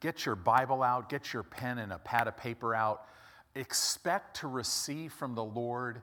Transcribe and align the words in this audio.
get 0.00 0.24
your 0.26 0.36
Bible 0.36 0.82
out, 0.82 1.08
get 1.08 1.32
your 1.32 1.42
pen 1.42 1.78
and 1.78 1.92
a 1.92 1.98
pad 1.98 2.28
of 2.28 2.36
paper 2.36 2.74
out. 2.74 3.06
Expect 3.54 4.36
to 4.38 4.48
receive 4.48 5.12
from 5.12 5.34
the 5.34 5.44
Lord 5.44 6.02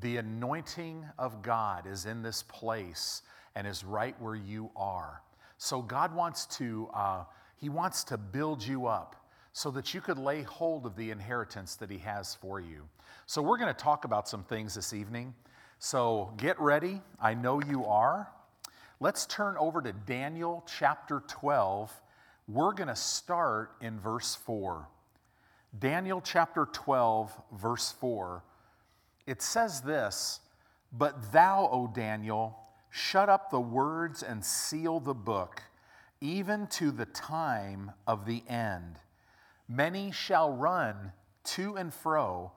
the 0.00 0.18
anointing 0.18 1.04
of 1.18 1.42
God 1.42 1.86
is 1.86 2.06
in 2.06 2.22
this 2.22 2.42
place 2.42 3.22
and 3.54 3.66
is 3.66 3.84
right 3.84 4.14
where 4.20 4.34
you 4.34 4.70
are. 4.76 5.22
So 5.58 5.80
God 5.80 6.14
wants 6.14 6.46
to, 6.58 6.88
uh, 6.92 7.24
He 7.56 7.68
wants 7.68 8.04
to 8.04 8.18
build 8.18 8.62
you 8.66 8.86
up 8.86 9.16
so 9.52 9.70
that 9.70 9.94
you 9.94 10.02
could 10.02 10.18
lay 10.18 10.42
hold 10.42 10.84
of 10.84 10.96
the 10.96 11.10
inheritance 11.10 11.76
that 11.76 11.90
He 11.90 11.98
has 11.98 12.34
for 12.34 12.60
you. 12.60 12.86
So 13.24 13.40
we're 13.40 13.56
going 13.56 13.74
to 13.74 13.80
talk 13.80 14.04
about 14.04 14.28
some 14.28 14.44
things 14.44 14.74
this 14.74 14.92
evening. 14.92 15.34
So 15.78 16.32
get 16.36 16.60
ready. 16.60 17.00
I 17.20 17.34
know 17.34 17.62
you 17.62 17.86
are. 17.86 18.28
Let's 19.00 19.26
turn 19.26 19.56
over 19.58 19.80
to 19.82 19.92
Daniel 19.92 20.64
chapter 20.78 21.22
12. 21.26 21.92
We're 22.48 22.72
going 22.72 22.88
to 22.88 22.96
start 22.96 23.72
in 23.80 23.98
verse 23.98 24.36
4. 24.36 24.88
Daniel 25.76 26.20
chapter 26.20 26.66
12, 26.72 27.32
verse 27.52 27.92
4. 27.92 28.44
It 29.26 29.42
says 29.42 29.80
this 29.80 30.40
But 30.92 31.32
thou, 31.32 31.68
O 31.72 31.88
Daniel, 31.88 32.56
shut 32.90 33.28
up 33.28 33.50
the 33.50 33.60
words 33.60 34.22
and 34.22 34.44
seal 34.44 35.00
the 35.00 35.14
book, 35.14 35.60
even 36.20 36.68
to 36.68 36.92
the 36.92 37.06
time 37.06 37.90
of 38.06 38.26
the 38.26 38.44
end. 38.48 39.00
Many 39.68 40.12
shall 40.12 40.52
run 40.52 41.12
to 41.44 41.76
and 41.76 41.92
fro, 41.92 42.52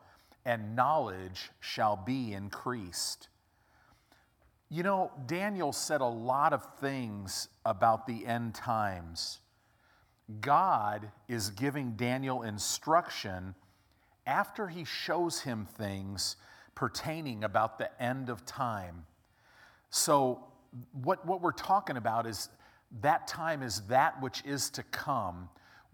and 0.45 0.75
knowledge 0.75 1.49
shall 1.59 1.95
be 1.95 2.33
increased. 2.33 3.27
You 4.69 4.83
know, 4.83 5.11
Daniel 5.25 5.73
said 5.73 6.01
a 6.01 6.05
lot 6.05 6.53
of 6.53 6.63
things 6.79 7.47
about 7.65 8.05
the 8.05 8.27
end 8.27 8.53
times. 8.53 9.39
God 10.41 11.11
is 11.27 11.49
giving 11.49 11.91
Daniel 11.91 12.43
instruction 12.43 13.55
after 14.25 14.67
he 14.67 14.85
shows 14.85 15.41
him 15.41 15.65
things 15.77 16.35
pertaining 16.75 17.43
about 17.43 17.77
the 17.77 18.01
end 18.01 18.29
of 18.29 18.45
time. 18.45 19.05
So, 19.89 20.43
what, 21.03 21.25
what 21.25 21.41
we're 21.41 21.51
talking 21.51 21.97
about 21.97 22.27
is 22.27 22.49
that 23.01 23.27
time 23.27 23.63
is 23.63 23.81
that 23.87 24.21
which 24.21 24.43
is 24.45 24.69
to 24.71 24.83
come. 24.83 25.49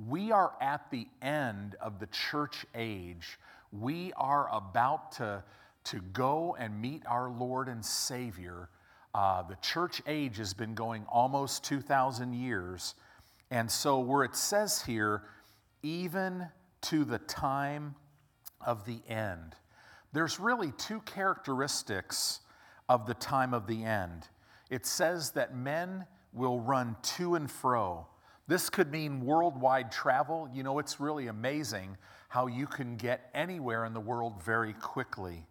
We 0.05 0.31
are 0.33 0.53
at 0.59 0.91
the 0.91 1.07
end 1.21 1.75
of 1.79 1.99
the 1.99 2.07
church 2.07 2.65
age. 2.75 3.39
We 3.71 4.11
are 4.17 4.49
about 4.53 5.13
to 5.13 5.43
to 5.85 5.99
go 5.99 6.55
and 6.59 6.81
meet 6.81 7.03
our 7.05 7.29
Lord 7.29 7.67
and 7.67 7.83
Savior. 7.85 8.69
Uh, 9.13 9.43
the 9.43 9.55
church 9.61 10.01
age 10.07 10.37
has 10.37 10.53
been 10.53 10.73
going 10.73 11.05
almost 11.07 11.63
2,000 11.63 12.33
years. 12.33 12.95
And 13.51 13.69
so, 13.69 13.99
where 13.99 14.23
it 14.23 14.35
says 14.35 14.81
here, 14.81 15.23
even 15.83 16.47
to 16.81 17.05
the 17.05 17.19
time 17.19 17.95
of 18.65 18.85
the 18.85 19.01
end, 19.07 19.55
there's 20.13 20.39
really 20.39 20.71
two 20.77 21.01
characteristics 21.01 22.39
of 22.89 23.05
the 23.05 23.13
time 23.13 23.53
of 23.53 23.67
the 23.67 23.83
end. 23.83 24.27
It 24.69 24.85
says 24.85 25.31
that 25.31 25.55
men 25.55 26.05
will 26.33 26.59
run 26.59 26.95
to 27.17 27.35
and 27.35 27.49
fro. 27.49 28.07
This 28.47 28.69
could 28.69 28.91
mean 28.91 29.21
worldwide 29.21 29.91
travel. 29.91 30.49
You 30.53 30.63
know, 30.63 30.79
it's 30.79 30.99
really 30.99 31.27
amazing 31.27 31.97
how 32.29 32.47
you 32.47 32.67
can 32.67 32.97
get 32.97 33.29
anywhere 33.33 33.85
in 33.85 33.93
the 33.93 33.99
world 33.99 34.43
very 34.43 34.73
quickly. 34.73 35.45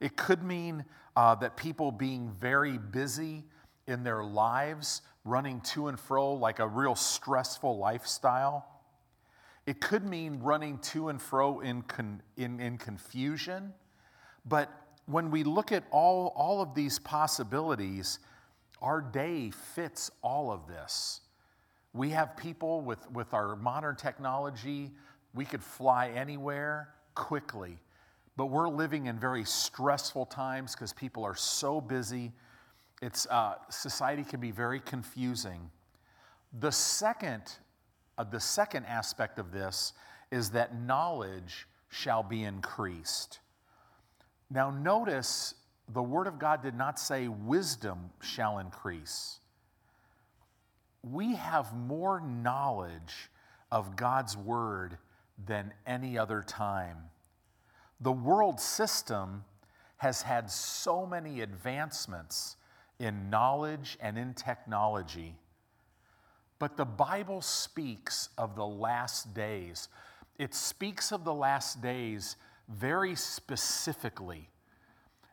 It 0.00 0.16
could 0.16 0.42
mean 0.42 0.84
uh, 1.16 1.34
that 1.36 1.56
people 1.56 1.92
being 1.92 2.30
very 2.40 2.78
busy 2.78 3.44
in 3.86 4.04
their 4.04 4.24
lives, 4.24 5.02
running 5.24 5.60
to 5.60 5.88
and 5.88 5.98
fro 5.98 6.32
like 6.32 6.58
a 6.58 6.66
real 6.66 6.94
stressful 6.94 7.78
lifestyle. 7.78 8.66
It 9.66 9.80
could 9.80 10.04
mean 10.04 10.40
running 10.40 10.78
to 10.78 11.08
and 11.08 11.20
fro 11.20 11.60
in, 11.60 11.82
con- 11.82 12.22
in, 12.36 12.58
in 12.60 12.78
confusion. 12.78 13.72
But 14.44 14.70
when 15.06 15.30
we 15.30 15.44
look 15.44 15.72
at 15.72 15.84
all, 15.90 16.32
all 16.36 16.60
of 16.60 16.74
these 16.74 16.98
possibilities, 16.98 18.18
our 18.80 19.00
day 19.00 19.50
fits 19.50 20.10
all 20.22 20.50
of 20.50 20.66
this. 20.66 21.20
We 21.92 22.10
have 22.10 22.36
people 22.36 22.80
with, 22.80 23.10
with 23.12 23.34
our 23.34 23.54
modern 23.54 23.96
technology, 23.96 24.90
we 25.34 25.44
could 25.44 25.62
fly 25.62 26.08
anywhere 26.08 26.88
quickly. 27.14 27.78
But 28.36 28.46
we're 28.46 28.68
living 28.68 29.06
in 29.06 29.18
very 29.18 29.44
stressful 29.44 30.26
times 30.26 30.74
because 30.74 30.92
people 30.92 31.24
are 31.24 31.36
so 31.36 31.80
busy. 31.80 32.32
It's, 33.02 33.26
uh, 33.26 33.56
society 33.68 34.22
can 34.22 34.38
be 34.38 34.52
very 34.52 34.78
confusing. 34.78 35.70
The 36.60 36.70
second, 36.70 37.42
uh, 38.16 38.22
the 38.22 38.38
second 38.38 38.86
aspect 38.86 39.40
of 39.40 39.50
this 39.50 39.92
is 40.30 40.50
that 40.50 40.80
knowledge 40.80 41.66
shall 41.88 42.22
be 42.22 42.44
increased. 42.44 43.40
Now, 44.48 44.70
notice 44.70 45.54
the 45.88 46.02
Word 46.02 46.28
of 46.28 46.38
God 46.38 46.62
did 46.62 46.76
not 46.76 47.00
say 47.00 47.26
wisdom 47.26 48.10
shall 48.20 48.58
increase. 48.58 49.40
We 51.02 51.34
have 51.34 51.74
more 51.74 52.20
knowledge 52.20 53.30
of 53.72 53.96
God's 53.96 54.36
Word 54.36 54.96
than 55.44 55.74
any 55.88 56.16
other 56.16 56.40
time. 56.40 56.98
The 58.00 58.12
world 58.12 58.60
system 58.60 59.44
has 59.96 60.22
had 60.22 60.48
so 60.50 61.04
many 61.04 61.40
advancements 61.40 62.56
in 63.02 63.28
knowledge 63.30 63.98
and 64.00 64.16
in 64.16 64.32
technology. 64.32 65.34
But 66.60 66.76
the 66.76 66.84
Bible 66.84 67.42
speaks 67.42 68.28
of 68.38 68.54
the 68.54 68.64
last 68.64 69.34
days. 69.34 69.88
It 70.38 70.54
speaks 70.54 71.10
of 71.10 71.24
the 71.24 71.34
last 71.34 71.82
days 71.82 72.36
very 72.68 73.16
specifically. 73.16 74.48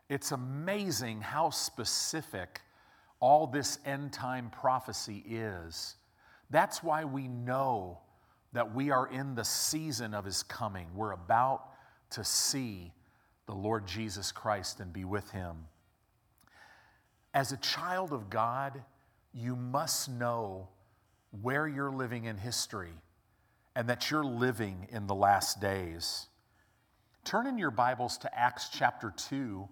It's 0.08 0.32
amazing 0.32 1.20
how 1.20 1.50
specific 1.50 2.60
all 3.20 3.46
this 3.46 3.78
end 3.86 4.12
time 4.12 4.50
prophecy 4.50 5.24
is. 5.28 5.94
That's 6.50 6.82
why 6.82 7.04
we 7.04 7.28
know 7.28 8.00
that 8.52 8.74
we 8.74 8.90
are 8.90 9.06
in 9.06 9.36
the 9.36 9.44
season 9.44 10.12
of 10.12 10.24
his 10.24 10.42
coming. 10.42 10.88
We're 10.96 11.12
about 11.12 11.66
to 12.10 12.24
see 12.24 12.92
the 13.46 13.54
Lord 13.54 13.86
Jesus 13.86 14.32
Christ 14.32 14.80
and 14.80 14.92
be 14.92 15.04
with 15.04 15.30
him. 15.30 15.66
As 17.32 17.52
a 17.52 17.56
child 17.58 18.12
of 18.12 18.28
God, 18.28 18.82
you 19.32 19.54
must 19.54 20.08
know 20.08 20.68
where 21.42 21.68
you're 21.68 21.92
living 21.92 22.24
in 22.24 22.36
history 22.36 22.92
and 23.76 23.88
that 23.88 24.10
you're 24.10 24.24
living 24.24 24.88
in 24.90 25.06
the 25.06 25.14
last 25.14 25.60
days. 25.60 26.26
Turn 27.24 27.46
in 27.46 27.56
your 27.56 27.70
Bibles 27.70 28.18
to 28.18 28.38
Acts 28.38 28.68
chapter 28.72 29.14
2. 29.28 29.68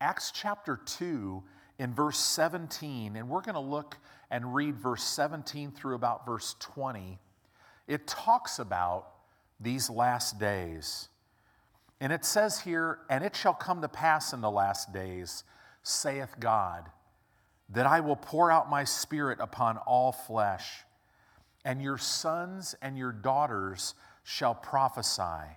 Acts 0.00 0.30
chapter 0.32 0.78
2 0.84 1.42
in 1.80 1.92
verse 1.92 2.18
17, 2.18 3.16
and 3.16 3.28
we're 3.28 3.40
going 3.40 3.54
to 3.54 3.60
look 3.60 3.96
and 4.30 4.54
read 4.54 4.76
verse 4.76 5.02
17 5.02 5.72
through 5.72 5.96
about 5.96 6.24
verse 6.24 6.54
20. 6.60 7.18
It 7.88 8.06
talks 8.06 8.60
about 8.60 9.08
these 9.58 9.90
last 9.90 10.38
days. 10.38 11.08
And 12.00 12.12
it 12.12 12.24
says 12.24 12.60
here, 12.60 13.00
and 13.10 13.24
it 13.24 13.34
shall 13.34 13.54
come 13.54 13.80
to 13.82 13.88
pass 13.88 14.32
in 14.32 14.40
the 14.40 14.50
last 14.50 14.92
days, 14.92 15.42
saith 15.82 16.38
God, 16.38 16.90
that 17.68 17.86
I 17.86 18.00
will 18.00 18.16
pour 18.16 18.50
out 18.50 18.70
my 18.70 18.84
spirit 18.84 19.38
upon 19.40 19.78
all 19.78 20.12
flesh, 20.12 20.84
and 21.64 21.82
your 21.82 21.98
sons 21.98 22.74
and 22.82 22.98
your 22.98 23.12
daughters 23.12 23.94
shall 24.24 24.54
prophesy. 24.54 25.56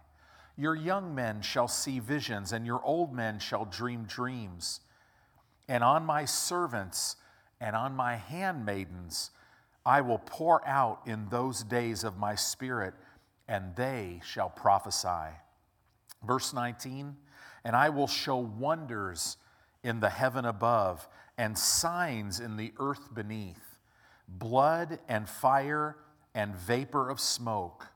Your 0.57 0.75
young 0.75 1.13
men 1.13 1.41
shall 1.41 1.67
see 1.67 1.99
visions, 1.99 2.53
and 2.53 2.65
your 2.65 2.81
old 2.83 3.13
men 3.13 3.39
shall 3.39 3.65
dream 3.65 4.05
dreams. 4.05 4.79
And 5.67 5.83
on 5.83 6.05
my 6.05 6.25
servants 6.25 7.15
and 7.59 7.75
on 7.75 7.95
my 7.95 8.15
handmaidens 8.15 9.31
I 9.85 10.01
will 10.01 10.17
pour 10.17 10.67
out 10.67 11.01
in 11.05 11.27
those 11.29 11.63
days 11.63 12.03
of 12.03 12.17
my 12.17 12.35
spirit, 12.35 12.95
and 13.47 13.75
they 13.75 14.21
shall 14.25 14.49
prophesy. 14.49 15.35
Verse 16.25 16.53
19, 16.53 17.15
and 17.63 17.75
I 17.75 17.89
will 17.89 18.07
show 18.07 18.37
wonders 18.37 19.37
in 19.85 19.99
the 19.99 20.09
heaven 20.09 20.45
above 20.45 21.07
and 21.37 21.57
signs 21.57 22.39
in 22.39 22.57
the 22.57 22.73
earth 22.79 23.13
beneath 23.13 23.77
blood 24.27 24.99
and 25.07 25.29
fire 25.29 25.95
and 26.33 26.55
vapor 26.55 27.09
of 27.09 27.19
smoke. 27.19 27.87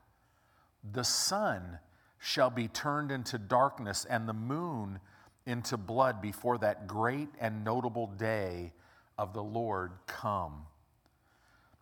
The 0.92 1.02
sun 1.02 1.80
shall 2.18 2.50
be 2.50 2.68
turned 2.68 3.10
into 3.10 3.38
darkness 3.38 4.06
and 4.08 4.28
the 4.28 4.32
moon 4.32 5.00
into 5.46 5.76
blood 5.76 6.22
before 6.22 6.58
that 6.58 6.86
great 6.86 7.28
and 7.40 7.64
notable 7.64 8.06
day 8.06 8.72
of 9.18 9.32
the 9.32 9.42
Lord 9.42 9.90
come. 10.06 10.66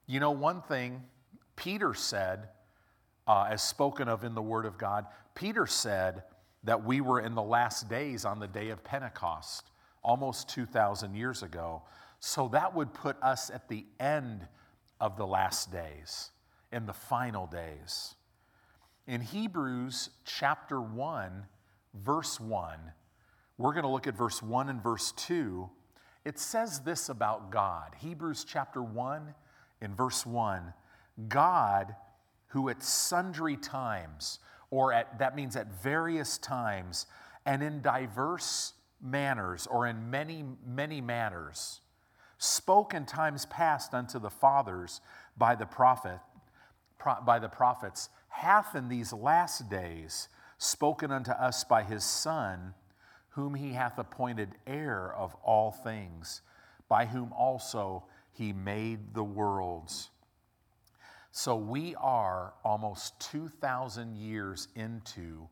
You 0.07 0.21
know, 0.21 0.31
one 0.31 0.63
thing 0.63 1.03
Peter 1.55 1.93
said, 1.93 2.49
uh, 3.27 3.49
as 3.51 3.63
spoken 3.63 4.09
of 4.09 4.25
in 4.25 4.35
the 4.35 4.41
Word 4.41 4.65
of 4.65 4.79
God, 4.79 5.05
Peter 5.35 5.67
said, 5.67 6.23
that 6.65 6.85
we 6.85 7.01
were 7.01 7.21
in 7.21 7.35
the 7.35 7.43
last 7.43 7.89
days 7.89 8.25
on 8.25 8.41
the 8.41 8.49
day 8.49 8.71
of 8.71 8.83
Pentecost, 8.83 9.71
almost 10.09 10.49
2,000 10.49 11.15
years 11.15 11.43
ago. 11.43 11.83
So 12.19 12.49
that 12.49 12.75
would 12.75 12.95
put 12.95 13.23
us 13.23 13.51
at 13.51 13.69
the 13.69 13.85
end 14.01 14.49
of 15.01 15.17
the 15.17 15.27
last 15.27 15.71
days. 15.71 16.31
in 16.73 16.87
the 16.87 16.93
final 16.93 17.47
days. 17.47 18.15
In 19.07 19.21
Hebrews 19.21 20.11
chapter 20.25 20.81
1, 20.81 21.47
verse 21.95 22.39
1, 22.39 22.79
we're 23.57 23.73
going 23.73 23.85
to 23.85 23.91
look 23.91 24.07
at 24.07 24.17
verse 24.17 24.43
1 24.43 24.69
and 24.69 24.83
verse 24.83 25.13
2. 25.13 25.69
It 26.25 26.39
says 26.39 26.81
this 26.81 27.09
about 27.09 27.51
God. 27.51 27.95
Hebrews 27.99 28.45
chapter 28.45 28.83
1, 28.83 29.35
in 29.81 29.95
verse 29.95 30.27
1 30.27 30.75
God, 31.29 31.97
who 32.49 32.69
at 32.69 32.83
sundry 32.83 33.57
times, 33.57 34.39
or 34.71 34.93
at, 34.93 35.19
that 35.19 35.35
means 35.35 35.57
at 35.57 35.83
various 35.83 36.39
times, 36.39 37.07
and 37.47 37.63
in 37.63 37.81
diverse 37.81 38.75
manners, 39.03 39.67
or 39.67 39.87
in 39.87 40.11
many, 40.11 40.45
many 40.67 41.01
manners, 41.01 41.81
spoke 42.39 42.95
in 42.95 43.07
times 43.07 43.47
past 43.47 43.95
unto 43.95 44.19
the 44.19 44.31
fathers 44.31 45.01
by 45.37 45.55
the 45.55 45.67
prophet, 45.67 46.21
by 47.25 47.39
the 47.39 47.49
prophets, 47.49 48.09
hath 48.29 48.75
in 48.75 48.89
these 48.89 49.13
last 49.13 49.69
days 49.69 50.29
spoken 50.59 51.11
unto 51.11 51.31
us 51.31 51.65
by 51.65 51.83
his 51.83 52.05
Son, 52.05 52.75
whom 53.31 53.55
he 53.55 53.73
hath 53.73 53.99
appointed 53.99 54.51
heir 54.67 55.13
of 55.13 55.35
all 55.45 55.71
things, 55.71 56.43
by 56.89 57.07
whom 57.07 57.33
also 57.33 58.05
he 58.33 58.53
made 58.53 59.15
the 59.15 59.25
worlds. 59.25 60.11
So 61.31 61.57
we 61.57 61.95
are 61.97 62.55
almost 62.65 63.21
2,000 63.31 64.17
years 64.17 64.69
into 64.75 65.49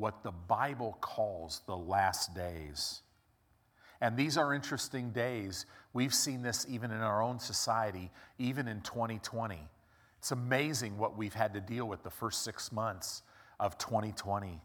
what 0.00 0.22
the 0.22 0.32
Bible 0.32 0.96
calls 1.00 1.60
the 1.66 1.76
last 1.76 2.34
days. 2.34 3.02
And 4.00 4.16
these 4.16 4.38
are 4.38 4.54
interesting 4.54 5.10
days. 5.10 5.66
We've 5.92 6.14
seen 6.14 6.42
this 6.42 6.66
even 6.68 6.90
in 6.90 6.98
our 6.98 7.22
own 7.22 7.38
society, 7.38 8.10
even 8.38 8.66
in 8.66 8.80
2020. 8.80 9.58
It's 10.18 10.32
amazing 10.32 10.96
what 10.98 11.16
we've 11.16 11.34
had 11.34 11.54
to 11.54 11.60
deal 11.60 11.86
with 11.86 12.02
the 12.02 12.10
first 12.10 12.42
six 12.42 12.72
months 12.72 13.22
of 13.58 13.76
2020. 13.78 14.60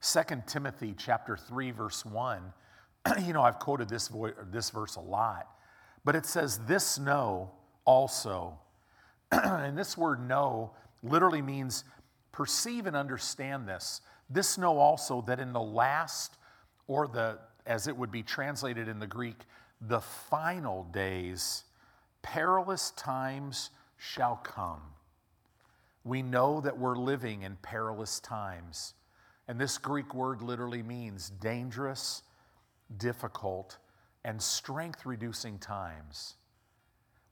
2 0.00 0.20
Timothy 0.46 0.94
chapter 0.96 1.36
3, 1.36 1.70
verse 1.70 2.04
1. 2.04 2.52
you 3.24 3.32
know, 3.32 3.42
I've 3.42 3.58
quoted 3.58 3.88
this, 3.88 4.08
vo- 4.08 4.32
this 4.50 4.70
verse 4.70 4.96
a 4.96 5.00
lot, 5.00 5.48
but 6.04 6.16
it 6.16 6.26
says, 6.26 6.58
This 6.66 6.98
know 6.98 7.50
also. 7.84 8.58
and 9.32 9.76
this 9.76 9.96
word 9.96 10.26
know 10.26 10.72
literally 11.02 11.42
means 11.42 11.84
perceive 12.32 12.86
and 12.86 12.96
understand 12.96 13.68
this. 13.68 14.00
This 14.30 14.58
know 14.58 14.78
also 14.78 15.22
that 15.22 15.40
in 15.40 15.52
the 15.52 15.60
last, 15.60 16.36
or 16.86 17.08
the, 17.08 17.38
as 17.66 17.86
it 17.86 17.96
would 17.96 18.10
be 18.10 18.22
translated 18.22 18.88
in 18.88 18.98
the 18.98 19.06
Greek, 19.06 19.36
the 19.80 20.00
final 20.00 20.84
days, 20.84 21.64
perilous 22.22 22.90
times 22.92 23.70
shall 23.96 24.36
come. 24.36 24.82
We 26.04 26.22
know 26.22 26.60
that 26.60 26.78
we're 26.78 26.96
living 26.96 27.42
in 27.42 27.56
perilous 27.56 28.20
times. 28.20 28.94
And 29.46 29.58
this 29.58 29.78
Greek 29.78 30.14
word 30.14 30.42
literally 30.42 30.82
means 30.82 31.30
dangerous, 31.30 32.22
difficult, 32.98 33.78
and 34.24 34.40
strength 34.40 35.06
reducing 35.06 35.58
times. 35.58 36.34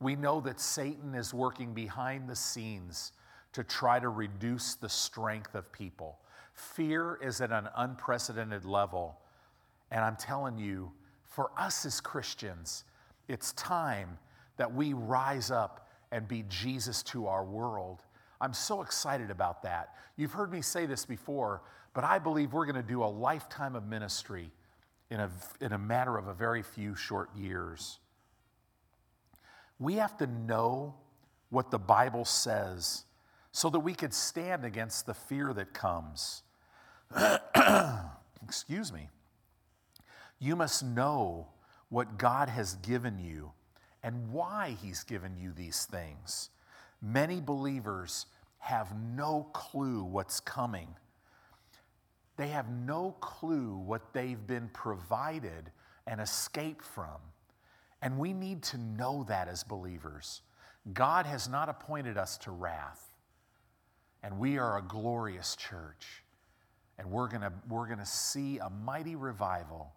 We 0.01 0.17
know 0.17 0.41
that 0.41 0.61
Satan 0.61 1.15
is 1.15 1.35
working 1.35 1.75
behind 1.75 2.29
the 2.29 2.37
scenes 2.37 3.13
to 3.53 3.65
try 3.65 3.99
to 3.99 4.09
reduce 4.09 4.75
the 4.75 4.89
strength 4.89 5.55
of 5.55 5.73
people. 5.73 6.19
Fear 6.57 7.19
is 7.23 7.41
at 7.43 7.53
an 7.53 7.69
unprecedented 7.77 8.65
level. 8.65 9.19
And 9.91 10.03
I'm 10.03 10.17
telling 10.17 10.59
you, 10.59 10.91
for 11.25 11.51
us 11.57 11.85
as 11.85 12.01
Christians, 12.01 12.85
it's 13.29 13.53
time 13.53 14.19
that 14.57 14.73
we 14.73 14.95
rise 14.95 15.51
up 15.51 15.89
and 16.11 16.27
be 16.27 16.45
Jesus 16.49 17.03
to 17.05 17.27
our 17.27 17.45
world. 17.45 18.03
I'm 18.41 18.55
so 18.55 18.81
excited 18.81 19.31
about 19.31 19.63
that. 19.65 19.95
You've 20.17 20.33
heard 20.33 20.51
me 20.51 20.63
say 20.63 20.87
this 20.87 21.05
before, 21.05 21.63
but 21.93 22.05
I 22.05 22.19
believe 22.19 22.55
we're 22.55 22.65
going 22.65 22.77
to 22.77 22.83
do 22.83 23.05
a 23.05 23.07
lifetime 23.07 23.77
of 23.77 23.87
ministry 23.87 24.51
in 25.11 25.21
a, 25.21 25.31
in 25.61 25.73
a 25.73 25.79
matter 25.79 26.17
of 26.17 26.27
a 26.27 26.35
very 26.35 26.63
few 26.63 26.95
short 26.95 27.29
years. 27.37 27.99
We 29.79 29.95
have 29.97 30.17
to 30.19 30.27
know 30.27 30.95
what 31.51 31.71
the 31.71 31.79
Bible 31.79 32.25
says 32.25 33.05
so 33.53 33.69
that 33.71 33.81
we 33.81 33.95
could 33.95 34.15
stand 34.15 34.65
against 34.65 35.05
the 35.05 35.15
fear 35.15 35.53
that 35.53 35.75
comes. 35.75 36.43
Excuse 38.45 38.93
me. 38.93 39.09
You 40.39 40.57
must 40.57 40.85
know 40.85 41.49
what 41.89 42.19
God 42.19 42.49
has 42.49 42.75
given 42.77 43.19
you 43.19 43.53
and 44.03 44.31
why 44.31 44.77
He's 44.81 45.05
given 45.05 45.37
you 45.37 45.53
these 45.53 45.85
things. 45.85 46.51
Many 47.01 47.41
believers 47.41 48.27
have 48.59 48.95
no 49.15 49.49
clue 49.53 50.03
what's 50.03 50.41
coming. 50.41 50.89
They 52.37 52.49
have 52.49 52.69
no 52.69 53.17
clue 53.21 53.77
what 53.77 54.13
they've 54.13 54.47
been 54.47 54.69
provided 54.73 55.71
and 56.07 56.21
escaped 56.21 56.85
from. 56.85 57.19
And 58.03 58.19
we 58.19 58.33
need 58.33 58.63
to 58.65 58.79
know 58.79 59.25
that 59.29 59.49
as 59.49 59.65
believers. 59.65 60.43
God 60.93 61.27
has 61.27 61.49
not 61.49 61.69
appointed 61.69 62.17
us 62.17 62.37
to 62.39 62.51
wrath. 62.51 63.03
And 64.23 64.39
we 64.39 64.59
are 64.59 64.79
a 64.79 64.83
glorious 64.83 65.57
church. 65.57 66.23
And 66.99 67.11
we're 67.11 67.29
going 67.29 67.43
we're 67.69 67.87
going 67.87 67.99
to 67.99 68.07
see 68.07 68.59
a 68.59 68.71
mighty 68.71 69.17
revival 69.17 69.93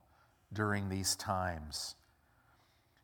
during 0.53 0.89
these 0.89 1.15
times. 1.15 1.95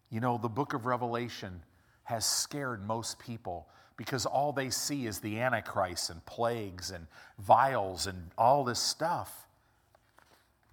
You 0.10 0.20
know, 0.20 0.38
the 0.38 0.50
book 0.50 0.74
of 0.74 0.86
Revelation 0.86 1.62
has 2.04 2.26
scared 2.26 2.86
most 2.86 3.20
people 3.20 3.68
because 3.98 4.26
all 4.26 4.52
they 4.52 4.70
see 4.70 5.06
is 5.06 5.20
the 5.20 5.40
Antichrist 5.40 6.10
and 6.10 6.24
plagues 6.26 6.92
and 6.92 7.08
vials 7.40 8.08
and 8.08 8.32
all 8.38 8.64
this 8.64 8.80
stuff. 8.80 9.48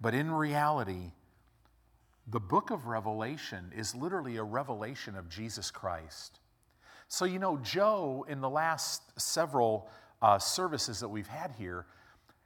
But 0.01 0.13
in 0.13 0.29
reality, 0.31 1.11
the 2.27 2.39
book 2.39 2.71
of 2.71 2.87
Revelation 2.87 3.71
is 3.75 3.95
literally 3.95 4.37
a 4.37 4.43
revelation 4.43 5.15
of 5.15 5.29
Jesus 5.29 5.71
Christ. 5.71 6.39
So, 7.07 7.25
you 7.25 7.39
know, 7.39 7.57
Joe, 7.57 8.25
in 8.27 8.41
the 8.41 8.49
last 8.49 9.19
several 9.19 9.89
uh, 10.21 10.39
services 10.39 10.99
that 10.99 11.09
we've 11.09 11.27
had 11.27 11.51
here, 11.57 11.85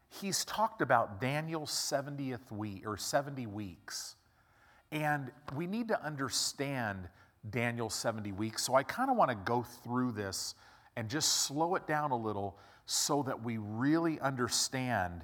he's 0.10 0.46
talked 0.46 0.82
about 0.82 1.20
Daniel's 1.20 1.72
70th 1.72 2.52
week 2.52 2.86
or 2.86 2.98
70 2.98 3.46
weeks. 3.48 4.16
And 4.92 5.32
we 5.56 5.68
need 5.68 5.90
to 5.90 6.06
understand 6.06 7.10
Daniel's 7.50 7.96
70 7.96 8.32
weeks. 8.32 8.64
So 8.64 8.76
I 8.76 8.84
kind 8.84 9.10
of 9.10 9.18
want 9.18 9.32
to 9.32 9.38
go 9.38 9.64
through 9.84 10.14
this 10.14 10.56
and 10.96 11.10
just 11.10 11.44
slow 11.44 11.76
it 11.76 11.88
down 11.88 12.12
a 12.12 12.18
little 12.18 12.58
so 12.86 13.22
that 13.24 13.44
we 13.44 13.58
really 13.58 14.20
understand 14.22 15.24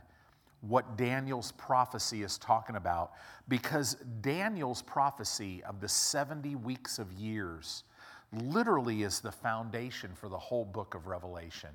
what 0.61 0.97
Daniel's 0.97 1.51
prophecy 1.53 2.23
is 2.23 2.37
talking 2.37 2.75
about. 2.75 3.13
Because 3.47 3.95
Daniel's 4.21 4.81
prophecy 4.81 5.63
of 5.63 5.81
the 5.81 5.89
70 5.89 6.55
weeks 6.55 6.99
of 6.99 7.11
years 7.13 7.83
literally 8.31 9.03
is 9.03 9.19
the 9.19 9.31
foundation 9.31 10.11
for 10.13 10.29
the 10.29 10.37
whole 10.37 10.65
book 10.65 10.95
of 10.95 11.07
Revelation. 11.07 11.69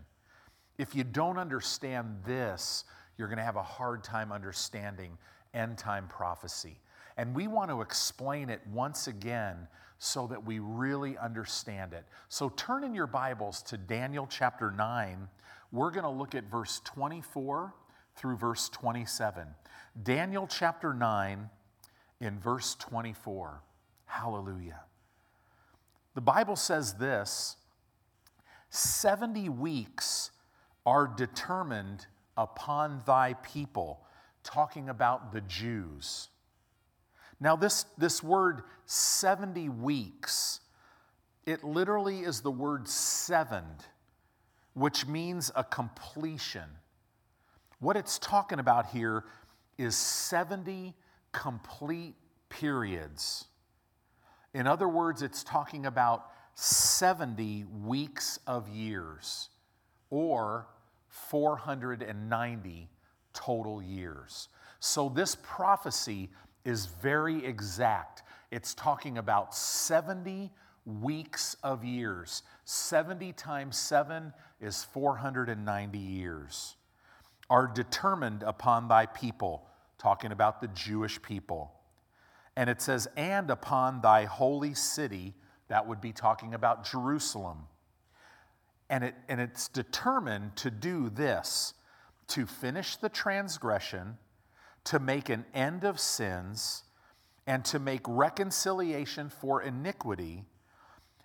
If 0.79 0.95
you 0.95 1.05
don't 1.05 1.39
understand 1.39 2.21
this, 2.25 2.85
you're 3.17 3.29
going 3.29 3.39
to 3.39 3.45
have 3.45 3.57
a 3.57 3.63
hard 3.63 4.05
time 4.05 4.31
understanding 4.33 5.19
end 5.53 5.77
time 5.77 6.07
prophecy. 6.09 6.79
And 7.17 7.35
we 7.35 7.49
want 7.49 7.71
to 7.71 7.81
explain 7.81 8.49
it 8.49 8.61
once 8.73 9.09
again 9.09 9.67
so 9.99 10.29
that 10.29 10.45
we 10.45 10.61
really 10.61 11.19
understand 11.19 11.93
it. 11.93 12.05
So 12.29 12.51
turn 12.51 12.85
in 12.85 12.95
your 12.95 13.09
Bibles 13.09 13.63
to 13.65 13.77
Daniel 13.77 14.29
chapter 14.31 14.71
9. 14.71 15.29
We're 15.73 15.91
going 15.91 16.05
to 16.05 16.11
look 16.11 16.37
at 16.37 16.45
verse 16.45 16.81
24 16.85 17.75
through 18.15 18.37
verse 18.37 18.69
27. 18.69 19.49
Daniel 20.01 20.47
chapter 20.47 20.95
9 20.95 21.51
in 22.21 22.39
verse 22.39 22.77
24. 22.77 23.63
Hallelujah. 24.07 24.81
The 26.15 26.21
Bible 26.21 26.57
says 26.57 26.95
this 26.95 27.57
70 28.71 29.49
weeks 29.49 30.31
are 30.89 31.07
determined 31.07 32.07
upon 32.39 33.03
thy 33.07 33.35
people, 33.35 34.01
talking 34.43 34.89
about 34.89 35.35
the 35.35 35.43
Jews. 35.43 36.31
Now, 37.39 37.57
this, 37.57 37.85
this 37.99 38.23
word 38.23 38.63
70 38.87 39.69
weeks, 39.69 40.61
it 41.45 41.63
literally 41.63 42.21
is 42.21 42.41
the 42.41 42.51
word 42.51 42.89
sevened, 42.89 43.85
which 44.73 45.07
means 45.07 45.51
a 45.55 45.63
completion. 45.63 46.71
What 47.81 47.99
it's 47.99 48.19
talking 48.19 48.59
about 48.59 48.87
here 48.87 49.25
is 49.77 49.95
70 49.95 50.95
complete 51.33 52.15
periods. 52.49 53.45
In 54.55 54.67
other 54.67 54.89
words, 54.89 55.21
it's 55.21 55.45
talking 55.45 55.85
about 55.85 56.31
70 56.55 57.67
weeks 57.85 58.39
of 58.47 58.71
years 58.71 59.51
or 60.09 60.67
490 61.09 62.89
total 63.33 63.83
years. 63.83 64.49
So, 64.81 65.09
this 65.09 65.37
prophecy 65.43 66.29
is 66.65 66.87
very 66.87 67.45
exact. 67.45 68.23
It's 68.51 68.75
talking 68.75 69.19
about 69.19 69.55
70 69.55 70.51
weeks 70.85 71.57
of 71.63 71.85
years. 71.85 72.43
70 72.65 73.33
times 73.33 73.77
7 73.77 74.33
is 74.61 74.85
490 74.85 75.99
years, 75.99 76.77
are 77.51 77.67
determined 77.67 78.43
upon 78.43 78.89
thy 78.89 79.07
people, 79.07 79.67
talking 79.99 80.33
about 80.33 80.61
the 80.61 80.69
Jewish 80.69 81.21
people. 81.23 81.73
And 82.57 82.69
it 82.69 82.83
says, 82.83 83.07
and 83.17 83.51
upon 83.51 84.01
thy 84.01 84.25
holy 84.25 84.75
city, 84.75 85.35
that 85.69 85.87
would 85.87 86.01
be 86.01 86.13
talking 86.13 86.55
about 86.55 86.85
Jerusalem. 86.91 87.67
And, 88.91 89.05
it, 89.05 89.15
and 89.29 89.41
it's 89.41 89.69
determined 89.69 90.57
to 90.57 90.71
do 90.71 91.11
this 91.11 91.75
to 92.29 92.47
finish 92.47 92.97
the 92.97 93.09
transgression, 93.09 94.19
to 94.85 94.99
make 94.99 95.29
an 95.29 95.45
end 95.55 95.85
of 95.85 95.99
sins, 95.99 96.85
and 97.47 97.65
to 97.65 97.79
make 97.79 98.03
reconciliation 98.07 99.31
for 99.31 99.63
iniquity, 99.63 100.45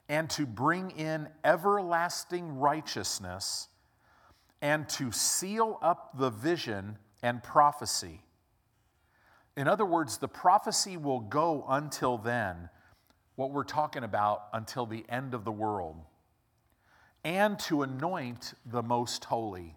and 0.08 0.29
to 0.29 0.46
bring 0.46 0.91
in 0.91 1.27
everlasting 1.43 2.58
righteousness, 2.58 3.67
and 4.62 4.88
to 4.88 5.12
seal 5.12 5.77
up 5.82 6.17
the 6.17 6.29
vision 6.29 6.98
and 7.22 7.43
prophecy. 7.43 8.22
In 9.55 9.67
other 9.67 9.86
words, 9.86 10.17
the 10.17 10.27
prophecy 10.27 10.98
will 10.98 11.20
go 11.20 11.65
until 11.67 12.17
then, 12.17 12.70
what 13.36 13.51
we're 13.51 13.63
talking 13.63 14.03
about 14.03 14.48
until 14.53 14.86
the 14.86 15.05
end 15.10 15.34
of 15.34 15.43
the 15.43 15.51
world, 15.51 15.98
and 17.24 17.58
to 17.60 17.84
anoint 17.84 18.53
the 18.65 18.84
most 18.84 19.25
holy. 19.25 19.75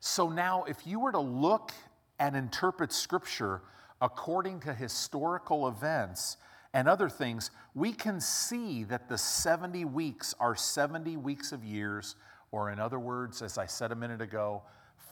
So 0.00 0.28
now, 0.28 0.64
if 0.64 0.86
you 0.86 1.00
were 1.00 1.12
to 1.12 1.20
look 1.20 1.72
and 2.18 2.36
interpret 2.36 2.92
Scripture 2.92 3.62
according 4.00 4.60
to 4.60 4.74
historical 4.74 5.68
events 5.68 6.36
and 6.74 6.88
other 6.88 7.08
things, 7.08 7.50
we 7.74 7.92
can 7.92 8.20
see 8.20 8.84
that 8.84 9.08
the 9.08 9.18
70 9.18 9.84
weeks 9.84 10.34
are 10.40 10.56
70 10.56 11.16
weeks 11.18 11.52
of 11.52 11.64
years, 11.64 12.16
or 12.50 12.70
in 12.70 12.78
other 12.78 12.98
words, 12.98 13.42
as 13.42 13.58
I 13.58 13.66
said 13.66 13.92
a 13.92 13.94
minute 13.94 14.20
ago, 14.20 14.62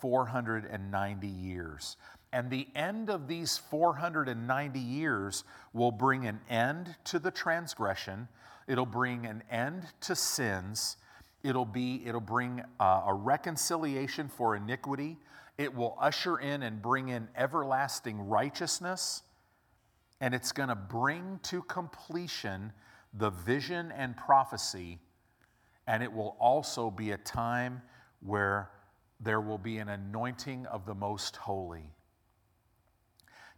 490 0.00 1.27
years. 1.27 1.97
And 2.33 2.49
the 2.49 2.69
end 2.75 3.11
of 3.11 3.29
these 3.29 3.59
490 3.59 4.79
years 4.79 5.45
will 5.73 5.91
bring 5.91 6.27
an 6.27 6.41
end 6.49 6.95
to 7.05 7.19
the 7.19 7.31
transgression, 7.31 8.29
it'll 8.71 8.87
bring 8.87 9.27
an 9.27 9.43
end 9.50 9.87
to 10.03 10.15
sins, 10.15 10.97
It'll 11.43 11.65
be 11.65 12.03
it'll 12.05 12.21
bring 12.21 12.62
uh, 12.79 13.05
a 13.07 13.15
reconciliation 13.15 14.29
for 14.29 14.57
iniquity. 14.57 15.17
It 15.57 15.75
will 15.75 15.97
usher 16.00 16.39
in 16.39 16.62
and 16.62 16.83
bring 16.83 17.09
in 17.09 17.29
everlasting 17.37 18.29
righteousness. 18.29 19.23
And 20.21 20.35
it's 20.35 20.53
going 20.53 20.69
to 20.69 20.75
bring 20.75 21.41
to 21.45 21.62
completion 21.62 22.73
the 23.15 23.31
vision 23.31 23.91
and 23.93 24.17
prophecy. 24.17 24.99
And 25.87 26.03
it 26.03 26.12
will 26.12 26.37
also 26.39 26.91
be 26.91 27.12
a 27.12 27.19
time 27.19 27.81
where 28.21 28.71
there 29.19 29.41
will 29.41 29.59
be 29.59 29.79
an 29.79 29.89
anointing 29.89 30.67
of 30.67 30.85
the 30.85 30.95
most 30.95 31.37
holy. 31.37 31.91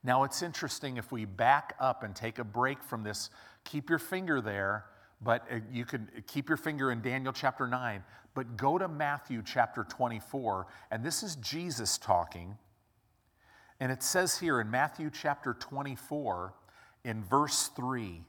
Now, 0.04 0.25
it's 0.25 0.42
interesting 0.42 0.97
if 0.97 1.12
we 1.12 1.25
back 1.25 1.75
up 1.81 2.04
and 2.04 2.14
take 2.14 2.38
a 2.38 2.45
break 2.45 2.83
from 2.83 3.02
this, 3.02 3.31
keep 3.64 3.90
your 3.90 4.00
finger 4.00 4.40
there 4.40 4.85
but 5.23 5.47
uh, 5.50 5.57
you 5.71 5.85
can 5.85 6.09
keep 6.26 6.49
your 6.49 6.57
finger 6.57 6.91
in 6.91 7.00
Daniel 7.00 7.33
chapter 7.33 7.67
9, 7.67 8.02
but 8.35 8.57
go 8.57 8.79
to 8.79 8.88
Matthew 8.88 9.43
chapter 9.45 9.85
24, 9.85 10.67
and 10.91 11.05
this 11.05 11.23
is 11.23 11.37
Jesus 11.37 11.99
talking. 11.99 12.57
And 13.81 13.91
it 13.91 14.02
says 14.02 14.38
here 14.38 14.61
in 14.61 14.71
Matthew 14.71 15.11
chapter 15.11 15.55
24, 15.55 16.55
in 17.05 17.25
verse 17.25 17.69
3, 17.75 18.23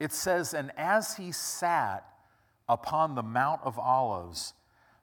it 0.00 0.12
says, 0.12 0.52
And 0.52 0.72
as 0.76 1.16
he 1.16 1.32
sat 1.32 2.04
upon 2.68 3.14
the 3.14 3.22
Mount 3.22 3.60
of 3.62 3.78
Olives, 3.78 4.54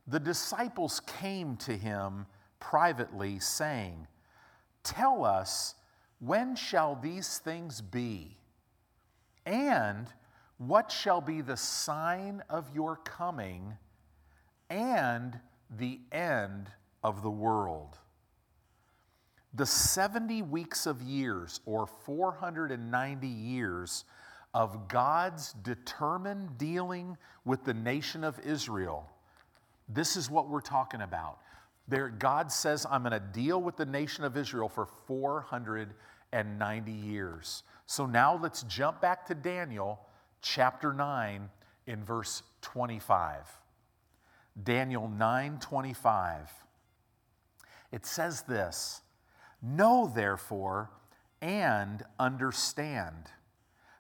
the 0.08 0.20
disciples 0.20 1.00
came 1.00 1.56
to 1.58 1.76
him 1.78 2.26
privately, 2.60 3.40
saying, 3.40 4.08
Tell 4.84 5.24
us, 5.24 5.76
when 6.20 6.56
shall 6.56 6.96
these 6.96 7.38
things 7.38 7.82
be? 7.82 8.38
And 9.46 10.08
what 10.68 10.92
shall 10.92 11.22
be 11.22 11.42
the 11.42 11.58
sign 11.58 12.44
of 12.48 12.70
your 12.76 12.98
coming 12.98 13.74
and 14.70 15.40
the 15.76 16.00
end 16.12 16.70
of 17.04 17.24
the 17.24 17.32
world? 17.32 17.98
The 19.56 19.66
70 19.66 20.44
weeks 20.44 20.86
of 20.86 21.02
years, 21.02 21.62
or 21.66 21.88
490 21.88 23.28
years, 23.28 24.06
of 24.54 24.88
God's 24.88 25.54
determined 25.64 26.60
dealing 26.60 27.18
with 27.44 27.64
the 27.64 27.74
nation 27.74 28.24
of 28.24 28.40
Israel. 28.46 29.10
This 29.90 30.16
is 30.16 30.30
what 30.30 30.48
we're 30.48 30.62
talking 30.62 31.02
about. 31.02 31.40
There, 31.88 32.10
God 32.10 32.52
says, 32.52 32.86
I'm 32.90 33.02
going 33.02 33.14
to 33.14 33.20
deal 33.20 33.60
with 33.60 33.78
the 33.78 33.86
nation 33.86 34.24
of 34.24 34.38
Israel 34.38 34.70
for 34.70 34.88
490 35.08 36.92
years. 36.92 37.64
So 37.88 38.06
now 38.06 38.40
let's 38.40 38.62
jump 38.64 39.02
back 39.02 39.26
to 39.26 39.34
Daniel 39.34 40.00
chapter 40.42 40.94
9 40.94 41.50
in 41.86 42.04
verse 42.04 42.44
25. 42.62 43.60
Daniel 44.62 45.08
9:25. 45.08 46.50
It 47.92 48.06
says 48.06 48.44
this, 48.44 49.02
"Know 49.62 50.08
therefore 50.08 50.90
and 51.42 52.04
understand 52.20 53.32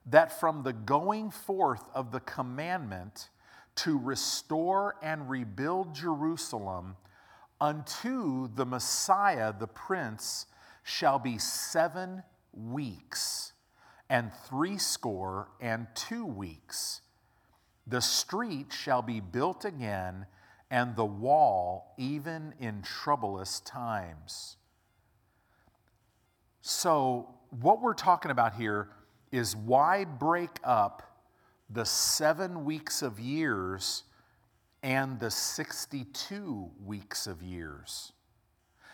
that 0.06 0.32
from 0.32 0.64
the 0.64 0.74
going 0.74 1.32
forth 1.32 1.90
of 1.94 2.12
the 2.12 2.20
commandment 2.20 3.30
to 3.76 3.98
restore 3.98 4.98
and 5.02 5.30
rebuild 5.30 5.94
Jerusalem 5.94 6.98
unto 7.60 8.48
the 8.48 8.66
Messiah 8.66 9.54
the 9.54 9.68
prince 9.68 10.48
shall 10.84 11.20
be 11.20 11.38
7 11.38 12.24
weeks." 12.52 13.51
And 14.12 14.30
threescore 14.46 15.48
and 15.62 15.88
two 15.96 16.26
weeks. 16.26 17.00
The 17.88 18.02
street 18.02 18.74
shall 18.74 19.02
be 19.02 19.22
built 19.22 19.64
again, 19.64 20.26
and 20.70 20.98
the 20.98 21.06
wall 21.06 21.94
even 21.98 22.54
in 22.60 22.82
troublous 22.82 23.62
times. 23.62 24.58
So, 26.60 27.30
what 27.62 27.82
we're 27.82 27.94
talking 27.94 28.32
about 28.32 28.54
here 28.54 28.90
is 29.32 29.56
why 29.56 30.04
break 30.04 30.60
up 30.62 31.24
the 31.70 31.86
seven 31.86 32.66
weeks 32.66 33.02
of 33.02 33.18
years 33.18 34.04
and 34.84 35.22
the 35.22 35.32
62 35.32 36.70
weeks 36.86 37.28
of 37.28 37.42
years? 37.42 38.12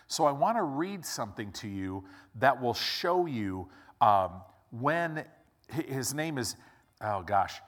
So, 0.08 0.26
I 0.26 0.32
want 0.32 0.58
to 0.58 0.64
read 0.64 1.04
something 1.04 1.52
to 1.54 1.68
you 1.68 2.04
that 2.36 2.62
will 2.62 2.76
show 2.76 3.26
you 3.26 3.68
um, 4.00 4.42
when 4.72 5.26
his 5.70 6.14
name 6.14 6.38
is, 6.38 6.56
oh 7.02 7.24
gosh, 7.24 7.62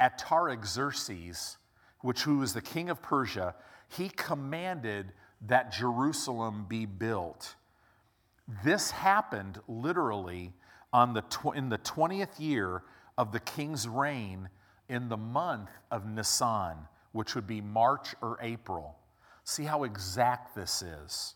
Artaxerxes, 0.00 1.56
which 2.00 2.22
who 2.22 2.38
was 2.38 2.54
the 2.54 2.62
king 2.62 2.90
of 2.90 3.02
Persia, 3.02 3.54
he 3.88 4.08
commanded 4.08 5.12
that 5.46 5.72
Jerusalem 5.72 6.66
be 6.68 6.86
built. 6.86 7.54
This 8.64 8.90
happened 8.90 9.60
literally 9.68 10.52
on 10.92 11.14
the 11.14 11.22
tw- 11.22 11.54
in 11.54 11.68
the 11.68 11.78
20th 11.78 12.38
year 12.38 12.82
of 13.16 13.32
the 13.32 13.40
king's 13.40 13.88
reign 13.88 14.48
in 14.88 15.08
the 15.08 15.16
month 15.16 15.70
of 15.90 16.06
Nisan, 16.06 16.76
which 17.12 17.34
would 17.34 17.46
be 17.46 17.60
March 17.60 18.14
or 18.22 18.38
April. 18.40 18.96
See 19.44 19.64
how 19.64 19.84
exact 19.84 20.54
this 20.54 20.82
is. 20.82 21.34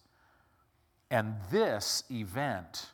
And 1.11 1.37
this 1.51 2.05
event 2.11 2.87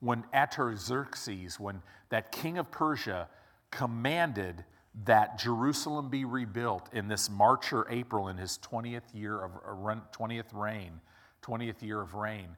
when 0.00 0.24
Artaxerxes, 0.34 1.58
when 1.58 1.82
that 2.10 2.32
king 2.32 2.58
of 2.58 2.70
Persia 2.70 3.28
commanded 3.70 4.64
that 5.04 5.38
Jerusalem 5.38 6.08
be 6.08 6.24
rebuilt 6.24 6.88
in 6.92 7.08
this 7.08 7.28
March 7.28 7.72
or 7.72 7.86
April 7.90 8.28
in 8.28 8.36
his 8.36 8.58
20th 8.58 9.14
year 9.14 9.42
of 9.42 9.52
uh, 9.56 9.96
20th 10.16 10.54
reign, 10.54 11.00
20th 11.42 11.82
year 11.82 12.00
of 12.00 12.14
reign, 12.14 12.56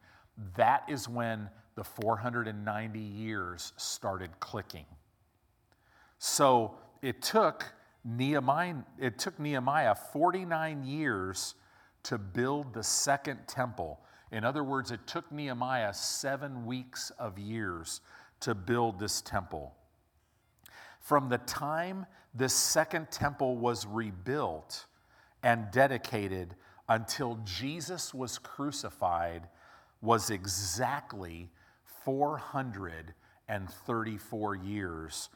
that 0.56 0.84
is 0.88 1.08
when 1.08 1.48
the 1.74 1.84
490 1.84 2.98
years 2.98 3.72
started 3.76 4.30
clicking. 4.40 4.86
So 6.18 6.74
it 7.02 7.22
took 7.22 7.64
Nehemiah, 8.04 8.74
it 8.98 9.18
took 9.18 9.38
Nehemiah 9.38 9.94
49 9.94 10.84
years 10.84 11.54
to 12.04 12.18
build 12.18 12.72
the 12.72 12.82
second 12.82 13.40
temple. 13.46 14.00
In 14.30 14.44
other 14.44 14.62
words, 14.62 14.90
it 14.90 15.06
took 15.06 15.32
Nehemiah 15.32 15.94
seven 15.94 16.66
weeks 16.66 17.10
of 17.18 17.38
years 17.38 18.02
to 18.40 18.54
build 18.54 18.98
this 18.98 19.22
temple. 19.22 19.74
From 21.00 21.28
the 21.28 21.38
time 21.38 22.06
this 22.34 22.52
second 22.52 23.10
temple 23.10 23.56
was 23.56 23.86
rebuilt 23.86 24.84
and 25.42 25.70
dedicated 25.70 26.54
until 26.88 27.38
Jesus 27.44 28.12
was 28.12 28.38
crucified 28.38 29.48
was 30.00 30.30
exactly 30.30 31.50
434 32.04 34.56
years 34.56 35.28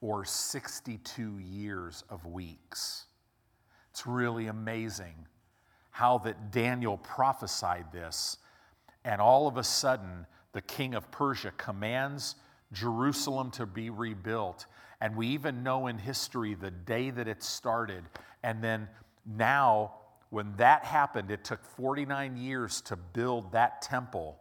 or 0.00 0.24
62 0.24 1.38
years 1.38 2.04
of 2.08 2.24
weeks. 2.26 3.06
It's 3.90 4.06
really 4.06 4.46
amazing 4.46 5.26
how 5.96 6.18
that 6.18 6.52
Daniel 6.52 6.98
prophesied 6.98 7.90
this, 7.90 8.36
and 9.06 9.18
all 9.18 9.48
of 9.48 9.56
a 9.56 9.64
sudden, 9.64 10.26
the 10.52 10.60
king 10.60 10.94
of 10.94 11.10
Persia 11.10 11.50
commands 11.56 12.34
Jerusalem 12.70 13.50
to 13.52 13.64
be 13.64 13.88
rebuilt. 13.88 14.66
And 15.00 15.16
we 15.16 15.28
even 15.28 15.62
know 15.62 15.86
in 15.86 15.96
history 15.96 16.52
the 16.52 16.70
day 16.70 17.08
that 17.08 17.26
it 17.28 17.42
started. 17.42 18.04
And 18.42 18.62
then 18.62 18.88
now, 19.24 19.94
when 20.28 20.54
that 20.58 20.84
happened, 20.84 21.30
it 21.30 21.44
took 21.44 21.64
49 21.64 22.36
years 22.36 22.82
to 22.82 22.96
build 22.96 23.52
that 23.52 23.80
temple 23.80 24.38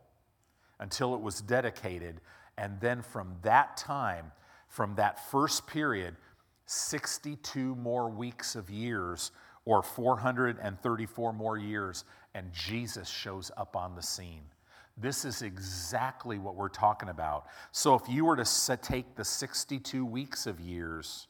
until 0.82 1.16
it 1.16 1.22
was 1.22 1.40
dedicated. 1.40 2.20
And 2.58 2.82
then 2.82 3.02
from 3.02 3.34
that 3.44 3.78
time, 3.78 4.34
from 4.68 4.96
that 4.96 5.32
first 5.32 5.68
period, 5.68 6.18
62 6.66 7.76
more 7.76 8.10
weeks 8.10 8.56
of 8.58 8.70
years 8.70 9.32
or 9.66 9.82
434 9.82 11.34
more 11.34 11.58
years, 11.58 12.06
and 12.34 12.52
Jesus 12.54 13.10
shows 13.10 13.52
up 13.58 13.76
on 13.76 13.96
the 13.96 14.02
scene. 14.02 14.44
This 14.98 15.26
is 15.26 15.42
exactly 15.42 16.38
what 16.38 16.56
we're 16.56 16.70
talking 16.70 17.10
about. 17.10 17.48
So, 17.72 17.96
if 17.96 18.08
you 18.08 18.24
were 18.24 18.38
to 18.38 18.78
take 18.78 19.16
the 19.16 19.26
62 19.26 20.06
weeks 20.06 20.48
of 20.48 20.60
years 20.62 21.28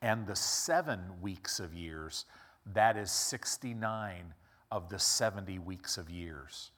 and 0.00 0.26
the 0.26 0.36
seven 0.36 1.00
weeks 1.20 1.60
of 1.60 1.74
years, 1.74 2.24
that 2.74 2.96
is 2.96 3.10
69 3.10 4.32
of 4.70 4.88
the 4.88 4.98
70 4.98 5.58
weeks 5.58 5.98
of 5.98 6.08
years 6.08 6.70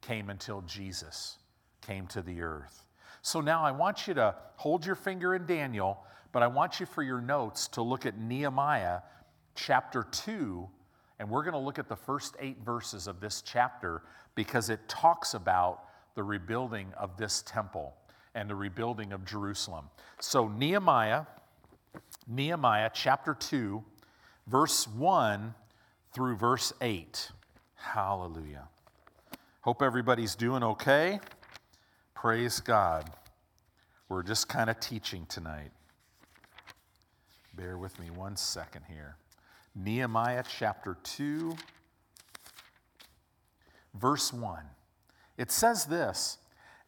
came 0.00 0.30
until 0.30 0.62
Jesus 0.62 1.38
came 1.80 2.06
to 2.08 2.22
the 2.22 2.40
earth. 2.40 2.84
So 3.22 3.40
now 3.40 3.62
I 3.62 3.72
want 3.72 4.06
you 4.06 4.14
to 4.14 4.34
hold 4.56 4.86
your 4.86 4.94
finger 4.94 5.34
in 5.34 5.44
Daniel, 5.46 6.04
but 6.32 6.42
I 6.42 6.46
want 6.46 6.80
you 6.80 6.86
for 6.86 7.02
your 7.02 7.20
notes 7.20 7.68
to 7.68 7.82
look 7.82 8.06
at 8.06 8.18
Nehemiah 8.18 9.00
chapter 9.58 10.04
2, 10.04 10.68
and 11.18 11.28
we're 11.28 11.42
going 11.42 11.54
to 11.54 11.58
look 11.58 11.78
at 11.78 11.88
the 11.88 11.96
first 11.96 12.36
eight 12.40 12.58
verses 12.64 13.06
of 13.06 13.20
this 13.20 13.42
chapter 13.42 14.02
because 14.34 14.70
it 14.70 14.88
talks 14.88 15.34
about 15.34 15.82
the 16.14 16.22
rebuilding 16.22 16.92
of 16.96 17.16
this 17.16 17.42
temple 17.42 17.94
and 18.34 18.48
the 18.48 18.54
rebuilding 18.54 19.12
of 19.12 19.24
Jerusalem. 19.24 19.86
So, 20.20 20.46
Nehemiah, 20.46 21.26
Nehemiah 22.28 22.90
chapter 22.94 23.34
2, 23.34 23.82
verse 24.46 24.86
1 24.86 25.54
through 26.14 26.36
verse 26.36 26.72
8. 26.80 27.32
Hallelujah. 27.74 28.68
Hope 29.62 29.82
everybody's 29.82 30.36
doing 30.36 30.62
okay. 30.62 31.18
Praise 32.14 32.60
God. 32.60 33.10
We're 34.08 34.22
just 34.22 34.48
kind 34.48 34.70
of 34.70 34.78
teaching 34.80 35.26
tonight. 35.26 35.72
Bear 37.54 37.76
with 37.76 37.98
me 37.98 38.08
one 38.10 38.36
second 38.36 38.84
here. 38.88 39.16
Nehemiah 39.80 40.42
chapter 40.48 40.96
2, 41.04 41.56
verse 43.94 44.32
1. 44.32 44.64
It 45.36 45.52
says 45.52 45.84
this 45.84 46.38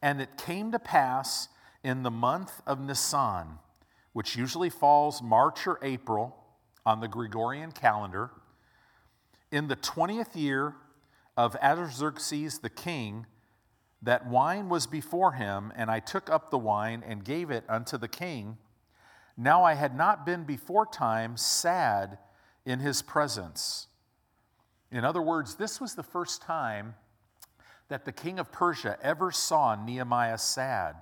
And 0.02 0.20
it 0.20 0.36
came 0.36 0.72
to 0.72 0.80
pass 0.80 1.48
in 1.84 2.02
the 2.02 2.10
month 2.10 2.60
of 2.66 2.80
Nisan, 2.80 3.58
which 4.12 4.34
usually 4.34 4.70
falls 4.70 5.22
March 5.22 5.68
or 5.68 5.78
April 5.82 6.36
on 6.84 6.98
the 6.98 7.06
Gregorian 7.06 7.70
calendar, 7.70 8.32
in 9.52 9.68
the 9.68 9.76
20th 9.76 10.34
year 10.34 10.74
of 11.36 11.54
Artaxerxes 11.62 12.58
the 12.58 12.70
king, 12.70 13.26
that 14.02 14.26
wine 14.26 14.68
was 14.68 14.88
before 14.88 15.32
him, 15.32 15.72
and 15.76 15.90
I 15.90 16.00
took 16.00 16.28
up 16.28 16.50
the 16.50 16.58
wine 16.58 17.04
and 17.06 17.24
gave 17.24 17.50
it 17.50 17.64
unto 17.68 17.96
the 17.96 18.08
king. 18.08 18.58
Now 19.36 19.62
I 19.62 19.74
had 19.74 19.96
not 19.96 20.26
been 20.26 20.42
before 20.42 20.86
time 20.86 21.36
sad 21.36 22.18
in 22.64 22.80
his 22.80 23.02
presence. 23.02 23.88
In 24.90 25.04
other 25.04 25.22
words, 25.22 25.54
this 25.54 25.80
was 25.80 25.94
the 25.94 26.02
first 26.02 26.42
time 26.42 26.94
that 27.88 28.04
the 28.04 28.12
king 28.12 28.38
of 28.38 28.52
Persia 28.52 28.96
ever 29.02 29.30
saw 29.30 29.74
Nehemiah 29.74 30.38
sad. 30.38 30.96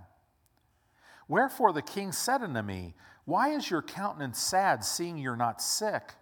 Wherefore 1.29 1.73
the 1.73 1.83
king 1.83 2.13
said 2.13 2.43
unto 2.43 2.63
me, 2.63 2.95
Why 3.25 3.51
is 3.51 3.71
your 3.71 3.83
countenance 3.83 4.39
sad, 4.39 4.85
seeing 4.85 5.19
you're 5.19 5.37
not 5.37 5.61
sick? 5.61 6.15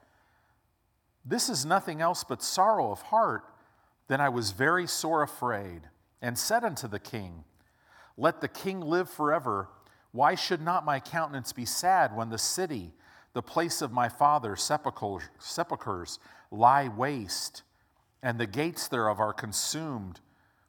This 1.24 1.48
is 1.48 1.64
nothing 1.64 2.00
else 2.00 2.24
but 2.24 2.42
sorrow 2.42 2.90
of 2.90 3.02
heart. 3.02 3.44
Then 4.08 4.20
I 4.20 4.28
was 4.28 4.50
very 4.52 4.86
sore 4.86 5.22
afraid, 5.22 5.82
and 6.22 6.38
said 6.38 6.64
unto 6.64 6.86
the 6.86 7.00
king, 7.00 7.44
Let 8.16 8.40
the 8.40 8.48
king 8.48 8.80
live 8.80 9.10
forever. 9.10 9.68
Why 10.12 10.34
should 10.34 10.62
not 10.62 10.84
my 10.84 11.00
countenance 11.00 11.52
be 11.52 11.64
sad 11.64 12.14
when 12.16 12.30
the 12.30 12.38
city, 12.38 12.92
the 13.36 13.42
place 13.42 13.82
of 13.82 13.92
my 13.92 14.08
father's 14.08 14.62
sepulchres, 14.62 16.18
lie 16.50 16.88
waste, 16.88 17.64
and 18.22 18.40
the 18.40 18.46
gates 18.46 18.88
thereof 18.88 19.20
are 19.20 19.34
consumed 19.34 20.20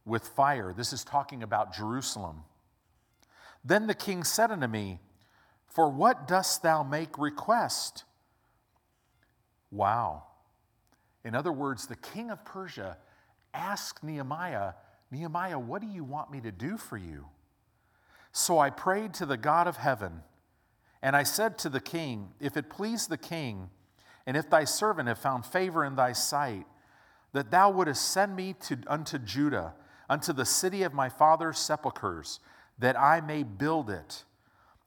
with 0.04 0.28
fire? 0.28 0.74
This 0.76 0.92
is 0.92 1.06
talking 1.06 1.42
about 1.42 1.74
Jerusalem. 1.74 2.44
Then 3.64 3.88
the 3.88 3.94
king 3.94 4.26
said 4.26 4.52
unto 4.52 4.68
me, 4.68 5.00
For 5.66 5.90
what 5.90 6.28
dost 6.28 6.62
thou 6.62 6.84
make 6.84 7.18
request? 7.18 8.04
Wow. 9.72 10.24
In 11.24 11.36
other 11.36 11.54
words, 11.54 11.88
the 11.88 11.96
king 11.96 12.30
of 12.30 12.44
Persia 12.44 12.98
asked 13.54 14.04
Nehemiah, 14.04 14.74
Nehemiah, 15.10 15.58
what 15.58 15.82
do 15.82 15.88
you 15.88 16.04
want 16.04 16.32
me 16.32 16.42
to 16.42 16.52
do 16.52 16.76
for 16.76 16.98
you? 16.98 17.28
So 18.34 18.60
I 18.60 18.72
prayed 18.72 19.14
to 19.14 19.26
the 19.26 19.38
God 19.38 19.68
of 19.68 19.78
heaven, 19.78 20.22
and 21.02 21.16
I 21.16 21.24
said 21.24 21.58
to 21.60 21.70
the 21.70 21.80
king, 21.80 22.30
If 22.40 22.58
it 22.58 22.70
please 22.70 23.08
the 23.08 23.18
king, 23.18 23.70
and 24.26 24.36
if 24.36 24.50
thy 24.50 24.64
servant 24.64 25.08
have 25.08 25.20
found 25.20 25.46
favor 25.46 25.86
in 25.86 25.96
thy 25.96 26.14
sight, 26.14 26.66
that 27.34 27.52
thou 27.52 27.70
wouldest 27.70 28.10
send 28.12 28.36
me 28.36 28.54
to, 28.62 28.78
unto 28.88 29.18
Judah, 29.18 29.74
unto 30.10 30.34
the 30.34 30.46
city 30.46 30.84
of 30.84 30.94
my 30.94 31.10
father's 31.10 31.58
sepulchres, 31.58 32.40
that 32.80 33.00
I 33.00 33.22
may 33.22 33.44
build 33.44 33.90
it. 33.90 34.24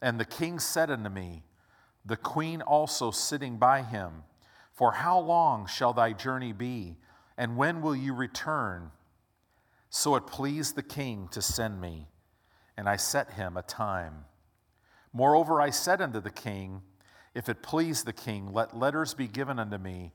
And 0.03 0.19
the 0.19 0.25
king 0.25 0.59
said 0.59 0.91
unto 0.91 1.11
me, 1.11 1.43
the 2.05 2.17
queen 2.17 2.63
also 2.63 3.11
sitting 3.11 3.59
by 3.59 3.83
him, 3.83 4.25
For 4.73 4.93
how 4.93 5.19
long 5.21 5.67
shall 5.67 5.93
thy 5.93 6.13
journey 6.13 6.53
be, 6.53 6.97
and 7.37 7.57
when 7.57 7.83
will 7.83 7.97
you 7.97 8.15
return? 8.15 8.91
So 9.91 10.17
it 10.17 10.27
pleased 10.27 10.77
the 10.77 10.83
king 10.83 11.29
to 11.33 11.43
send 11.43 11.81
me 11.81 12.09
and 12.81 12.89
I 12.89 12.97
set 12.97 13.33
him 13.33 13.59
a 13.59 13.63
time. 13.63 14.25
Moreover, 15.13 15.61
I 15.61 15.71
said 15.71 16.01
unto 16.01 16.21
the 16.21 16.31
king, 16.31 16.83
If 17.35 17.49
it 17.49 17.63
please 17.63 18.05
the 18.05 18.13
king, 18.13 18.53
let 18.53 18.77
letters 18.77 19.15
be 19.15 19.27
given 19.27 19.59
unto 19.59 19.79
me 19.79 20.13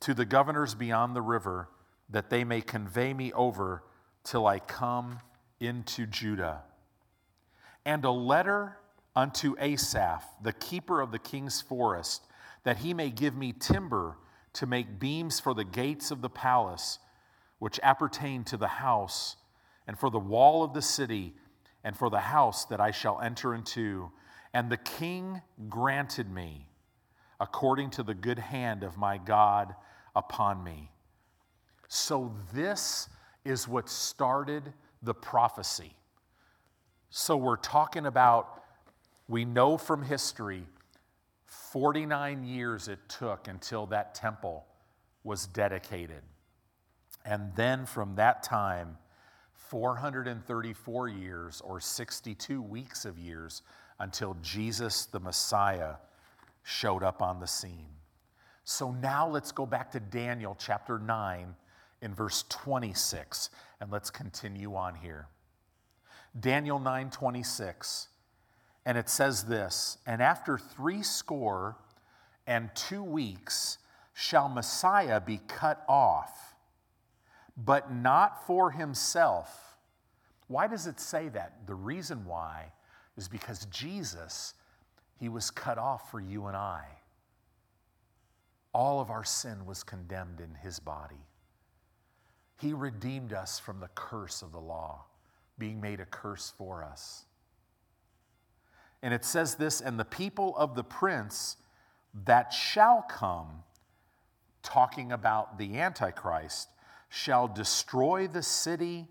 to 0.00 0.14
the 0.14 0.24
governors 0.24 0.74
beyond 0.74 1.16
the 1.16 1.22
river, 1.22 1.68
that 2.10 2.30
they 2.30 2.44
may 2.44 2.60
convey 2.60 3.12
me 3.14 3.32
over 3.32 3.82
till 4.24 4.46
I 4.46 4.58
come 4.58 5.18
into 5.60 6.06
Judah. 6.06 6.62
And 7.84 8.04
a 8.04 8.10
letter 8.10 8.78
unto 9.16 9.56
Asaph, 9.58 10.24
the 10.42 10.52
keeper 10.52 11.00
of 11.00 11.10
the 11.10 11.18
king's 11.18 11.60
forest, 11.60 12.26
that 12.64 12.78
he 12.78 12.94
may 12.94 13.10
give 13.10 13.34
me 13.34 13.52
timber 13.52 14.18
to 14.54 14.66
make 14.66 14.98
beams 14.98 15.40
for 15.40 15.54
the 15.54 15.64
gates 15.64 16.10
of 16.10 16.20
the 16.20 16.28
palace, 16.28 16.98
which 17.58 17.80
appertain 17.82 18.44
to 18.44 18.56
the 18.56 18.68
house, 18.68 19.36
and 19.86 19.98
for 19.98 20.10
the 20.10 20.18
wall 20.18 20.62
of 20.62 20.74
the 20.74 20.82
city 20.82 21.34
and 21.84 21.96
for 21.96 22.10
the 22.10 22.20
house 22.20 22.64
that 22.66 22.80
I 22.80 22.90
shall 22.90 23.20
enter 23.20 23.54
into. 23.54 24.10
And 24.52 24.70
the 24.70 24.76
king 24.76 25.42
granted 25.68 26.30
me 26.30 26.66
according 27.40 27.90
to 27.90 28.02
the 28.02 28.14
good 28.14 28.38
hand 28.38 28.82
of 28.82 28.96
my 28.96 29.18
God 29.18 29.74
upon 30.16 30.62
me. 30.64 30.90
So, 31.88 32.34
this 32.52 33.08
is 33.44 33.66
what 33.66 33.88
started 33.88 34.74
the 35.02 35.14
prophecy. 35.14 35.94
So, 37.10 37.36
we're 37.36 37.56
talking 37.56 38.06
about, 38.06 38.62
we 39.28 39.44
know 39.44 39.78
from 39.78 40.02
history, 40.02 40.66
49 41.46 42.44
years 42.44 42.88
it 42.88 42.98
took 43.08 43.48
until 43.48 43.86
that 43.86 44.14
temple 44.14 44.66
was 45.24 45.46
dedicated. 45.46 46.22
And 47.24 47.54
then 47.56 47.86
from 47.86 48.16
that 48.16 48.42
time, 48.42 48.98
434 49.68 51.08
years 51.08 51.60
or 51.62 51.80
62 51.80 52.62
weeks 52.62 53.04
of 53.04 53.18
years 53.18 53.62
until 53.98 54.36
Jesus 54.42 55.06
the 55.06 55.20
Messiah 55.20 55.94
showed 56.62 57.02
up 57.02 57.22
on 57.22 57.40
the 57.40 57.46
scene. 57.46 57.88
So 58.64 58.92
now 58.92 59.28
let's 59.28 59.52
go 59.52 59.66
back 59.66 59.90
to 59.92 60.00
Daniel 60.00 60.56
chapter 60.58 60.98
9 60.98 61.54
in 62.02 62.14
verse 62.14 62.44
26 62.48 63.50
and 63.80 63.90
let's 63.90 64.10
continue 64.10 64.74
on 64.74 64.94
here. 64.94 65.28
Daniel 66.38 66.78
9:26 66.78 68.08
and 68.86 68.96
it 68.96 69.08
says 69.08 69.44
this, 69.44 69.98
and 70.06 70.22
after 70.22 70.56
3 70.56 71.02
score 71.02 71.76
and 72.46 72.74
2 72.74 73.02
weeks 73.02 73.78
shall 74.14 74.48
Messiah 74.48 75.20
be 75.20 75.38
cut 75.46 75.84
off 75.86 76.47
but 77.64 77.92
not 77.92 78.46
for 78.46 78.70
himself. 78.70 79.76
Why 80.46 80.66
does 80.68 80.86
it 80.86 81.00
say 81.00 81.28
that? 81.30 81.66
The 81.66 81.74
reason 81.74 82.24
why 82.24 82.72
is 83.16 83.28
because 83.28 83.66
Jesus, 83.66 84.54
he 85.18 85.28
was 85.28 85.50
cut 85.50 85.76
off 85.76 86.10
for 86.10 86.20
you 86.20 86.46
and 86.46 86.56
I. 86.56 86.84
all 88.74 89.00
of 89.00 89.10
our 89.10 89.24
sin 89.24 89.66
was 89.66 89.82
condemned 89.82 90.40
in 90.40 90.54
his 90.62 90.78
body. 90.78 91.26
He 92.60 92.72
redeemed 92.72 93.32
us 93.32 93.58
from 93.58 93.80
the 93.80 93.88
curse 93.94 94.42
of 94.42 94.52
the 94.52 94.60
law, 94.60 95.04
being 95.58 95.80
made 95.80 96.00
a 96.00 96.04
curse 96.04 96.52
for 96.56 96.84
us. 96.84 97.24
And 99.02 99.14
it 99.14 99.24
says 99.24 99.56
this, 99.56 99.80
and 99.80 99.98
the 99.98 100.04
people 100.04 100.56
of 100.56 100.74
the 100.74 100.84
prince 100.84 101.56
that 102.24 102.52
shall 102.52 103.02
come, 103.02 103.62
talking 104.62 105.12
about 105.12 105.58
the 105.58 105.78
Antichrist, 105.78 106.68
shall 107.08 107.48
destroy 107.48 108.26
the 108.26 108.42
city 108.42 109.08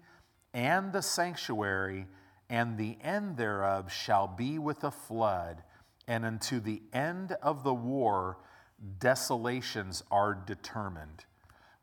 and 0.54 0.92
the 0.94 1.02
sanctuary, 1.02 2.08
and 2.50 2.78
the 2.78 2.98
end 3.02 3.38
thereof 3.38 3.92
shall 3.92 4.28
be 4.28 4.58
with 4.58 4.84
a 4.84 4.92
flood, 4.92 5.64
and 6.08 6.26
unto 6.26 6.60
the 6.60 6.82
end 6.94 7.34
of 7.42 7.64
the 7.64 7.74
war 7.74 8.38
desolations 9.00 10.04
are 10.12 10.34
determined. 10.34 11.26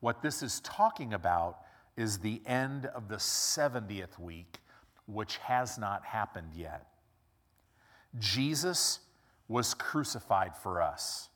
What 0.00 0.22
this 0.22 0.42
is 0.42 0.61
talking 0.61 1.14
about 1.14 1.59
is 1.96 2.18
the 2.18 2.42
end 2.46 2.87
of 2.87 3.09
the 3.09 3.16
70th 3.16 4.18
week, 4.18 4.59
which 5.07 5.37
has 5.38 5.79
not 5.79 6.05
happened 6.05 6.53
yet. 6.55 6.87
Jesus 8.18 9.00
was 9.48 9.74
crucified 9.74 10.57
for 10.57 10.81
us. 10.81 11.29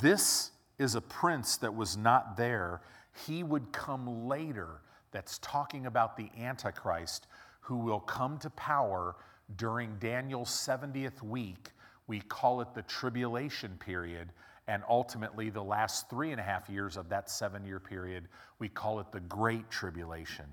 This 0.00 0.50
is 0.82 0.94
a 0.94 1.00
prince 1.00 1.56
that 1.58 1.74
was 1.74 1.96
not 1.96 2.36
there. 2.36 2.82
He 3.26 3.42
would 3.42 3.72
come 3.72 4.28
later, 4.28 4.80
that's 5.12 5.38
talking 5.38 5.86
about 5.86 6.16
the 6.16 6.30
Antichrist, 6.38 7.26
who 7.60 7.76
will 7.76 8.00
come 8.00 8.38
to 8.38 8.50
power 8.50 9.14
during 9.56 9.96
Daniel's 9.98 10.50
70th 10.50 11.22
week. 11.22 11.70
We 12.06 12.20
call 12.20 12.60
it 12.60 12.74
the 12.74 12.82
tribulation 12.82 13.78
period. 13.78 14.32
And 14.68 14.82
ultimately, 14.88 15.50
the 15.50 15.62
last 15.62 16.08
three 16.08 16.30
and 16.30 16.40
a 16.40 16.44
half 16.44 16.68
years 16.68 16.96
of 16.96 17.08
that 17.10 17.30
seven 17.30 17.64
year 17.64 17.80
period, 17.80 18.28
we 18.58 18.68
call 18.68 19.00
it 19.00 19.06
the 19.12 19.20
Great 19.20 19.70
Tribulation. 19.70 20.46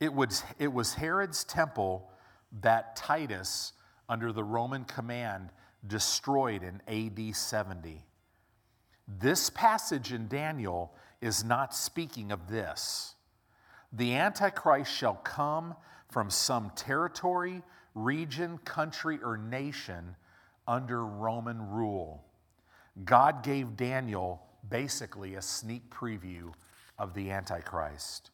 It 0.00 0.12
was, 0.12 0.42
it 0.58 0.72
was 0.72 0.94
Herod's 0.94 1.44
temple 1.44 2.10
that 2.60 2.96
Titus, 2.96 3.72
under 4.08 4.32
the 4.32 4.44
Roman 4.44 4.84
command, 4.84 5.50
destroyed 5.86 6.62
in 6.62 6.80
AD 6.88 7.34
70. 7.34 8.04
This 9.08 9.50
passage 9.50 10.12
in 10.12 10.28
Daniel 10.28 10.92
is 11.20 11.44
not 11.44 11.74
speaking 11.74 12.32
of 12.32 12.48
this. 12.48 13.14
The 13.92 14.14
Antichrist 14.14 14.92
shall 14.92 15.14
come 15.14 15.74
from 16.10 16.28
some 16.28 16.70
territory, 16.74 17.62
region, 17.94 18.58
country, 18.58 19.18
or 19.22 19.36
nation 19.36 20.16
under 20.66 21.04
Roman 21.04 21.70
rule. 21.70 22.24
God 23.04 23.42
gave 23.42 23.76
Daniel 23.76 24.42
basically 24.68 25.34
a 25.34 25.42
sneak 25.42 25.88
preview 25.90 26.52
of 26.98 27.14
the 27.14 27.30
Antichrist. 27.30 28.30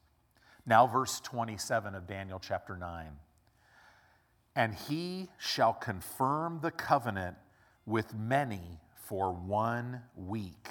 Now, 0.65 0.87
verse 0.87 1.21
27 1.21 1.95
of 1.95 2.07
Daniel 2.07 2.39
chapter 2.39 2.77
9. 2.77 3.07
And 4.55 4.75
he 4.75 5.29
shall 5.39 5.73
confirm 5.73 6.61
the 6.63 6.71
covenant 6.71 7.37
with 7.85 8.15
many 8.15 8.79
for 9.03 9.33
one 9.33 10.01
week. 10.17 10.69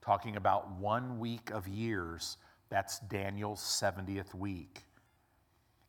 Talking 0.00 0.36
about 0.36 0.70
one 0.78 1.18
week 1.18 1.50
of 1.50 1.66
years, 1.66 2.36
that's 2.70 2.98
Daniel's 3.00 3.60
70th 3.60 4.34
week. 4.34 4.84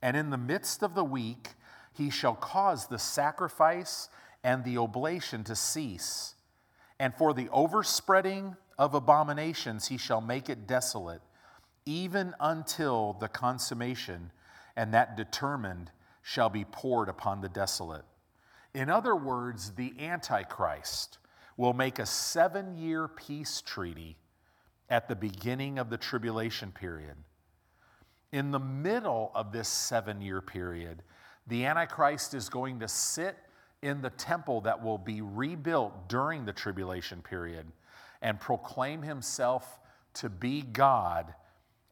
And 0.01 0.15
in 0.15 0.29
the 0.29 0.37
midst 0.37 0.83
of 0.83 0.95
the 0.95 1.03
week, 1.03 1.49
he 1.93 2.09
shall 2.09 2.35
cause 2.35 2.87
the 2.87 2.99
sacrifice 2.99 4.09
and 4.43 4.63
the 4.63 4.77
oblation 4.77 5.43
to 5.45 5.55
cease. 5.55 6.35
And 6.99 7.13
for 7.15 7.33
the 7.33 7.49
overspreading 7.49 8.55
of 8.77 8.93
abominations, 8.93 9.87
he 9.87 9.97
shall 9.97 10.21
make 10.21 10.49
it 10.49 10.67
desolate, 10.67 11.21
even 11.85 12.33
until 12.39 13.13
the 13.19 13.27
consummation, 13.27 14.31
and 14.75 14.93
that 14.93 15.17
determined 15.17 15.91
shall 16.21 16.49
be 16.49 16.65
poured 16.65 17.09
upon 17.09 17.41
the 17.41 17.49
desolate. 17.49 18.05
In 18.73 18.89
other 18.89 19.15
words, 19.15 19.71
the 19.71 19.93
Antichrist 19.99 21.17
will 21.57 21.73
make 21.73 21.99
a 21.99 22.05
seven 22.05 22.75
year 22.77 23.07
peace 23.07 23.61
treaty 23.61 24.17
at 24.89 25.07
the 25.07 25.15
beginning 25.15 25.79
of 25.79 25.89
the 25.89 25.97
tribulation 25.97 26.71
period. 26.71 27.15
In 28.31 28.51
the 28.51 28.59
middle 28.59 29.31
of 29.33 29.51
this 29.51 29.67
seven 29.67 30.21
year 30.21 30.41
period, 30.41 31.03
the 31.47 31.65
Antichrist 31.65 32.33
is 32.33 32.49
going 32.49 32.79
to 32.79 32.87
sit 32.87 33.37
in 33.81 34.01
the 34.01 34.09
temple 34.11 34.61
that 34.61 34.83
will 34.83 34.97
be 34.97 35.21
rebuilt 35.21 36.09
during 36.09 36.45
the 36.45 36.53
tribulation 36.53 37.21
period 37.21 37.67
and 38.21 38.39
proclaim 38.39 39.01
himself 39.01 39.79
to 40.15 40.29
be 40.29 40.61
God. 40.61 41.33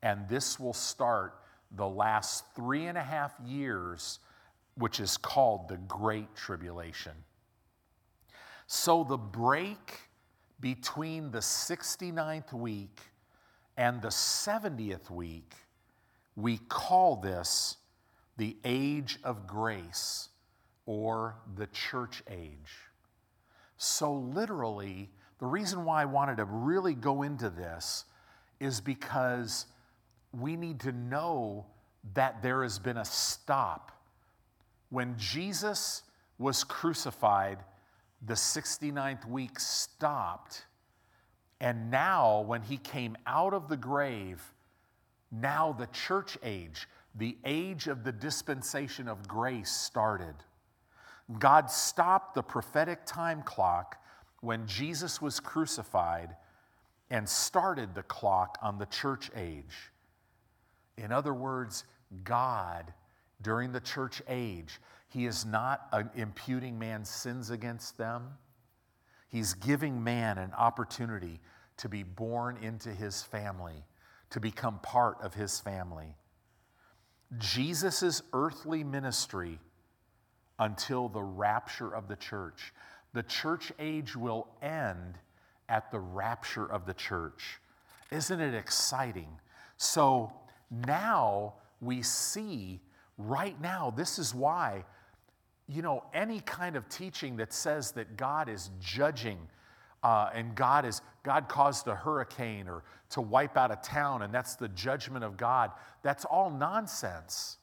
And 0.01 0.27
this 0.27 0.59
will 0.59 0.73
start 0.73 1.35
the 1.71 1.87
last 1.87 2.45
three 2.55 2.87
and 2.87 2.97
a 2.97 3.03
half 3.03 3.33
years, 3.45 4.19
which 4.75 4.99
is 4.99 5.17
called 5.17 5.69
the 5.69 5.77
Great 5.77 6.35
Tribulation. 6.35 7.13
So 8.75 9.03
the 9.03 9.19
break 9.19 9.99
between 10.59 11.29
the 11.29 11.41
69th 11.41 12.53
week 12.53 13.01
and 13.77 14.01
the 14.01 14.07
70th 14.07 15.11
week, 15.11 15.53
we 16.35 16.57
call 16.57 17.17
this 17.17 17.77
the 18.37 18.57
age 18.65 19.19
of 19.23 19.45
grace 19.45 20.29
or 20.87 21.35
the 21.55 21.67
church 21.67 22.23
age. 22.27 22.89
So, 23.77 24.11
literally, 24.11 25.11
the 25.37 25.45
reason 25.45 25.85
why 25.85 26.01
I 26.01 26.05
wanted 26.05 26.37
to 26.37 26.45
really 26.45 26.95
go 26.95 27.21
into 27.21 27.51
this 27.51 28.05
is 28.59 28.81
because 28.81 29.67
we 30.31 30.55
need 30.55 30.79
to 30.79 30.91
know 30.91 31.67
that 32.15 32.41
there 32.41 32.63
has 32.63 32.79
been 32.79 32.97
a 32.97 33.05
stop. 33.05 33.91
When 34.89 35.15
Jesus 35.19 36.01
was 36.39 36.63
crucified, 36.63 37.59
the 38.25 38.33
69th 38.33 39.25
week 39.25 39.59
stopped. 39.59 40.65
And 41.59 41.91
now, 41.91 42.41
when 42.41 42.61
he 42.61 42.77
came 42.77 43.17
out 43.25 43.53
of 43.53 43.67
the 43.69 43.77
grave, 43.77 44.41
now 45.31 45.73
the 45.73 45.87
church 45.87 46.37
age, 46.43 46.87
the 47.15 47.37
age 47.45 47.87
of 47.87 48.03
the 48.03 48.11
dispensation 48.11 49.07
of 49.07 49.27
grace 49.27 49.71
started. 49.71 50.35
God 51.39 51.69
stopped 51.71 52.35
the 52.35 52.43
prophetic 52.43 53.05
time 53.05 53.43
clock 53.43 53.97
when 54.41 54.67
Jesus 54.67 55.21
was 55.21 55.39
crucified 55.39 56.35
and 57.09 57.27
started 57.27 57.95
the 57.95 58.03
clock 58.03 58.57
on 58.61 58.77
the 58.77 58.85
church 58.87 59.31
age. 59.35 59.91
In 60.97 61.11
other 61.11 61.33
words, 61.33 61.85
God, 62.23 62.93
during 63.41 63.71
the 63.71 63.79
church 63.79 64.21
age, 64.27 64.79
He 65.13 65.27
is 65.27 65.45
not 65.45 65.93
imputing 66.15 66.79
man's 66.79 67.07
sins 67.07 67.51
against 67.51 67.99
them. 67.99 68.29
He's 69.29 69.53
giving 69.53 70.03
man 70.03 70.39
an 70.39 70.53
opportunity 70.57 71.39
to 71.77 71.87
be 71.87 72.01
born 72.01 72.57
into 72.57 72.89
His 72.89 73.21
family, 73.21 73.85
to 74.31 74.39
become 74.39 74.79
part 74.79 75.17
of 75.21 75.35
His 75.35 75.59
family. 75.59 76.15
Jesus' 77.37 78.23
earthly 78.33 78.83
ministry 78.83 79.59
until 80.57 81.09
the 81.09 81.21
rapture 81.21 81.93
of 81.93 82.07
the 82.07 82.15
church. 82.15 82.73
The 83.13 83.23
church 83.23 83.71
age 83.77 84.15
will 84.15 84.47
end 84.63 85.19
at 85.69 85.91
the 85.91 85.99
rapture 85.99 86.65
of 86.65 86.87
the 86.87 86.93
church. 86.95 87.59
Isn't 88.09 88.39
it 88.39 88.55
exciting? 88.55 89.29
So 89.77 90.33
now 90.71 91.53
we 91.81 92.01
see, 92.01 92.81
right 93.19 93.59
now, 93.61 93.93
this 93.95 94.17
is 94.17 94.33
why, 94.33 94.85
you 95.67 95.81
know, 95.81 96.03
any 96.13 96.39
kind 96.41 96.75
of 96.75 96.87
teaching 96.89 97.37
that 97.37 97.53
says 97.53 97.91
that 97.93 98.17
God 98.17 98.49
is 98.49 98.69
judging 98.79 99.39
uh, 100.03 100.29
and 100.33 100.53
God 100.55 100.85
is 100.85 101.01
God 101.23 101.47
caused 101.47 101.87
a 101.87 101.95
hurricane 101.95 102.67
or 102.67 102.83
to 103.11 103.21
wipe 103.21 103.55
out 103.57 103.71
a 103.71 103.77
town 103.77 104.21
and 104.23 104.33
that's 104.33 104.55
the 104.55 104.67
judgment 104.69 105.23
of 105.23 105.37
God, 105.37 105.71
that's 106.01 106.25
all 106.25 106.49
nonsense 106.49 107.57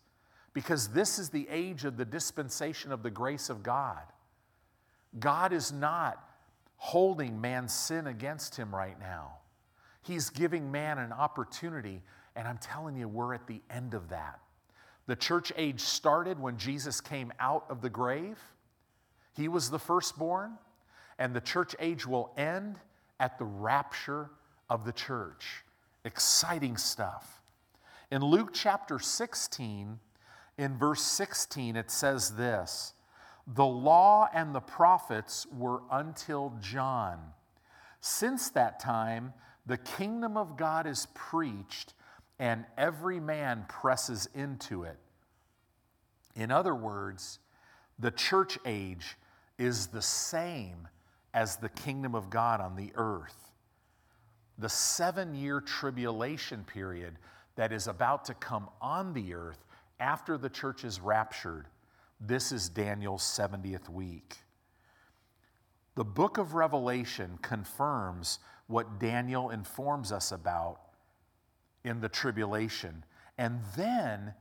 because 0.53 0.89
this 0.89 1.19
is 1.19 1.29
the 1.29 1.47
age 1.49 1.85
of 1.85 1.97
the 1.97 2.05
dispensation 2.05 2.93
of 2.93 3.03
the 3.03 3.11
grace 3.11 3.51
of 3.51 3.63
God. 3.63 4.03
God 5.19 5.53
is 5.53 5.73
not 5.73 6.25
holding 6.77 7.41
man's 7.41 7.75
sin 7.75 8.07
against 8.07 8.57
him 8.57 8.75
right 8.75 8.99
now. 8.99 9.33
He's 10.03 10.31
giving 10.31 10.73
man 10.73 10.99
an 10.99 11.13
opportunity, 11.13 12.03
and 12.35 12.49
I'm 12.49 12.59
telling 12.59 12.97
you, 12.97 13.07
we're 13.07 13.35
at 13.35 13.47
the 13.47 13.61
end 13.71 13.95
of 13.95 14.09
that. 14.09 14.41
The 15.11 15.17
church 15.17 15.53
age 15.57 15.81
started 15.81 16.39
when 16.39 16.57
Jesus 16.57 17.01
came 17.01 17.33
out 17.41 17.65
of 17.69 17.81
the 17.81 17.91
grave. 17.91 18.39
He 19.33 19.49
was 19.49 19.69
the 19.69 19.79
firstborn, 19.81 20.53
and 21.19 21.35
the 21.35 21.41
church 21.41 21.75
age 21.81 22.07
will 22.07 22.33
end 22.37 22.79
at 23.19 23.37
the 23.37 23.45
rapture 23.45 24.31
of 24.69 24.85
the 24.85 24.93
church. 24.93 25.65
Exciting 26.05 26.77
stuff. 26.77 27.43
In 28.13 28.23
Luke 28.23 28.51
chapter 28.53 29.01
16, 29.01 29.99
in 30.59 30.79
verse 30.79 31.03
16, 31.03 31.75
it 31.75 31.91
says 31.91 32.37
this 32.37 32.95
The 33.49 33.67
law 33.67 34.29
and 34.33 34.55
the 34.55 34.61
prophets 34.61 35.45
were 35.53 35.83
until 35.91 36.55
John. 36.61 37.19
Since 38.01 38.51
that 38.51 38.79
time, 38.79 39.33
the 39.67 39.79
kingdom 39.79 40.37
of 40.37 40.57
God 40.57 40.87
is 40.87 41.09
preached, 41.15 41.95
and 42.41 42.65
every 42.79 43.21
man 43.21 43.67
presses 43.69 44.27
into 44.35 44.85
it. 44.85 44.97
In 46.35 46.51
other 46.51 46.75
words, 46.75 47.39
the 47.99 48.11
church 48.11 48.59
age 48.65 49.19
is 49.59 49.89
the 49.89 50.01
same 50.01 50.89
as 51.35 51.57
the 51.57 51.69
kingdom 51.69 52.15
of 52.15 52.31
God 52.31 52.63
on 52.63 52.77
the 52.77 52.93
earth. 52.95 53.53
The 54.59 54.71
seven 54.71 55.35
year 55.35 55.61
tribulation 55.61 56.65
period 56.65 57.19
that 57.57 57.73
is 57.73 57.87
about 57.87 58.25
to 58.25 58.35
come 58.35 58.71
on 58.81 59.13
the 59.13 59.35
earth 59.35 59.63
after 60.01 60.39
the 60.39 60.49
church 60.49 60.83
is 60.83 60.99
raptured, 60.99 61.67
this 62.23 62.53
is 62.53 62.71
Daniel's 62.71 63.23
70th 63.23 63.91
week. 63.91 64.39
The 65.95 66.05
book 66.05 66.39
of 66.39 66.55
Revelation 66.55 67.39
confirms 67.43 68.39
what 68.67 68.99
Daniel 68.99 69.51
informs 69.51 70.11
us 70.11 70.33
about 70.33 70.81
in 71.85 72.01
the 72.01 72.09
tribulation. 72.09 73.05
And 73.39 73.61
then 73.77 74.35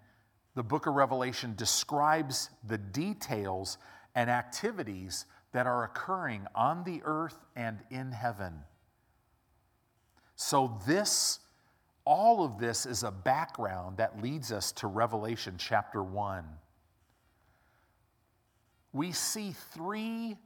the 0.56 0.64
book 0.64 0.88
of 0.88 0.96
Revelation 0.96 1.54
describes 1.56 2.50
the 2.68 2.78
details 2.78 3.78
and 4.16 4.30
activities 4.30 5.26
that 5.52 5.66
are 5.66 5.84
occurring 5.84 6.46
on 6.54 6.84
the 6.84 7.02
earth 7.04 7.38
and 7.56 7.80
in 7.90 8.12
heaven. 8.12 8.54
So, 10.36 10.80
this, 10.88 11.40
all 12.06 12.44
of 12.44 12.60
this 12.60 12.86
is 12.86 13.04
a 13.04 13.12
background 13.12 13.98
that 13.98 14.22
leads 14.22 14.52
us 14.52 14.72
to 14.74 14.88
Revelation 14.88 15.56
chapter 15.58 16.02
1. 16.02 16.46
We 18.94 19.12
see 19.12 19.54
three 19.74 20.38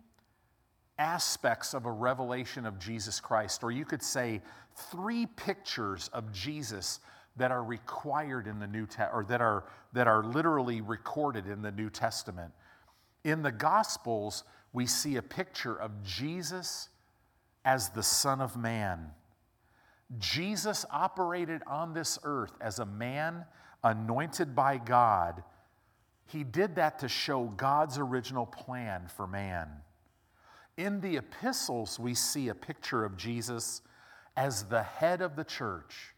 aspects 0.98 1.74
of 1.74 1.86
a 1.86 1.92
revelation 1.92 2.66
of 2.66 2.80
Jesus 2.80 3.20
Christ, 3.20 3.64
or 3.64 3.72
you 3.72 3.86
could 3.86 4.04
say 4.04 4.42
three 4.92 5.26
pictures 5.26 6.10
of 6.14 6.32
Jesus 6.32 7.00
that 7.36 7.52
are 7.52 7.64
required 7.64 8.48
in 8.48 8.60
the 8.60 8.68
New 8.68 8.86
Testament, 8.86 9.12
or 9.14 9.24
that 9.26 9.42
are, 9.42 9.66
that 9.94 10.08
are 10.08 10.24
literally 10.24 10.82
recorded 10.82 11.48
in 11.48 11.62
the 11.62 11.72
New 11.72 11.90
Testament. 11.90 12.52
In 13.24 13.42
the 13.42 13.52
Gospels, 13.52 14.44
we 14.72 14.86
see 14.86 15.16
a 15.16 15.22
picture 15.22 15.76
of 15.76 16.04
Jesus 16.04 16.90
as 17.66 17.90
the 17.90 18.04
Son 18.04 18.42
of 18.42 18.56
Man. 18.56 19.12
Jesus 20.20 20.86
operated 20.92 21.62
on 21.66 21.94
this 21.94 22.20
earth 22.24 22.54
as 22.62 22.80
a 22.80 22.86
man 22.86 23.46
anointed 23.84 24.56
by 24.56 24.78
God. 24.78 25.44
He 26.28 26.44
did 26.44 26.76
that 26.76 27.00
to 27.00 27.08
show 27.08 27.46
God's 27.46 27.98
original 27.98 28.46
plan 28.46 29.08
for 29.16 29.28
man. 29.28 29.70
In 30.78 31.02
the 31.02 31.18
epistles, 31.18 32.00
we 32.00 32.14
see 32.14 32.50
a 32.50 32.56
picture 32.56 33.06
of 33.06 33.16
Jesus 33.16 33.82
as 34.36 34.64
the 34.64 34.84
head 34.84 35.22
of 35.22 35.36
the 35.36 35.44
church. 35.44 36.14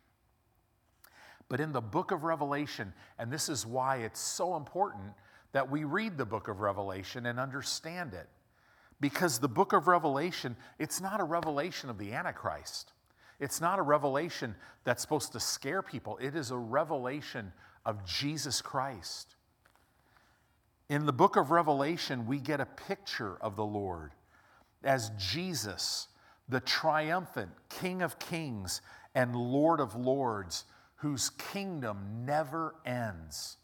But 1.49 1.59
in 1.59 1.73
the 1.73 1.81
book 1.81 2.11
of 2.11 2.23
Revelation, 2.23 2.93
and 3.19 3.31
this 3.31 3.49
is 3.49 3.65
why 3.65 3.97
it's 3.97 4.19
so 4.19 4.55
important 4.55 5.13
that 5.51 5.69
we 5.69 5.83
read 5.83 6.17
the 6.17 6.25
book 6.25 6.47
of 6.47 6.61
Revelation 6.61 7.25
and 7.25 7.39
understand 7.39 8.13
it. 8.13 8.27
Because 9.01 9.39
the 9.39 9.49
book 9.49 9.73
of 9.73 9.87
Revelation, 9.87 10.55
it's 10.79 11.01
not 11.01 11.19
a 11.19 11.23
revelation 11.23 11.89
of 11.89 11.97
the 11.97 12.13
Antichrist. 12.13 12.93
It's 13.39 13.59
not 13.59 13.79
a 13.79 13.81
revelation 13.81 14.55
that's 14.85 15.01
supposed 15.01 15.33
to 15.33 15.39
scare 15.39 15.81
people. 15.81 16.17
It 16.21 16.35
is 16.35 16.51
a 16.51 16.57
revelation 16.57 17.51
of 17.85 18.05
Jesus 18.05 18.61
Christ. 18.61 19.35
In 20.87 21.05
the 21.05 21.13
book 21.13 21.35
of 21.35 21.51
Revelation, 21.51 22.25
we 22.25 22.39
get 22.39 22.61
a 22.61 22.65
picture 22.65 23.37
of 23.41 23.55
the 23.55 23.65
Lord 23.65 24.11
as 24.85 25.11
Jesus, 25.17 26.07
the 26.47 26.59
triumphant 26.59 27.51
King 27.69 28.01
of 28.01 28.19
kings 28.19 28.81
and 29.13 29.35
Lord 29.35 29.79
of 29.79 29.95
lords, 29.95 30.65
whose 30.97 31.29
kingdom 31.29 32.25
never 32.25 32.75
ends. 32.85 33.57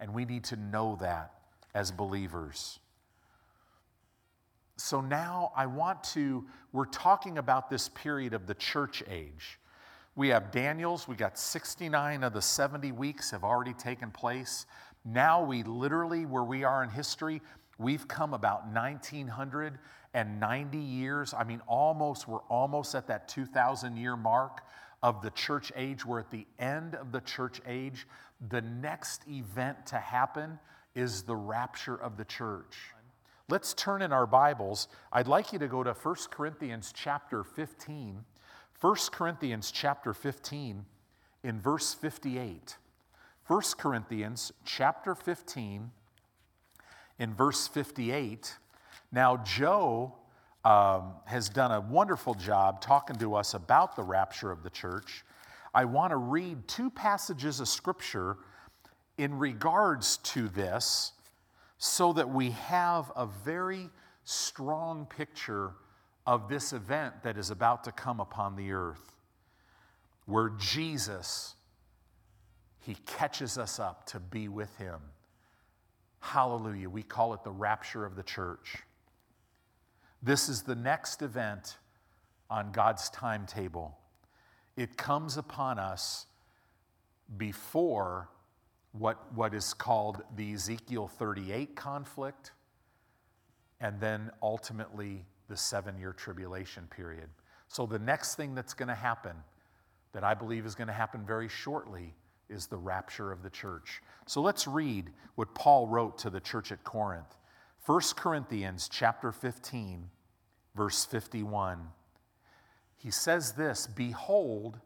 And 0.00 0.14
we 0.14 0.24
need 0.24 0.44
to 0.44 0.56
know 0.56 0.96
that 1.00 1.32
as 1.74 1.90
believers. 1.90 2.78
So 4.76 5.00
now 5.00 5.52
I 5.56 5.66
want 5.66 6.02
to, 6.14 6.44
we're 6.72 6.86
talking 6.86 7.38
about 7.38 7.70
this 7.70 7.88
period 7.88 8.34
of 8.34 8.46
the 8.46 8.54
church 8.54 9.02
age. 9.08 9.58
We 10.16 10.28
have 10.28 10.50
Daniel's, 10.50 11.06
we 11.06 11.14
got 11.14 11.38
69 11.38 12.24
of 12.24 12.32
the 12.32 12.42
70 12.42 12.92
weeks 12.92 13.30
have 13.30 13.44
already 13.44 13.74
taken 13.74 14.10
place. 14.10 14.66
Now 15.04 15.42
we 15.42 15.62
literally, 15.62 16.26
where 16.26 16.44
we 16.44 16.64
are 16.64 16.82
in 16.82 16.90
history, 16.90 17.40
we've 17.78 18.06
come 18.08 18.34
about 18.34 18.70
1990 20.12 20.78
years. 20.78 21.34
I 21.34 21.44
mean, 21.44 21.62
almost, 21.66 22.28
we're 22.28 22.42
almost 22.48 22.94
at 22.94 23.06
that 23.06 23.28
2,000 23.28 23.96
year 23.96 24.16
mark 24.16 24.62
of 25.02 25.22
the 25.22 25.30
church 25.30 25.72
age. 25.74 26.04
We're 26.04 26.20
at 26.20 26.30
the 26.30 26.46
end 26.58 26.94
of 26.94 27.12
the 27.12 27.20
church 27.20 27.60
age. 27.66 28.06
The 28.50 28.60
next 28.60 29.22
event 29.28 29.86
to 29.86 29.98
happen 29.98 30.58
is 30.94 31.22
the 31.22 31.36
rapture 31.36 31.96
of 31.96 32.16
the 32.16 32.24
church. 32.24 32.76
Let's 33.48 33.74
turn 33.74 34.02
in 34.02 34.12
our 34.12 34.26
Bibles. 34.26 34.88
I'd 35.12 35.26
like 35.26 35.52
you 35.52 35.58
to 35.58 35.68
go 35.68 35.82
to 35.82 35.92
1 35.92 36.14
Corinthians 36.30 36.92
chapter 36.94 37.42
15. 37.42 38.24
1 38.80 38.96
Corinthians 39.12 39.70
chapter 39.70 40.12
15 40.12 40.84
in 41.42 41.60
verse 41.60 41.94
58. 41.94 42.76
1 43.46 43.62
Corinthians 43.78 44.52
chapter 44.64 45.14
15 45.14 45.90
in 47.18 47.34
verse 47.34 47.68
58. 47.68 48.56
Now, 49.12 49.36
Joe 49.36 50.14
um, 50.64 51.12
has 51.26 51.50
done 51.50 51.70
a 51.70 51.80
wonderful 51.80 52.34
job 52.34 52.80
talking 52.80 53.16
to 53.16 53.34
us 53.34 53.52
about 53.52 53.94
the 53.94 54.02
rapture 54.02 54.50
of 54.50 54.62
the 54.62 54.70
church. 54.70 55.22
I 55.74 55.84
want 55.84 56.12
to 56.12 56.16
read 56.16 56.66
two 56.66 56.90
passages 56.90 57.60
of 57.60 57.68
scripture 57.68 58.38
in 59.18 59.38
regards 59.38 60.16
to 60.18 60.48
this 60.48 61.12
so 61.76 62.12
that 62.14 62.28
we 62.28 62.50
have 62.50 63.12
a 63.14 63.26
very 63.26 63.90
strong 64.24 65.06
picture 65.06 65.72
of 66.26 66.48
this 66.48 66.72
event 66.72 67.22
that 67.24 67.36
is 67.36 67.50
about 67.50 67.84
to 67.84 67.92
come 67.92 68.20
upon 68.20 68.56
the 68.56 68.72
earth, 68.72 69.12
where 70.26 70.50
Jesus, 70.50 71.54
He 72.78 72.94
catches 73.06 73.58
us 73.58 73.80
up 73.80 74.06
to 74.06 74.20
be 74.20 74.48
with 74.48 74.74
Him. 74.76 75.00
Hallelujah. 76.20 76.88
We 76.88 77.02
call 77.02 77.34
it 77.34 77.42
the 77.42 77.50
rapture 77.50 78.06
of 78.06 78.14
the 78.14 78.22
church. 78.22 78.76
This 80.22 80.48
is 80.48 80.62
the 80.62 80.76
next 80.76 81.20
event 81.20 81.78
on 82.48 82.70
God's 82.70 83.10
timetable. 83.10 83.98
It 84.76 84.96
comes 84.96 85.36
upon 85.36 85.78
us 85.78 86.26
before 87.36 88.28
what, 88.92 89.32
what 89.34 89.52
is 89.54 89.74
called 89.74 90.22
the 90.36 90.52
Ezekiel 90.52 91.08
38 91.08 91.74
conflict, 91.74 92.52
and 93.80 93.98
then 94.00 94.30
ultimately 94.42 95.24
the 95.48 95.56
seven 95.56 95.98
year 95.98 96.12
tribulation 96.12 96.86
period. 96.94 97.28
So, 97.68 97.86
the 97.86 97.98
next 97.98 98.34
thing 98.34 98.54
that's 98.54 98.74
going 98.74 98.88
to 98.88 98.94
happen, 98.94 99.34
that 100.12 100.22
I 100.22 100.34
believe 100.34 100.66
is 100.66 100.74
going 100.74 100.88
to 100.88 100.94
happen 100.94 101.24
very 101.26 101.48
shortly, 101.48 102.14
is 102.50 102.66
the 102.66 102.76
rapture 102.76 103.32
of 103.32 103.42
the 103.42 103.50
church. 103.50 104.02
So, 104.26 104.42
let's 104.42 104.66
read 104.66 105.10
what 105.34 105.54
Paul 105.54 105.88
wrote 105.88 106.18
to 106.18 106.30
the 106.30 106.40
church 106.40 106.70
at 106.70 106.84
Corinth. 106.84 107.38
1 107.86 108.00
Corinthians 108.16 108.88
chapter 108.88 109.32
15, 109.32 110.08
verse 110.74 111.04
51. 111.04 111.88
He 112.96 113.10
says 113.10 113.52
this 113.52 113.86
Behold, 113.86 114.78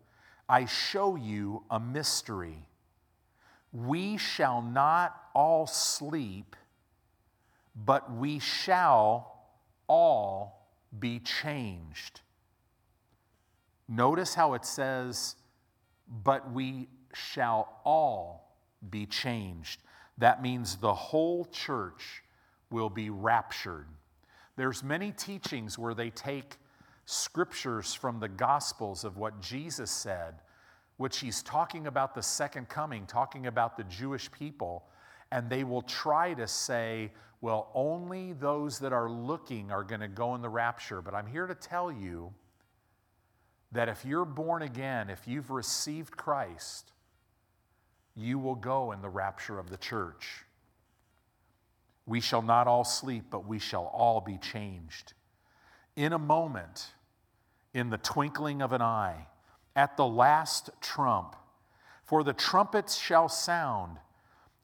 I 0.49 0.65
show 0.65 1.17
you 1.17 1.65
a 1.71 1.79
mystery 1.79 2.67
we 3.77 4.17
shall 4.17 4.63
not 4.63 5.15
all 5.35 5.67
sleep, 5.67 6.57
but 7.75 8.11
we 8.11 8.39
shall 8.39 9.45
all 9.87 10.71
be 10.99 11.19
changed. 11.19 12.23
Notice 13.87 14.35
how 14.35 14.55
it 14.55 14.65
says, 14.65 15.37
but 16.25 16.51
we 16.53 16.89
shall 17.13 17.81
all 17.85 18.57
be 18.89 19.05
changed. 19.05 19.83
That 20.17 20.41
means 20.41 20.77
the 20.77 20.95
whole 20.95 21.45
church 21.45 22.23
will 22.77 22.91
be 22.91 23.09
raptured. 23.09 23.87
There's 24.57 24.85
many 24.85 25.11
teachings 25.11 25.79
where 25.79 25.95
they 25.95 26.11
take 26.11 26.57
scriptures 27.07 27.95
from 27.95 28.21
the 28.21 28.29
gospels 28.29 29.03
of 29.03 29.17
what 29.17 29.41
Jesus 29.41 29.91
said 29.91 30.35
which 30.97 31.19
he's 31.19 31.43
talking 31.43 31.87
about 31.87 32.15
the 32.15 32.23
second 32.23 32.69
coming, 32.69 33.07
talking 33.07 33.47
about 33.47 33.77
the 33.77 33.85
Jewish 33.85 34.31
people, 34.31 34.85
and 35.31 35.51
they 35.51 35.65
will 35.65 35.83
try 35.83 36.33
to 36.35 36.47
say, 36.47 37.12
well, 37.41 37.71
only 37.75 38.33
those 38.33 38.79
that 38.79 38.93
are 38.93 39.11
looking 39.11 39.71
are 39.71 39.85
going 39.85 40.01
to 40.01 40.09
go 40.09 40.35
in 40.35 40.41
the 40.41 40.49
rapture. 40.49 41.03
But 41.03 41.15
I'm 41.15 41.27
here 41.27 41.47
to 41.47 41.55
tell 41.55 41.93
you 41.93 42.33
that 43.73 43.89
if 43.89 44.05
you're 44.05 44.25
born 44.25 44.62
again, 44.62 45.11
if 45.11 45.29
you've 45.29 45.51
received 45.51 46.17
Christ, 46.17 46.93
you 48.15 48.39
will 48.39 48.55
go 48.55 48.93
in 48.93 49.03
the 49.03 49.11
rapture 49.11 49.59
of 49.59 49.69
the 49.69 49.77
church. 49.77 50.46
We 52.07 52.21
shall 52.21 52.42
not 52.42 52.69
all 52.69 52.85
sleep, 52.85 53.25
but 53.31 53.47
we 53.47 53.59
shall 53.59 53.87
all 53.87 54.21
be 54.21 54.38
changed. 54.38 55.12
In 55.97 56.12
a 56.12 56.19
moment, 56.19 56.92
in 57.75 57.90
the 57.90 57.99
twinkling 57.99 58.62
of 58.62 58.73
an 58.73 58.81
eye, 58.81 59.27
at 59.75 59.97
the 59.97 60.07
last 60.07 60.71
trump, 60.81 61.37
for 62.05 62.23
the 62.23 62.33
trumpets 62.33 62.97
shall 62.97 63.29
sound, 63.29 63.99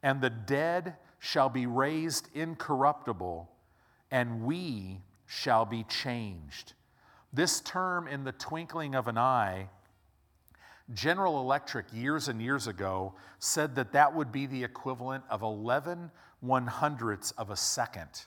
and 0.03 0.21
the 0.21 0.31
dead 0.31 0.97
shall 1.19 1.49
be 1.49 1.67
raised 1.67 2.29
incorruptible, 2.35 3.51
and 4.11 4.45
we 4.45 5.01
shall 5.27 5.65
be 5.65 5.85
changed. 5.85 6.75
This 7.33 7.61
term, 7.61 8.07
in 8.07 8.25
the 8.25 8.33
twinkling 8.33 8.95
of 8.95 9.09
an 9.09 9.19
eye, 9.19 9.69
General 10.93 11.41
Electric, 11.41 11.87
years 11.93 12.29
and 12.29 12.41
years 12.41 12.67
ago, 12.67 13.15
said 13.39 13.75
that 13.77 13.93
that 13.93 14.15
would 14.15 14.31
be 14.31 14.47
the 14.47 14.63
equivalent 14.63 15.25
of 15.31 15.43
11 15.43 16.11
one 16.43 16.67
hundredths 16.67 17.31
of 17.33 17.51
a 17.51 17.57
second. 17.57 18.27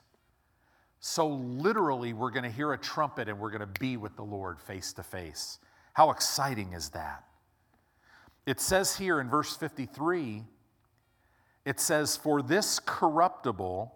So, 1.00 1.28
literally, 1.28 2.14
we're 2.14 2.32
going 2.32 2.46
to 2.46 2.50
hear 2.50 2.74
a 2.74 2.78
trumpet 2.80 3.30
and 3.30 3.40
we're 3.40 3.52
going 3.52 3.62
to 3.62 3.80
be 3.80 3.96
with 3.96 4.16
the 4.16 4.24
Lord 4.24 4.60
face 4.60 4.92
to 4.94 5.04
face. 5.04 5.60
How 5.94 6.10
exciting 6.10 6.74
is 6.74 6.90
that? 6.90 7.26
It 8.46 8.60
says 8.60 8.96
here 8.96 9.20
in 9.20 9.30
verse 9.30 9.56
53, 9.56 10.44
it 11.66 11.80
says, 11.80 12.18
For 12.18 12.42
this 12.42 12.80
corruptible, 12.80 13.94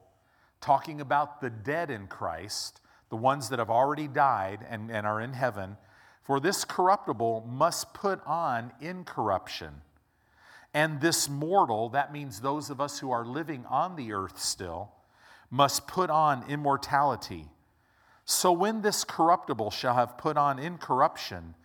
talking 0.62 1.02
about 1.02 1.42
the 1.42 1.50
dead 1.50 1.90
in 1.90 2.08
Christ, 2.08 2.82
the 3.10 3.16
ones 3.16 3.50
that 3.50 3.60
have 3.60 3.70
already 3.70 4.08
died 4.08 4.66
and, 4.70 4.92
and 4.92 5.08
are 5.08 5.22
in 5.22 5.34
heaven, 5.34 5.78
for 6.22 6.40
this 6.40 6.64
corruptible 6.64 7.48
must 7.50 7.94
put 7.94 8.22
on 8.26 8.72
incorruption. 8.82 9.82
And 10.74 11.02
this 11.02 11.28
mortal, 11.28 11.90
that 11.90 12.14
means 12.14 12.42
those 12.42 12.70
of 12.70 12.80
us 12.80 13.00
who 13.00 13.12
are 13.12 13.26
living 13.26 13.66
on 13.68 13.96
the 13.96 14.14
earth 14.14 14.40
still, 14.40 14.92
must 15.50 15.88
put 15.88 16.10
on 16.10 16.48
immortality. 16.48 17.48
So 18.26 18.52
when 18.52 18.82
this 18.82 19.04
corruptible 19.04 19.72
shall 19.72 19.96
have 19.96 20.18
put 20.18 20.38
on 20.38 20.60
incorruption, 20.60 21.56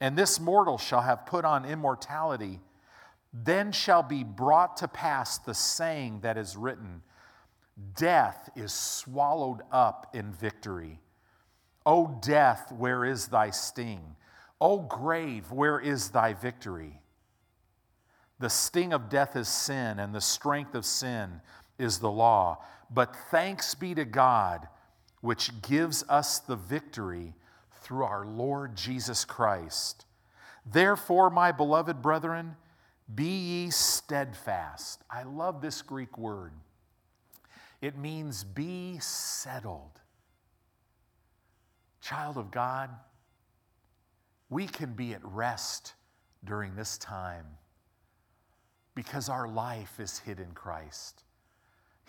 and 0.00 0.16
this 0.16 0.40
mortal 0.40 0.78
shall 0.78 1.02
have 1.02 1.26
put 1.26 1.44
on 1.44 1.64
immortality, 1.66 2.60
then 3.32 3.72
shall 3.72 4.02
be 4.02 4.24
brought 4.24 4.78
to 4.78 4.88
pass 4.88 5.38
the 5.38 5.54
saying 5.54 6.20
that 6.20 6.38
is 6.38 6.56
written 6.56 7.02
Death 7.96 8.50
is 8.54 8.72
swallowed 8.72 9.62
up 9.72 10.14
in 10.14 10.32
victory. 10.32 11.00
O 11.84 12.18
death, 12.22 12.72
where 12.72 13.04
is 13.04 13.26
thy 13.26 13.50
sting? 13.50 14.16
O 14.60 14.78
grave, 14.78 15.50
where 15.50 15.80
is 15.80 16.10
thy 16.10 16.32
victory? 16.32 17.00
The 18.38 18.50
sting 18.50 18.92
of 18.92 19.08
death 19.08 19.36
is 19.36 19.48
sin, 19.48 19.98
and 19.98 20.14
the 20.14 20.20
strength 20.20 20.74
of 20.74 20.84
sin 20.84 21.40
is 21.78 21.98
the 21.98 22.10
law. 22.10 22.58
But 22.90 23.14
thanks 23.30 23.74
be 23.74 23.94
to 23.94 24.04
God, 24.04 24.68
which 25.20 25.62
gives 25.62 26.04
us 26.08 26.40
the 26.40 26.56
victory 26.56 27.34
through 27.82 28.04
our 28.04 28.26
Lord 28.26 28.76
Jesus 28.76 29.24
Christ. 29.24 30.06
Therefore, 30.66 31.30
my 31.30 31.52
beloved 31.52 32.02
brethren, 32.02 32.56
be 33.14 33.24
ye 33.24 33.70
steadfast. 33.70 35.02
I 35.10 35.24
love 35.24 35.60
this 35.60 35.82
Greek 35.82 36.16
word. 36.16 36.52
It 37.80 37.98
means 37.98 38.44
be 38.44 38.98
settled. 38.98 40.00
Child 42.00 42.38
of 42.38 42.50
God, 42.50 42.90
we 44.48 44.66
can 44.66 44.94
be 44.94 45.12
at 45.14 45.24
rest 45.24 45.94
during 46.44 46.74
this 46.76 46.98
time 46.98 47.44
because 48.94 49.28
our 49.28 49.48
life 49.48 49.98
is 49.98 50.18
hid 50.18 50.40
in 50.40 50.52
Christ. 50.52 51.24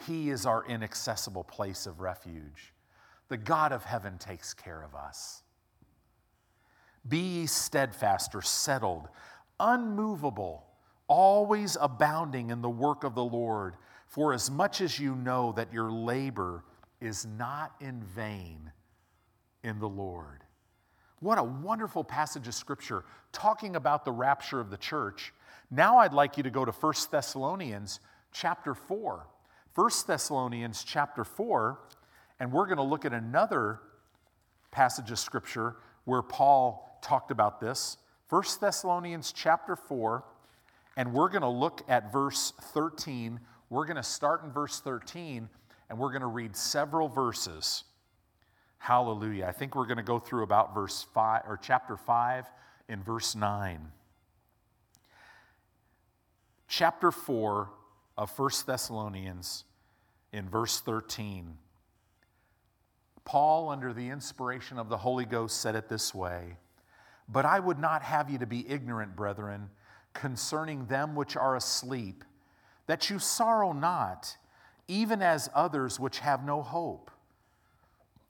He 0.07 0.29
is 0.29 0.45
our 0.45 0.65
inaccessible 0.65 1.43
place 1.43 1.85
of 1.85 1.99
refuge. 2.01 2.73
The 3.29 3.37
God 3.37 3.71
of 3.71 3.83
heaven 3.83 4.17
takes 4.17 4.53
care 4.53 4.83
of 4.83 4.93
us. 4.93 5.41
Be 7.07 7.19
ye 7.19 7.45
steadfast 7.45 8.35
or 8.35 8.41
settled, 8.41 9.07
unmovable, 9.59 10.65
always 11.07 11.77
abounding 11.79 12.49
in 12.49 12.61
the 12.61 12.69
work 12.69 13.03
of 13.03 13.15
the 13.15 13.23
Lord, 13.23 13.75
for 14.07 14.33
as 14.33 14.49
much 14.49 14.81
as 14.81 14.99
you 14.99 15.15
know 15.15 15.53
that 15.53 15.73
your 15.73 15.91
labor 15.91 16.63
is 17.01 17.25
not 17.25 17.73
in 17.79 18.01
vain 18.03 18.71
in 19.63 19.79
the 19.79 19.89
Lord. 19.89 20.43
What 21.19 21.37
a 21.37 21.43
wonderful 21.43 22.03
passage 22.03 22.47
of 22.47 22.53
scripture 22.53 23.05
talking 23.31 23.75
about 23.75 24.05
the 24.05 24.11
rapture 24.11 24.59
of 24.59 24.69
the 24.69 24.77
church. 24.77 25.33
Now 25.71 25.97
I'd 25.97 26.13
like 26.13 26.37
you 26.37 26.43
to 26.43 26.49
go 26.49 26.65
to 26.65 26.71
1 26.71 26.93
Thessalonians 27.11 27.99
chapter 28.31 28.73
4. 28.73 29.27
1 29.75 29.89
Thessalonians 30.07 30.83
chapter 30.83 31.25
4, 31.25 31.79
and 32.39 32.51
we're 32.51 32.65
going 32.65 32.77
to 32.77 32.83
look 32.83 33.03
at 33.03 33.11
another 33.11 33.81
passage 34.71 35.11
of 35.11 35.19
scripture 35.19 35.75
where 36.05 36.21
Paul 36.21 36.97
talked 37.01 37.29
about 37.29 37.59
this. 37.59 37.97
1 38.29 38.43
Thessalonians 38.61 39.33
chapter 39.33 39.75
4, 39.75 40.23
and 40.95 41.13
we're 41.13 41.29
going 41.29 41.41
to 41.41 41.49
look 41.49 41.83
at 41.89 42.11
verse 42.11 42.53
13. 42.73 43.39
We're 43.69 43.85
going 43.85 43.97
to 43.97 44.03
start 44.03 44.43
in 44.43 44.51
verse 44.51 44.79
13, 44.79 45.49
and 45.89 45.99
we're 45.99 46.11
going 46.11 46.21
to 46.21 46.27
read 46.27 46.55
several 46.55 47.09
verses. 47.09 47.83
Hallelujah. 48.77 49.45
I 49.45 49.51
think 49.51 49.75
we're 49.75 49.87
going 49.87 49.97
to 49.97 50.03
go 50.03 50.19
through 50.19 50.43
about 50.43 50.73
verse 50.73 51.05
5 51.13 51.41
or 51.47 51.59
chapter 51.61 51.97
5 51.97 52.45
in 52.87 53.03
verse 53.03 53.35
9. 53.35 53.91
Chapter 56.67 57.11
4 57.11 57.69
of 58.17 58.39
1 58.39 58.49
Thessalonians 58.65 59.65
in 60.33 60.49
verse 60.49 60.79
13. 60.79 61.57
Paul, 63.23 63.69
under 63.69 63.93
the 63.93 64.09
inspiration 64.09 64.77
of 64.77 64.89
the 64.89 64.97
Holy 64.97 65.25
Ghost, 65.25 65.61
said 65.61 65.75
it 65.75 65.89
this 65.89 66.13
way 66.13 66.57
But 67.29 67.45
I 67.45 67.59
would 67.59 67.79
not 67.79 68.01
have 68.03 68.29
you 68.29 68.37
to 68.39 68.45
be 68.45 68.69
ignorant, 68.69 69.15
brethren, 69.15 69.69
concerning 70.13 70.85
them 70.85 71.15
which 71.15 71.35
are 71.35 71.55
asleep, 71.55 72.23
that 72.87 73.09
you 73.09 73.19
sorrow 73.19 73.71
not, 73.71 74.37
even 74.87 75.21
as 75.21 75.49
others 75.53 75.99
which 75.99 76.19
have 76.19 76.45
no 76.45 76.61
hope. 76.61 77.11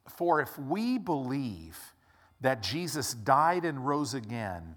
For 0.07 0.41
if 0.41 0.57
we 0.59 0.97
believe 0.97 1.77
that 2.41 2.61
Jesus 2.61 3.13
died 3.13 3.65
and 3.65 3.85
rose 3.85 4.13
again, 4.13 4.75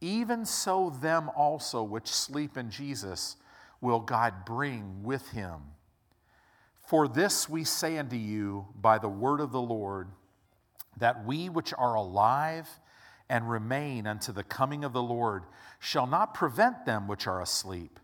even 0.00 0.44
so 0.44 0.90
them 0.90 1.30
also 1.36 1.82
which 1.82 2.08
sleep 2.08 2.56
in 2.56 2.70
Jesus 2.70 3.36
will 3.80 4.00
God 4.00 4.44
bring 4.44 5.02
with 5.02 5.28
him. 5.30 5.60
For 6.86 7.06
this 7.06 7.48
we 7.48 7.64
say 7.64 7.98
unto 7.98 8.16
you 8.16 8.66
by 8.80 8.98
the 8.98 9.08
word 9.08 9.40
of 9.40 9.52
the 9.52 9.60
Lord, 9.60 10.08
that 10.96 11.24
we 11.24 11.48
which 11.48 11.74
are 11.76 11.94
alive 11.94 12.68
and 13.28 13.50
remain 13.50 14.06
unto 14.06 14.32
the 14.32 14.42
coming 14.42 14.84
of 14.84 14.92
the 14.92 15.02
Lord 15.02 15.44
shall 15.78 16.06
not 16.06 16.34
prevent 16.34 16.86
them 16.86 17.06
which 17.06 17.26
are 17.26 17.42
asleep. 17.42 18.00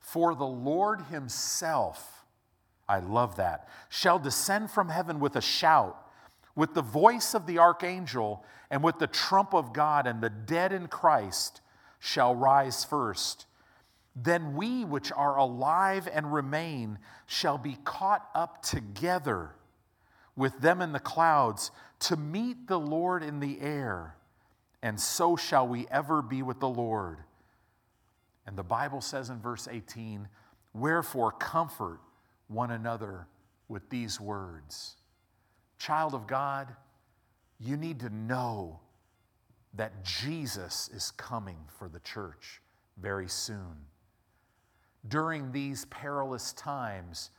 For 0.00 0.34
the 0.34 0.46
Lord 0.46 1.00
himself, 1.02 2.24
I 2.88 2.98
love 2.98 3.36
that, 3.36 3.68
shall 3.88 4.18
descend 4.18 4.70
from 4.70 4.90
heaven 4.90 5.18
with 5.18 5.34
a 5.34 5.40
shout, 5.40 6.03
with 6.54 6.74
the 6.74 6.82
voice 6.82 7.34
of 7.34 7.46
the 7.46 7.58
archangel, 7.58 8.44
and 8.70 8.82
with 8.82 8.98
the 8.98 9.06
trump 9.06 9.54
of 9.54 9.72
God, 9.72 10.06
and 10.06 10.20
the 10.20 10.30
dead 10.30 10.72
in 10.72 10.86
Christ 10.86 11.60
shall 11.98 12.34
rise 12.34 12.84
first. 12.84 13.46
Then 14.14 14.54
we 14.54 14.84
which 14.84 15.10
are 15.12 15.36
alive 15.36 16.08
and 16.12 16.32
remain 16.32 16.98
shall 17.26 17.58
be 17.58 17.76
caught 17.84 18.28
up 18.34 18.62
together 18.62 19.50
with 20.36 20.60
them 20.60 20.80
in 20.80 20.92
the 20.92 21.00
clouds 21.00 21.70
to 22.00 22.16
meet 22.16 22.68
the 22.68 22.78
Lord 22.78 23.22
in 23.22 23.40
the 23.40 23.60
air, 23.60 24.16
and 24.82 25.00
so 25.00 25.36
shall 25.36 25.66
we 25.66 25.86
ever 25.90 26.22
be 26.22 26.42
with 26.42 26.60
the 26.60 26.68
Lord. 26.68 27.18
And 28.46 28.56
the 28.56 28.62
Bible 28.62 29.00
says 29.00 29.30
in 29.30 29.40
verse 29.40 29.66
18, 29.70 30.28
Wherefore 30.74 31.32
comfort 31.32 32.00
one 32.48 32.70
another 32.70 33.26
with 33.68 33.88
these 33.90 34.20
words. 34.20 34.96
Child 35.78 36.14
of 36.14 36.26
God, 36.26 36.68
you 37.60 37.76
need 37.76 38.00
to 38.00 38.10
know 38.10 38.80
that 39.74 40.04
Jesus 40.04 40.88
is 40.94 41.10
coming 41.12 41.58
for 41.78 41.88
the 41.88 42.00
church 42.00 42.60
very 42.96 43.28
soon 43.28 43.76
during 45.08 45.52
these 45.52 45.84
perilous 45.86 46.52
times, 46.52 47.30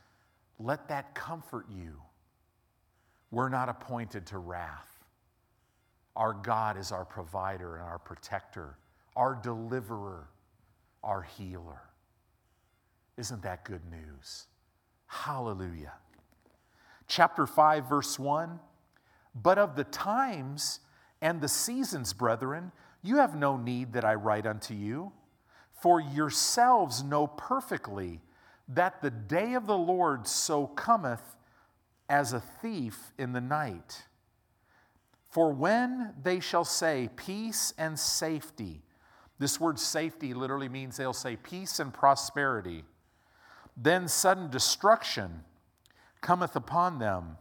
let 0.58 0.88
that 0.88 1.14
comfort 1.14 1.66
you. 1.68 2.00
We're 3.30 3.48
not 3.48 3.68
appointed 3.68 4.26
to 4.26 4.38
wrath. 4.38 4.88
Our 6.14 6.32
God 6.32 6.78
is 6.78 6.92
our 6.92 7.04
provider 7.04 7.76
and 7.76 7.84
our 7.84 7.98
protector, 7.98 8.78
our 9.16 9.34
deliverer, 9.42 10.28
our 11.02 11.22
healer. 11.22 11.82
Isn't 13.16 13.42
that 13.42 13.64
good 13.64 13.82
news? 13.90 14.46
Hallelujah. 15.06 15.92
Chapter 17.06 17.46
5, 17.46 17.88
verse 17.88 18.18
1 18.18 18.58
But 19.34 19.58
of 19.58 19.76
the 19.76 19.84
times 19.84 20.80
and 21.20 21.40
the 21.40 21.48
seasons, 21.48 22.12
brethren, 22.12 22.72
you 23.02 23.16
have 23.16 23.36
no 23.36 23.56
need 23.56 23.92
that 23.92 24.04
I 24.04 24.14
write 24.14 24.46
unto 24.46 24.74
you. 24.74 25.12
For 25.80 26.00
yourselves 26.00 27.02
know 27.02 27.26
perfectly 27.26 28.20
that 28.68 29.02
the 29.02 29.10
day 29.10 29.54
of 29.54 29.66
the 29.66 29.76
Lord 29.76 30.26
so 30.26 30.66
cometh 30.66 31.36
as 32.08 32.32
a 32.32 32.40
thief 32.40 33.12
in 33.18 33.32
the 33.32 33.40
night. 33.40 34.04
For 35.30 35.52
when 35.52 36.14
they 36.22 36.40
shall 36.40 36.64
say 36.64 37.10
peace 37.14 37.74
and 37.78 37.98
safety, 37.98 38.82
this 39.38 39.60
word 39.60 39.78
safety 39.78 40.32
literally 40.32 40.68
means 40.68 40.96
they'll 40.96 41.12
say 41.12 41.36
peace 41.36 41.78
and 41.78 41.92
prosperity, 41.92 42.84
then 43.76 44.08
sudden 44.08 44.50
destruction 44.50 45.44
cometh 46.26 46.56
upon 46.56 46.98
them 46.98 47.36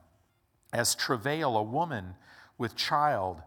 as 0.72 0.94
travail 0.94 1.58
a 1.58 1.64
woman 1.64 2.14
with 2.60 2.76
child, 2.76 3.42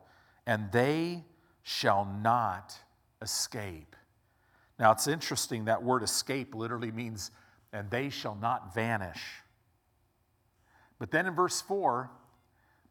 and 0.48 0.72
they 0.72 1.24
shall 1.62 2.04
not 2.04 2.76
escape. 3.22 3.94
Now 4.80 4.90
it's 4.90 5.06
interesting 5.06 5.66
that 5.66 5.84
word 5.84 6.02
escape 6.02 6.56
literally 6.56 6.90
means, 6.90 7.30
and 7.72 7.88
they 7.88 8.10
shall 8.10 8.34
not 8.34 8.74
vanish. 8.74 9.22
But 10.98 11.12
then 11.12 11.26
in 11.26 11.36
verse 11.36 11.60
4, 11.60 12.10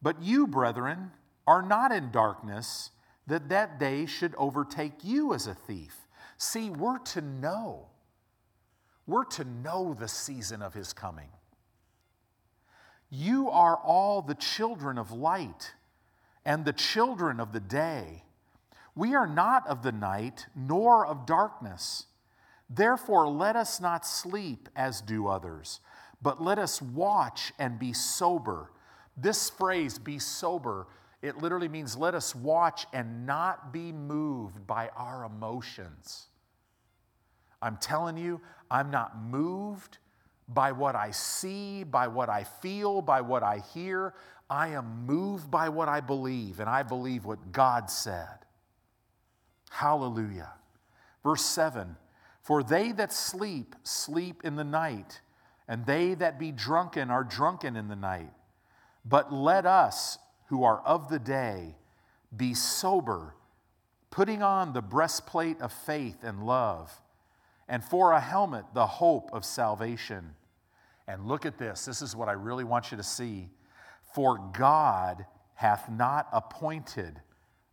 but 0.01 0.23
you, 0.23 0.47
brethren, 0.47 1.11
are 1.45 1.61
not 1.61 1.91
in 1.91 2.11
darkness, 2.11 2.91
that 3.27 3.49
that 3.49 3.77
day 3.77 4.05
should 4.05 4.33
overtake 4.37 5.03
you 5.03 5.33
as 5.33 5.47
a 5.47 5.53
thief. 5.53 6.07
See, 6.37 6.69
we're 6.69 6.99
to 6.99 7.19
know. 7.19 7.87
We're 9.05 9.25
to 9.25 9.43
know 9.43 9.93
the 9.93 10.07
season 10.07 10.61
of 10.61 10.73
his 10.73 10.93
coming. 10.93 11.27
You 13.09 13.49
are 13.49 13.77
all 13.77 14.21
the 14.21 14.35
children 14.35 14.97
of 14.97 15.11
light 15.11 15.73
and 16.45 16.65
the 16.65 16.73
children 16.73 17.39
of 17.39 17.53
the 17.53 17.59
day. 17.59 18.23
We 18.95 19.15
are 19.15 19.27
not 19.27 19.67
of 19.67 19.83
the 19.83 19.91
night, 19.91 20.47
nor 20.55 21.05
of 21.05 21.25
darkness. 21.25 22.05
Therefore, 22.69 23.27
let 23.27 23.55
us 23.55 23.79
not 23.79 24.05
sleep 24.05 24.67
as 24.75 25.01
do 25.01 25.27
others, 25.27 25.79
but 26.21 26.41
let 26.41 26.59
us 26.59 26.81
watch 26.81 27.53
and 27.59 27.79
be 27.79 27.93
sober. 27.93 28.71
This 29.15 29.49
phrase, 29.49 29.99
be 29.99 30.19
sober, 30.19 30.87
it 31.21 31.37
literally 31.37 31.69
means 31.69 31.95
let 31.95 32.13
us 32.13 32.35
watch 32.35 32.85
and 32.93 33.25
not 33.25 33.71
be 33.71 33.91
moved 33.91 34.67
by 34.67 34.89
our 34.95 35.23
emotions. 35.23 36.27
I'm 37.61 37.77
telling 37.77 38.17
you, 38.17 38.41
I'm 38.69 38.91
not 38.91 39.21
moved 39.21 39.97
by 40.47 40.71
what 40.71 40.95
I 40.95 41.11
see, 41.11 41.83
by 41.83 42.07
what 42.07 42.29
I 42.29 42.43
feel, 42.43 43.01
by 43.01 43.21
what 43.21 43.43
I 43.43 43.61
hear. 43.73 44.13
I 44.49 44.69
am 44.69 45.05
moved 45.05 45.51
by 45.51 45.69
what 45.69 45.89
I 45.89 45.99
believe, 45.99 46.59
and 46.59 46.69
I 46.69 46.83
believe 46.83 47.25
what 47.25 47.51
God 47.51 47.89
said. 47.89 48.45
Hallelujah. 49.69 50.53
Verse 51.23 51.43
7 51.43 51.97
For 52.41 52.63
they 52.63 52.91
that 52.93 53.11
sleep, 53.11 53.75
sleep 53.83 54.41
in 54.45 54.55
the 54.55 54.63
night, 54.63 55.21
and 55.67 55.85
they 55.85 56.13
that 56.13 56.39
be 56.39 56.51
drunken 56.51 57.11
are 57.11 57.23
drunken 57.23 57.75
in 57.75 57.89
the 57.89 57.95
night. 57.95 58.31
But 59.03 59.33
let 59.33 59.65
us, 59.65 60.17
who 60.47 60.63
are 60.63 60.81
of 60.81 61.09
the 61.09 61.19
day, 61.19 61.75
be 62.35 62.53
sober, 62.53 63.35
putting 64.09 64.41
on 64.41 64.73
the 64.73 64.81
breastplate 64.81 65.61
of 65.61 65.71
faith 65.71 66.23
and 66.23 66.45
love, 66.45 67.01
and 67.67 67.83
for 67.83 68.13
a 68.13 68.19
helmet, 68.19 68.65
the 68.73 68.87
hope 68.87 69.29
of 69.33 69.43
salvation. 69.43 70.35
And 71.07 71.25
look 71.25 71.45
at 71.45 71.57
this. 71.57 71.85
This 71.85 72.01
is 72.01 72.15
what 72.15 72.29
I 72.29 72.33
really 72.33 72.63
want 72.63 72.91
you 72.91 72.97
to 72.97 73.03
see. 73.03 73.49
For 74.13 74.37
God 74.53 75.25
hath 75.53 75.89
not 75.89 76.27
appointed 76.31 77.21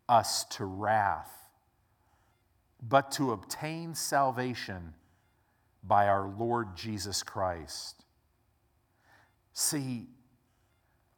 us 0.09 0.45
to 0.45 0.65
wrath, 0.65 1.31
but 2.83 3.11
to 3.13 3.33
obtain 3.33 3.95
salvation 3.95 4.95
by 5.83 6.09
our 6.09 6.29
Lord 6.39 6.77
Jesus 6.77 7.23
Christ. 7.23 8.05
See, 9.53 10.07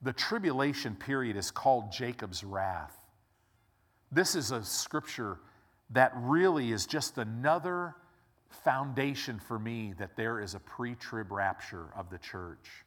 the 0.02 0.12
tribulation 0.12 0.94
period 0.94 1.36
is 1.36 1.50
called 1.50 1.92
Jacob's 1.92 2.44
wrath. 2.44 2.94
This 4.12 4.34
is 4.34 4.50
a 4.50 4.62
scripture 4.62 5.38
that 5.90 6.12
really 6.16 6.72
is 6.72 6.86
just 6.86 7.18
another 7.18 7.94
foundation 8.50 9.38
for 9.38 9.58
me 9.58 9.94
that 9.98 10.16
there 10.16 10.40
is 10.40 10.54
a 10.54 10.60
pre 10.60 10.94
trib 10.94 11.30
rapture 11.32 11.86
of 11.96 12.10
the 12.10 12.18
church. 12.18 12.84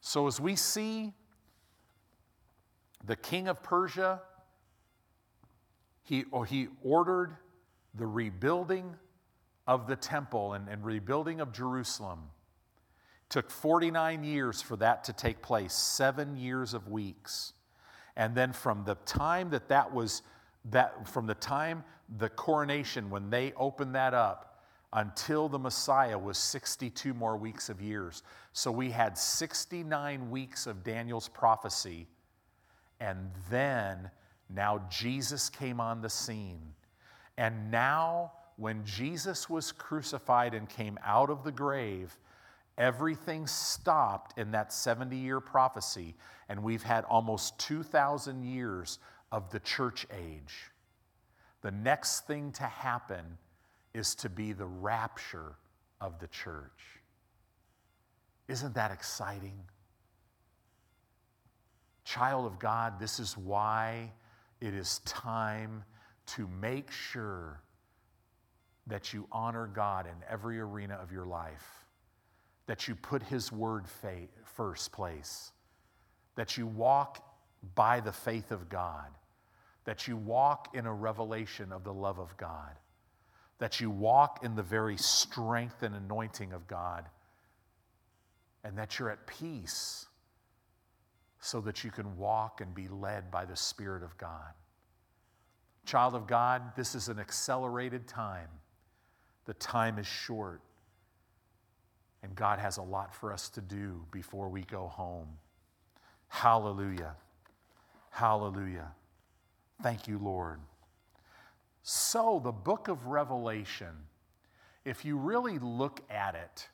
So, 0.00 0.26
as 0.26 0.40
we 0.40 0.56
see 0.56 1.12
the 3.04 3.16
king 3.16 3.48
of 3.48 3.62
Persia, 3.62 4.20
he, 6.02 6.24
or 6.30 6.44
he 6.44 6.68
ordered 6.82 7.36
the 7.94 8.06
rebuilding 8.06 8.94
of 9.66 9.86
the 9.86 9.96
temple 9.96 10.54
and, 10.54 10.68
and 10.68 10.84
rebuilding 10.84 11.40
of 11.40 11.52
Jerusalem. 11.52 12.20
Took 13.28 13.50
49 13.50 14.24
years 14.24 14.60
for 14.60 14.76
that 14.76 15.04
to 15.04 15.12
take 15.12 15.40
place, 15.40 15.72
seven 15.72 16.36
years 16.36 16.74
of 16.74 16.88
weeks. 16.88 17.54
And 18.16 18.34
then 18.34 18.52
from 18.52 18.84
the 18.84 18.96
time 19.06 19.50
that 19.50 19.68
that 19.68 19.94
was, 19.94 20.22
that 20.66 21.08
from 21.08 21.26
the 21.26 21.34
time 21.34 21.84
the 22.18 22.28
coronation, 22.28 23.10
when 23.10 23.30
they 23.30 23.52
opened 23.56 23.94
that 23.94 24.14
up, 24.14 24.48
until 24.94 25.48
the 25.48 25.58
Messiah 25.58 26.18
was 26.18 26.36
62 26.36 27.14
more 27.14 27.36
weeks 27.36 27.70
of 27.70 27.80
years. 27.80 28.22
So 28.52 28.70
we 28.70 28.90
had 28.90 29.16
69 29.16 30.30
weeks 30.30 30.66
of 30.66 30.84
Daniel's 30.84 31.28
prophecy. 31.28 32.06
And 33.00 33.30
then 33.50 34.10
now 34.50 34.86
Jesus 34.90 35.48
came 35.48 35.80
on 35.80 36.02
the 36.02 36.10
scene. 36.10 36.74
And 37.38 37.70
now, 37.70 38.32
when 38.56 38.84
Jesus 38.84 39.48
was 39.48 39.72
crucified 39.72 40.52
and 40.52 40.68
came 40.68 40.98
out 41.02 41.30
of 41.30 41.42
the 41.42 41.52
grave, 41.52 42.18
Everything 42.78 43.46
stopped 43.46 44.38
in 44.38 44.50
that 44.52 44.72
70 44.72 45.16
year 45.16 45.40
prophecy, 45.40 46.14
and 46.48 46.62
we've 46.62 46.82
had 46.82 47.04
almost 47.04 47.58
2,000 47.58 48.42
years 48.44 48.98
of 49.32 49.50
the 49.50 49.58
church 49.58 50.06
age. 50.12 50.54
The 51.62 51.72
next 51.72 52.26
thing 52.28 52.52
to 52.52 52.62
happen 52.62 53.38
is 53.94 54.14
to 54.16 54.28
be 54.28 54.52
the 54.52 54.66
rapture 54.66 55.54
of 56.00 56.20
the 56.20 56.28
church. 56.28 57.00
Isn't 58.46 58.74
that 58.74 58.92
exciting? 58.92 59.58
Child 62.04 62.46
of 62.46 62.58
God, 62.60 63.00
this 63.00 63.18
is 63.18 63.36
why 63.36 64.12
it 64.60 64.74
is 64.74 65.00
time 65.00 65.82
to 66.26 66.48
make 66.60 66.92
sure 66.92 67.60
that 68.86 69.12
you 69.12 69.26
honor 69.32 69.66
God 69.66 70.06
in 70.06 70.14
every 70.28 70.60
arena 70.60 70.94
of 70.94 71.10
your 71.10 71.24
life 71.24 71.82
that 72.66 72.88
you 72.88 72.94
put 72.94 73.22
His 73.22 73.50
word 73.50 73.86
first 74.56 74.92
place, 74.92 75.52
that 76.36 76.56
you 76.56 76.66
walk 76.66 77.22
by 77.74 78.00
the 78.00 78.12
faith 78.12 78.50
of 78.50 78.68
God, 78.68 79.08
that 79.84 80.06
you 80.06 80.16
walk 80.16 80.74
in 80.74 80.86
a 80.86 80.92
revelation 80.92 81.72
of 81.72 81.84
the 81.84 81.92
love 81.92 82.18
of 82.18 82.36
God, 82.36 82.76
that 83.58 83.80
you 83.80 83.90
walk 83.90 84.44
in 84.44 84.54
the 84.54 84.62
very 84.62 84.96
strength 84.96 85.82
and 85.82 85.94
anointing 85.94 86.52
of 86.52 86.66
God, 86.66 87.08
and 88.64 88.78
that 88.78 88.98
you're 88.98 89.10
at 89.10 89.26
peace 89.26 90.06
so 91.40 91.60
that 91.60 91.82
you 91.82 91.90
can 91.90 92.16
walk 92.16 92.60
and 92.60 92.72
be 92.74 92.86
led 92.88 93.30
by 93.30 93.44
the 93.44 93.56
Spirit 93.56 94.04
of 94.04 94.16
God. 94.16 94.52
Child 95.84 96.14
of 96.14 96.28
God, 96.28 96.62
this 96.76 96.94
is 96.94 97.08
an 97.08 97.18
accelerated 97.18 98.06
time. 98.06 98.48
The 99.46 99.54
time 99.54 99.98
is 99.98 100.06
short. 100.06 100.60
And 102.22 102.36
God 102.36 102.60
has 102.60 102.76
a 102.76 102.82
lot 102.82 103.12
for 103.12 103.32
us 103.32 103.48
to 103.50 103.60
do 103.60 104.04
before 104.12 104.48
we 104.48 104.62
go 104.62 104.86
home. 104.86 105.26
Hallelujah. 106.28 107.16
Hallelujah. 108.10 108.92
Thank 109.82 110.06
you, 110.06 110.18
Lord. 110.18 110.60
So, 111.82 112.40
the 112.42 112.52
book 112.52 112.88
of 112.88 113.06
Revelation, 113.06 113.94
if 114.84 115.04
you 115.04 115.16
really 115.16 115.58
look 115.58 116.00
at 116.10 116.34
it, 116.34 116.68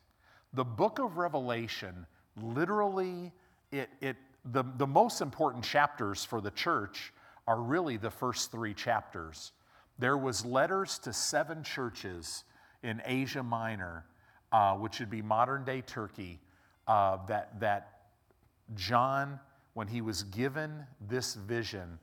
the 0.53 0.65
book 0.65 0.99
of 0.99 1.17
Revelation 1.17 2.07
literally, 2.43 3.33
it, 3.73 3.89
it, 4.01 4.17
the, 4.45 4.65
the 4.77 4.87
most 4.87 5.21
important 5.21 5.65
chapters 5.65 6.25
for 6.25 6.41
the 6.41 6.51
church 6.51 7.13
are 7.47 7.61
really 7.61 7.97
the 7.97 8.11
first 8.11 8.53
three 8.53 8.75
chapters. 8.75 9.53
There 9.99 10.19
was 10.19 10.45
letters 10.45 10.99
to 11.01 11.13
seven 11.13 11.63
churches 11.63 12.45
in 12.83 13.01
Asia 13.07 13.43
Minor 13.43 14.05
uh, 14.53 14.75
which 14.75 14.99
would 14.99 15.11
be 15.11 15.23
modern 15.23 15.65
day 15.65 15.83
Turkey, 15.83 16.39
uh, 16.87 17.19
that, 17.27 17.59
that 17.61 18.01
John, 18.75 19.39
when 19.75 19.89
he 19.89 20.01
was 20.01 20.23
given 20.25 20.87
this 21.09 21.35
vision, 21.35 21.99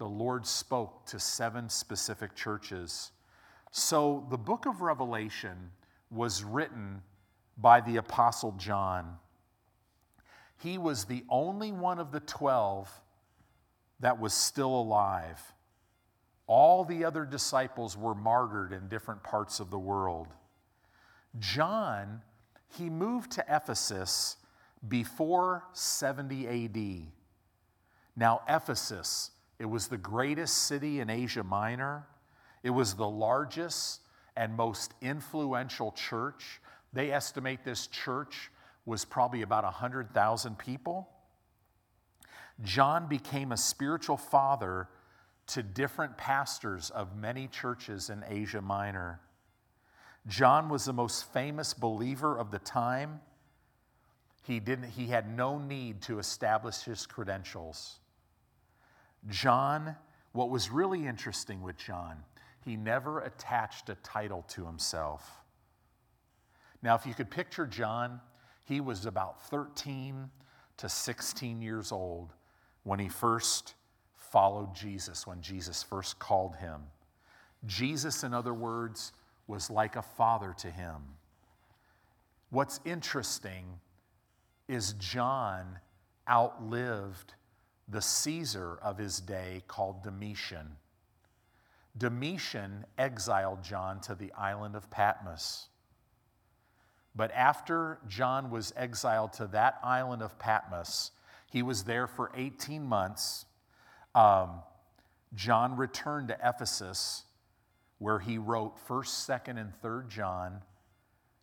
the 0.00 0.08
Lord 0.08 0.46
spoke 0.46 1.04
to 1.08 1.20
seven 1.20 1.68
specific 1.68 2.34
churches. 2.34 3.12
So 3.70 4.26
the 4.30 4.38
book 4.38 4.64
of 4.64 4.80
Revelation 4.80 5.72
was 6.10 6.42
written 6.42 7.02
by 7.58 7.82
the 7.82 7.98
Apostle 7.98 8.52
John. 8.52 9.18
He 10.56 10.78
was 10.78 11.04
the 11.04 11.22
only 11.28 11.70
one 11.70 11.98
of 11.98 12.12
the 12.12 12.20
12 12.20 12.90
that 14.00 14.18
was 14.18 14.32
still 14.32 14.74
alive. 14.74 15.38
All 16.46 16.82
the 16.86 17.04
other 17.04 17.26
disciples 17.26 17.94
were 17.94 18.14
martyred 18.14 18.72
in 18.72 18.88
different 18.88 19.22
parts 19.22 19.60
of 19.60 19.70
the 19.70 19.78
world. 19.78 20.28
John 21.38 22.22
he 22.78 22.88
moved 22.88 23.32
to 23.32 23.44
Ephesus 23.46 24.38
before 24.88 25.64
70 25.74 26.46
AD. 26.46 27.12
Now, 28.16 28.40
Ephesus, 28.48 29.32
it 29.60 29.68
was 29.68 29.88
the 29.88 29.98
greatest 29.98 30.56
city 30.56 31.00
in 31.00 31.10
Asia 31.10 31.44
Minor. 31.44 32.06
It 32.62 32.70
was 32.70 32.94
the 32.94 33.08
largest 33.08 34.00
and 34.34 34.56
most 34.56 34.94
influential 35.02 35.92
church. 35.92 36.62
They 36.94 37.12
estimate 37.12 37.62
this 37.62 37.86
church 37.86 38.50
was 38.86 39.04
probably 39.04 39.42
about 39.42 39.64
100,000 39.64 40.58
people. 40.58 41.10
John 42.64 43.06
became 43.06 43.52
a 43.52 43.56
spiritual 43.58 44.16
father 44.16 44.88
to 45.48 45.62
different 45.62 46.16
pastors 46.16 46.88
of 46.88 47.14
many 47.14 47.46
churches 47.46 48.08
in 48.08 48.24
Asia 48.26 48.62
Minor. 48.62 49.20
John 50.26 50.70
was 50.70 50.86
the 50.86 50.94
most 50.94 51.30
famous 51.34 51.74
believer 51.74 52.38
of 52.38 52.50
the 52.50 52.60
time. 52.60 53.20
He, 54.42 54.58
didn't, 54.58 54.88
he 54.88 55.08
had 55.08 55.36
no 55.36 55.58
need 55.58 56.00
to 56.02 56.18
establish 56.18 56.80
his 56.80 57.04
credentials. 57.04 57.99
John, 59.28 59.96
what 60.32 60.50
was 60.50 60.70
really 60.70 61.06
interesting 61.06 61.62
with 61.62 61.76
John, 61.76 62.16
he 62.64 62.76
never 62.76 63.20
attached 63.20 63.88
a 63.88 63.94
title 63.96 64.44
to 64.48 64.64
himself. 64.64 65.42
Now, 66.82 66.94
if 66.94 67.06
you 67.06 67.14
could 67.14 67.30
picture 67.30 67.66
John, 67.66 68.20
he 68.64 68.80
was 68.80 69.06
about 69.06 69.42
13 69.48 70.30
to 70.78 70.88
16 70.88 71.60
years 71.60 71.92
old 71.92 72.32
when 72.84 72.98
he 72.98 73.08
first 73.08 73.74
followed 74.16 74.74
Jesus, 74.74 75.26
when 75.26 75.42
Jesus 75.42 75.82
first 75.82 76.18
called 76.18 76.56
him. 76.56 76.82
Jesus, 77.66 78.22
in 78.22 78.32
other 78.32 78.54
words, 78.54 79.12
was 79.46 79.70
like 79.70 79.96
a 79.96 80.02
father 80.02 80.54
to 80.58 80.70
him. 80.70 81.02
What's 82.50 82.80
interesting 82.84 83.64
is 84.68 84.94
John 84.94 85.78
outlived 86.28 87.34
the 87.90 88.00
Caesar 88.00 88.78
of 88.82 88.98
his 88.98 89.20
day 89.20 89.62
called 89.66 90.02
Domitian. 90.02 90.76
Domitian 91.96 92.84
exiled 92.96 93.62
John 93.64 94.00
to 94.02 94.14
the 94.14 94.32
island 94.32 94.76
of 94.76 94.90
Patmos. 94.90 95.68
But 97.16 97.32
after 97.32 97.98
John 98.06 98.50
was 98.50 98.72
exiled 98.76 99.32
to 99.34 99.48
that 99.48 99.80
island 99.82 100.22
of 100.22 100.38
Patmos, 100.38 101.10
he 101.50 101.62
was 101.62 101.82
there 101.82 102.06
for 102.06 102.30
18 102.36 102.84
months. 102.84 103.44
Um, 104.14 104.62
John 105.34 105.76
returned 105.76 106.28
to 106.28 106.38
Ephesus, 106.42 107.24
where 107.98 108.20
he 108.20 108.38
wrote 108.38 108.76
1st, 108.88 109.42
2nd, 109.44 109.60
and 109.60 109.72
3rd 109.82 110.08
John 110.08 110.62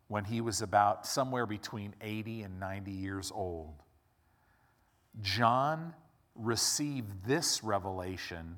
when 0.08 0.24
he 0.24 0.40
was 0.40 0.62
about 0.62 1.06
somewhere 1.06 1.44
between 1.44 1.94
80 2.00 2.42
and 2.42 2.58
90 2.58 2.90
years 2.90 3.30
old. 3.34 3.82
John 5.20 5.92
received 6.38 7.26
this 7.26 7.62
revelation 7.62 8.56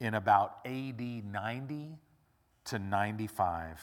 in 0.00 0.14
about 0.14 0.58
AD 0.64 1.00
90 1.00 1.98
to 2.66 2.78
95 2.78 3.80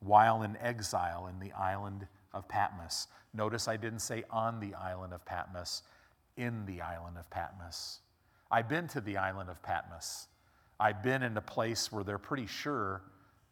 while 0.00 0.42
in 0.42 0.56
exile 0.58 1.28
in 1.28 1.38
the 1.38 1.52
island 1.52 2.06
of 2.32 2.46
Patmos. 2.48 3.06
Notice 3.32 3.68
I 3.68 3.76
didn't 3.76 4.00
say 4.00 4.24
on 4.30 4.60
the 4.60 4.74
island 4.74 5.14
of 5.14 5.24
Patmos, 5.24 5.82
in 6.36 6.66
the 6.66 6.80
island 6.80 7.16
of 7.16 7.30
Patmos. 7.30 8.00
I've 8.50 8.68
been 8.68 8.88
to 8.88 9.00
the 9.00 9.16
island 9.16 9.48
of 9.48 9.62
Patmos. 9.62 10.28
I've 10.78 11.02
been 11.02 11.22
in 11.22 11.36
a 11.36 11.40
place 11.40 11.90
where 11.90 12.04
they're 12.04 12.18
pretty 12.18 12.46
sure 12.46 13.02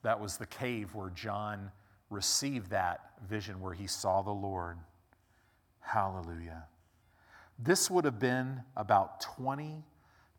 that 0.02 0.20
was 0.20 0.36
the 0.36 0.46
cave 0.46 0.94
where 0.94 1.10
John 1.10 1.70
received 2.10 2.70
that 2.70 3.12
vision 3.28 3.60
where 3.60 3.72
he 3.72 3.86
saw 3.86 4.22
the 4.22 4.32
Lord. 4.32 4.78
Hallelujah. 5.80 6.64
This 7.64 7.88
would 7.88 8.04
have 8.04 8.18
been 8.18 8.60
about 8.76 9.20
20 9.20 9.84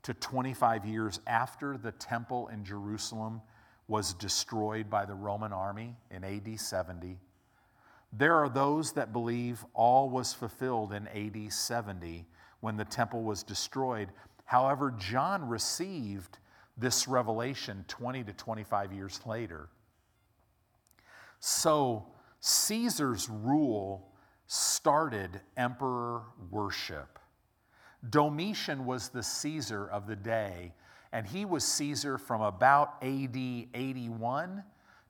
to 0.03 0.13
25 0.13 0.85
years 0.85 1.21
after 1.25 1.77
the 1.77 1.93
temple 1.93 2.49
in 2.49 2.65
Jerusalem 2.65 3.41
was 3.87 4.13
destroyed 4.13 4.89
by 4.89 5.05
the 5.05 5.13
Roman 5.13 5.53
army 5.53 5.95
in 6.11 6.25
AD 6.25 6.59
70. 6.59 7.17
There 8.11 8.35
are 8.35 8.49
those 8.49 8.91
that 8.93 9.13
believe 9.13 9.63
all 9.73 10.09
was 10.09 10.33
fulfilled 10.33 10.91
in 10.91 11.07
AD 11.07 11.53
70 11.53 12.25
when 12.59 12.75
the 12.75 12.83
temple 12.83 13.23
was 13.23 13.41
destroyed. 13.41 14.09
However, 14.43 14.91
John 14.91 15.47
received 15.47 16.39
this 16.77 17.07
revelation 17.07 17.85
20 17.87 18.25
to 18.25 18.33
25 18.33 18.91
years 18.91 19.21
later. 19.25 19.69
So, 21.39 22.05
Caesar's 22.41 23.29
rule 23.29 24.12
started 24.53 25.41
emperor 25.57 26.21
worship. 26.51 27.17
Domitian 28.07 28.85
was 28.85 29.09
the 29.09 29.23
Caesar 29.23 29.87
of 29.87 30.05
the 30.05 30.15
day, 30.15 30.73
and 31.11 31.25
he 31.25 31.43
was 31.43 31.63
Caesar 31.63 32.19
from 32.19 32.41
about 32.41 33.01
AD 33.01 33.35
81 33.35 34.63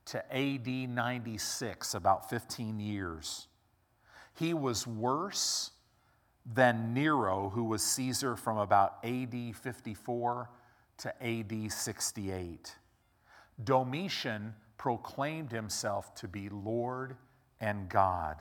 to 0.06 0.34
AD 0.34 0.66
96, 0.66 1.94
about 1.94 2.30
15 2.30 2.80
years. 2.80 3.48
He 4.32 4.54
was 4.54 4.86
worse 4.86 5.72
than 6.46 6.94
Nero, 6.94 7.50
who 7.50 7.64
was 7.64 7.82
Caesar 7.82 8.36
from 8.36 8.56
about 8.56 8.96
AD 9.04 9.54
54 9.56 10.48
to 10.98 11.22
AD 11.22 11.70
68. 11.70 12.74
Domitian 13.62 14.54
proclaimed 14.78 15.52
himself 15.52 16.14
to 16.14 16.28
be 16.28 16.48
Lord 16.48 17.16
and 17.60 17.90
God. 17.90 18.38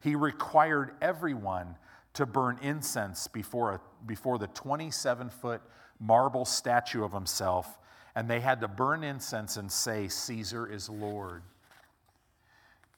He 0.00 0.14
required 0.14 0.92
everyone 1.00 1.76
to 2.14 2.26
burn 2.26 2.58
incense 2.62 3.28
before, 3.28 3.72
a, 3.72 3.80
before 4.06 4.38
the 4.38 4.48
27 4.48 5.30
foot 5.30 5.62
marble 5.98 6.44
statue 6.44 7.04
of 7.04 7.12
himself, 7.12 7.78
and 8.14 8.28
they 8.28 8.40
had 8.40 8.60
to 8.62 8.68
burn 8.68 9.04
incense 9.04 9.56
and 9.56 9.70
say, 9.70 10.08
Caesar 10.08 10.66
is 10.66 10.88
Lord. 10.88 11.42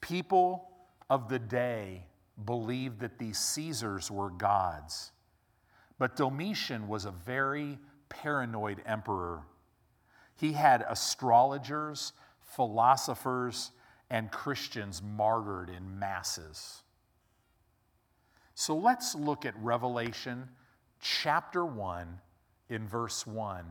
People 0.01 0.69
of 1.09 1.29
the 1.29 1.39
day 1.39 2.05
believed 2.45 2.99
that 3.01 3.19
these 3.19 3.37
Caesars 3.37 4.09
were 4.09 4.29
gods. 4.29 5.11
But 5.99 6.15
Domitian 6.15 6.87
was 6.87 7.05
a 7.05 7.11
very 7.11 7.77
paranoid 8.09 8.81
emperor. 8.85 9.43
He 10.35 10.53
had 10.53 10.83
astrologers, 10.89 12.13
philosophers, 12.41 13.71
and 14.09 14.31
Christians 14.31 15.01
martyred 15.01 15.69
in 15.69 15.99
masses. 15.99 16.82
So 18.55 18.75
let's 18.75 19.15
look 19.15 19.45
at 19.45 19.55
Revelation 19.57 20.47
chapter 21.01 21.65
1 21.65 22.19
in 22.69 22.87
verse 22.87 23.25
1. 23.25 23.65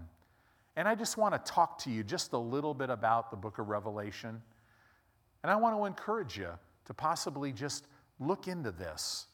And 0.76 0.88
I 0.88 0.94
just 0.94 1.16
want 1.16 1.34
to 1.34 1.52
talk 1.52 1.78
to 1.80 1.90
you 1.90 2.02
just 2.02 2.32
a 2.32 2.38
little 2.38 2.74
bit 2.74 2.90
about 2.90 3.30
the 3.30 3.36
book 3.36 3.58
of 3.58 3.68
Revelation. 3.68 4.42
And 5.42 5.52
I 5.52 5.56
want 5.56 5.76
to 5.76 5.84
encourage 5.84 6.36
you 6.38 6.50
to 6.86 6.94
possibly 6.94 7.52
just 7.52 7.86
Look 8.22 8.46
into 8.46 8.70
this. 8.70 9.26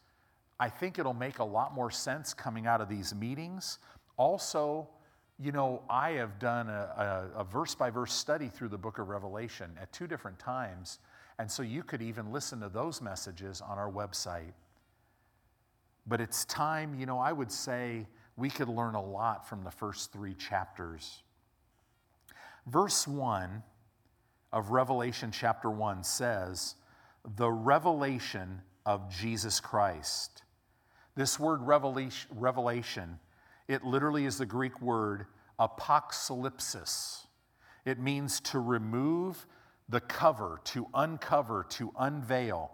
I 0.58 0.68
think 0.68 0.98
it'll 0.98 1.14
make 1.14 1.38
a 1.38 1.44
lot 1.44 1.74
more 1.74 1.90
sense 1.90 2.34
coming 2.34 2.66
out 2.66 2.80
of 2.80 2.88
these 2.88 3.14
meetings. 3.14 3.78
Also, 4.16 4.88
you 5.38 5.52
know, 5.52 5.82
I 5.88 6.12
have 6.12 6.38
done 6.38 6.68
a, 6.68 7.46
verse 7.50 7.74
by 7.74 7.90
verse 7.90 8.12
study 8.12 8.48
through 8.48 8.68
the 8.68 8.78
book 8.78 8.98
of 8.98 9.08
Revelation 9.08 9.70
at 9.80 9.92
two 9.92 10.06
different 10.06 10.38
times. 10.38 10.98
And 11.38 11.48
so 11.50 11.62
you 11.62 11.82
could 11.84 12.02
even 12.02 12.32
listen 12.32 12.60
to 12.60 12.68
those 12.68 13.00
messages 13.00 13.60
on 13.60 13.78
our 13.78 13.90
website. 13.90 14.52
But 16.08 16.20
it's 16.22 16.44
time, 16.46 16.98
you 16.98 17.04
know, 17.04 17.18
I 17.18 17.32
would 17.32 17.52
say 17.52 18.06
we 18.36 18.48
could 18.48 18.68
learn 18.68 18.94
a 18.94 19.04
lot 19.04 19.46
from 19.46 19.62
the 19.62 19.70
first 19.70 20.12
three 20.12 20.34
chapters. 20.34 21.22
Verse 22.66 23.06
1 23.06 23.62
of 24.52 24.70
Revelation 24.70 25.30
chapter 25.30 25.70
1 25.70 26.02
says, 26.04 26.76
The 27.36 27.50
revelation 27.50 28.62
of 28.86 29.10
Jesus 29.14 29.60
Christ. 29.60 30.42
This 31.14 31.38
word 31.38 31.60
revelation, 31.62 33.18
it 33.66 33.84
literally 33.84 34.24
is 34.24 34.38
the 34.38 34.46
Greek 34.46 34.80
word 34.80 35.26
apocalypsis. 35.60 37.26
It 37.84 37.98
means 37.98 38.40
to 38.40 38.60
remove 38.60 39.46
the 39.88 40.00
cover, 40.00 40.60
to 40.64 40.86
uncover, 40.94 41.66
to 41.70 41.92
unveil. 41.98 42.70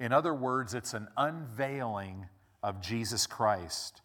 In 0.00 0.12
other 0.12 0.34
words, 0.34 0.74
it's 0.74 0.92
an 0.92 1.08
unveiling 1.16 2.26
of 2.64 2.80
Jesus 2.80 3.26
Christ, 3.26 4.00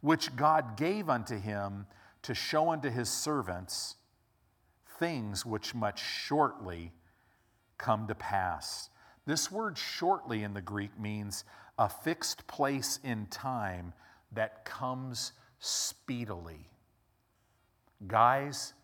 which 0.00 0.36
God 0.36 0.76
gave 0.76 1.10
unto 1.10 1.38
him 1.38 1.86
to 2.22 2.34
show 2.34 2.70
unto 2.70 2.88
his 2.88 3.10
servants 3.10 3.96
things 4.98 5.44
which 5.44 5.74
much 5.74 6.00
shortly 6.00 6.92
come 7.76 8.06
to 8.06 8.14
pass. 8.14 8.88
This 9.26 9.50
word 9.50 9.76
shortly 9.76 10.44
in 10.44 10.54
the 10.54 10.62
Greek 10.62 10.98
means 10.98 11.44
a 11.76 11.88
fixed 11.88 12.46
place 12.46 13.00
in 13.02 13.26
time 13.26 13.92
that 14.32 14.64
comes 14.64 15.32
speedily. 15.58 16.68
Guys, 18.06 18.74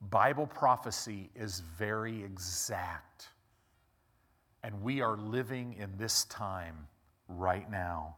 Bible 0.00 0.46
prophecy 0.46 1.28
is 1.34 1.60
very 1.60 2.24
exact. 2.24 3.28
And 4.62 4.82
we 4.82 5.02
are 5.02 5.16
living 5.18 5.74
in 5.74 5.98
this 5.98 6.24
time 6.24 6.86
right 7.28 7.70
now. 7.70 8.16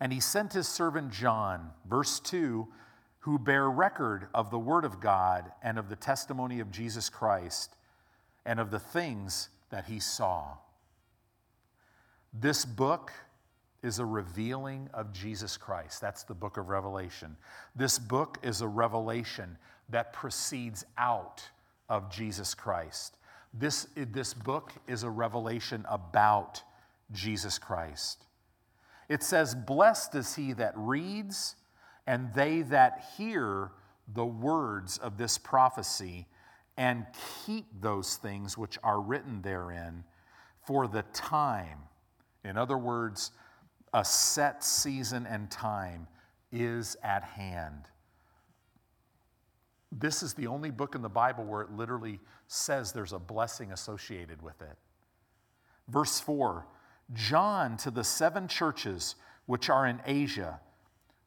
And 0.00 0.12
he 0.12 0.20
sent 0.20 0.52
his 0.52 0.68
servant 0.68 1.12
John, 1.12 1.70
verse 1.88 2.20
2, 2.20 2.66
who 3.20 3.38
bear 3.38 3.70
record 3.70 4.26
of 4.34 4.50
the 4.50 4.58
word 4.58 4.84
of 4.84 5.00
God 5.00 5.50
and 5.62 5.78
of 5.78 5.88
the 5.88 5.96
testimony 5.96 6.60
of 6.60 6.70
Jesus 6.70 7.08
Christ 7.08 7.74
and 8.44 8.60
of 8.60 8.70
the 8.70 8.78
things 8.78 9.48
that 9.70 9.86
he 9.86 9.98
saw. 9.98 10.56
This 12.32 12.64
book 12.64 13.12
is 13.82 13.98
a 13.98 14.04
revealing 14.04 14.88
of 14.92 15.12
Jesus 15.12 15.56
Christ. 15.56 16.00
That's 16.00 16.24
the 16.24 16.34
book 16.34 16.56
of 16.56 16.68
Revelation. 16.68 17.36
This 17.76 17.98
book 17.98 18.38
is 18.42 18.60
a 18.60 18.68
revelation 18.68 19.56
that 19.90 20.12
proceeds 20.12 20.84
out 20.98 21.48
of 21.88 22.10
Jesus 22.10 22.54
Christ. 22.54 23.16
This, 23.52 23.86
this 23.94 24.34
book 24.34 24.72
is 24.88 25.02
a 25.02 25.10
revelation 25.10 25.84
about 25.88 26.62
Jesus 27.12 27.58
Christ. 27.58 28.24
It 29.08 29.22
says, 29.22 29.54
Blessed 29.54 30.14
is 30.14 30.34
he 30.34 30.52
that 30.54 30.72
reads, 30.76 31.56
and 32.06 32.32
they 32.34 32.62
that 32.62 33.04
hear 33.16 33.70
the 34.12 34.24
words 34.24 34.98
of 34.98 35.16
this 35.16 35.38
prophecy, 35.38 36.26
and 36.76 37.06
keep 37.44 37.66
those 37.80 38.16
things 38.16 38.58
which 38.58 38.78
are 38.82 39.00
written 39.00 39.42
therein, 39.42 40.04
for 40.66 40.88
the 40.88 41.02
time, 41.12 41.78
in 42.44 42.56
other 42.56 42.78
words, 42.78 43.30
a 43.92 44.04
set 44.04 44.64
season 44.64 45.26
and 45.26 45.50
time 45.50 46.08
is 46.50 46.96
at 47.02 47.22
hand. 47.22 47.84
This 49.92 50.22
is 50.22 50.34
the 50.34 50.48
only 50.48 50.70
book 50.70 50.94
in 50.94 51.02
the 51.02 51.08
Bible 51.08 51.44
where 51.44 51.62
it 51.62 51.70
literally 51.70 52.18
says 52.48 52.92
there's 52.92 53.12
a 53.12 53.18
blessing 53.18 53.72
associated 53.72 54.42
with 54.42 54.60
it. 54.60 54.76
Verse 55.88 56.18
4 56.20 56.66
John 57.12 57.76
to 57.78 57.90
the 57.90 58.04
seven 58.04 58.48
churches 58.48 59.16
which 59.46 59.68
are 59.68 59.86
in 59.86 60.00
Asia, 60.06 60.60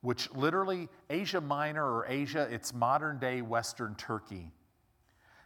which 0.02 0.32
literally, 0.34 0.90
Asia 1.10 1.42
Minor 1.42 1.86
or 1.86 2.06
Asia, 2.08 2.48
it's 2.50 2.74
modern 2.74 3.20
day 3.20 3.42
Western 3.42 3.96
Turkey. 3.96 4.52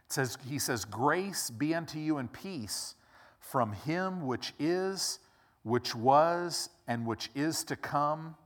It 0.06 0.12
says, 0.12 0.38
he 0.48 0.58
says, 0.58 0.84
Grace 0.84 1.50
be 1.50 1.74
unto 1.74 1.98
you 1.98 2.18
and 2.18 2.32
peace 2.32 2.94
from 3.38 3.72
him 3.72 4.26
which 4.26 4.54
is, 4.58 5.18
which 5.64 5.94
was, 5.94 6.70
and 6.86 7.06
which 7.06 7.30
is 7.34 7.64
to 7.64 7.76
come, 7.76 8.36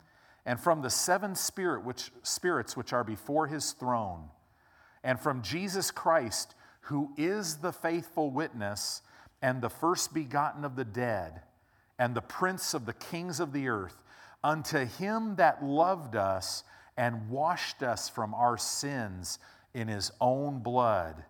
and 0.44 0.58
from 0.58 0.80
the 0.80 0.90
seven 0.90 1.34
spirit 1.34 1.84
which, 1.84 2.10
spirits 2.22 2.76
which 2.76 2.92
are 2.92 3.04
before 3.04 3.46
his 3.46 3.72
throne, 3.72 4.30
and 5.04 5.20
from 5.20 5.42
Jesus 5.42 5.90
Christ, 5.90 6.54
who 6.82 7.10
is 7.16 7.56
the 7.56 7.72
faithful 7.72 8.30
witness 8.30 9.02
and 9.42 9.60
the 9.60 9.68
first 9.68 10.14
begotten 10.14 10.64
of 10.64 10.76
the 10.76 10.84
dead 10.84 11.42
and 11.98 12.14
the 12.14 12.22
prince 12.22 12.74
of 12.74 12.86
the 12.86 12.92
kings 12.92 13.40
of 13.40 13.52
the 13.52 13.68
earth, 13.68 14.02
unto 14.44 14.84
him 14.84 15.36
that 15.36 15.64
loved 15.64 16.14
us 16.14 16.62
and 16.96 17.28
washed 17.28 17.82
us 17.82 18.08
from 18.08 18.34
our 18.34 18.56
sins 18.56 19.38
in 19.74 19.88
his 19.88 20.10
own 20.20 20.58
blood. 20.58 21.24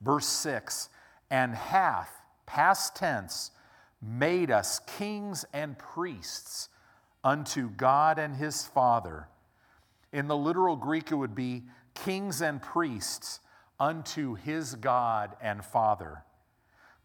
Verse 0.00 0.26
6 0.26 0.88
and 1.30 1.54
hath, 1.54 2.10
past 2.44 2.94
tense, 2.94 3.52
made 4.02 4.50
us 4.50 4.80
kings 4.98 5.46
and 5.54 5.78
priests 5.78 6.68
unto 7.24 7.70
God 7.70 8.18
and 8.18 8.36
his 8.36 8.66
Father. 8.66 9.28
In 10.12 10.28
the 10.28 10.36
literal 10.36 10.76
Greek, 10.76 11.10
it 11.10 11.14
would 11.14 11.34
be 11.34 11.62
kings 11.94 12.42
and 12.42 12.60
priests 12.60 13.40
unto 13.80 14.34
his 14.34 14.74
God 14.74 15.34
and 15.40 15.64
Father. 15.64 16.22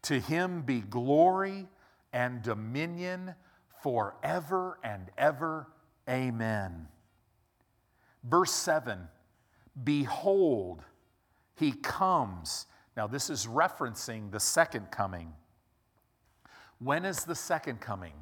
To 0.02 0.20
him 0.20 0.60
be 0.62 0.80
glory 0.80 1.66
and 2.12 2.42
dominion 2.42 3.34
forever 3.82 4.78
and 4.82 5.10
ever. 5.16 5.68
Amen. 6.08 6.88
Verse 8.24 8.52
7 8.52 9.08
Behold, 9.84 10.82
he 11.54 11.72
comes. 11.72 12.66
Now, 12.96 13.06
this 13.06 13.30
is 13.30 13.46
referencing 13.46 14.30
the 14.32 14.40
second 14.40 14.90
coming. 14.90 15.32
When 16.80 17.04
is 17.04 17.24
the 17.24 17.34
second 17.34 17.80
coming? 17.80 18.14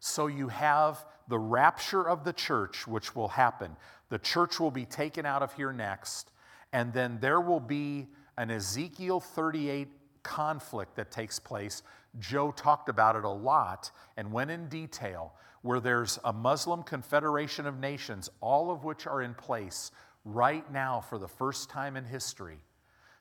So 0.00 0.26
you 0.26 0.48
have 0.48 1.04
the 1.28 1.38
rapture 1.38 2.08
of 2.08 2.24
the 2.24 2.32
church, 2.32 2.86
which 2.86 3.14
will 3.14 3.28
happen. 3.28 3.76
The 4.08 4.18
church 4.18 4.60
will 4.60 4.70
be 4.70 4.84
taken 4.84 5.26
out 5.26 5.42
of 5.42 5.52
here 5.54 5.72
next, 5.72 6.30
and 6.72 6.92
then 6.92 7.18
there 7.20 7.40
will 7.40 7.60
be 7.60 8.08
an 8.36 8.50
Ezekiel 8.50 9.20
38 9.20 9.88
conflict 10.22 10.96
that 10.96 11.10
takes 11.10 11.38
place 11.38 11.82
Joe 12.18 12.50
talked 12.50 12.88
about 12.88 13.16
it 13.16 13.24
a 13.24 13.30
lot 13.30 13.90
and 14.16 14.32
went 14.32 14.50
in 14.50 14.68
detail, 14.68 15.32
where 15.62 15.80
there's 15.80 16.18
a 16.24 16.32
Muslim 16.32 16.82
confederation 16.82 17.66
of 17.66 17.78
nations, 17.78 18.30
all 18.40 18.70
of 18.70 18.84
which 18.84 19.06
are 19.06 19.22
in 19.22 19.34
place 19.34 19.90
right 20.24 20.70
now 20.72 21.00
for 21.00 21.18
the 21.18 21.28
first 21.28 21.68
time 21.70 21.96
in 21.96 22.04
history. 22.04 22.58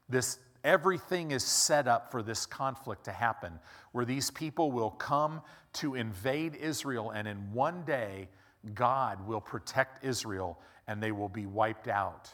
This 0.10 0.40
everything 0.64 1.32
is 1.32 1.44
set 1.44 1.88
up 1.88 2.12
for 2.12 2.24
this 2.24 2.46
conflict 2.46 3.06
to 3.06 3.12
happen, 3.12 3.60
where 3.92 4.06
these 4.06 4.32
people 4.32 4.72
will 4.72 4.92
come 4.92 5.42
to 5.74 5.96
invade 5.96 6.56
Israel, 6.56 7.12
and 7.12 7.28
in 7.28 7.38
one 7.54 7.84
day, 7.84 8.28
God 8.74 9.26
will 9.28 9.42
protect 9.42 10.04
Israel 10.04 10.60
and 10.88 11.02
they 11.02 11.12
will 11.12 11.30
be 11.30 11.46
wiped 11.46 11.88
out. 11.88 12.32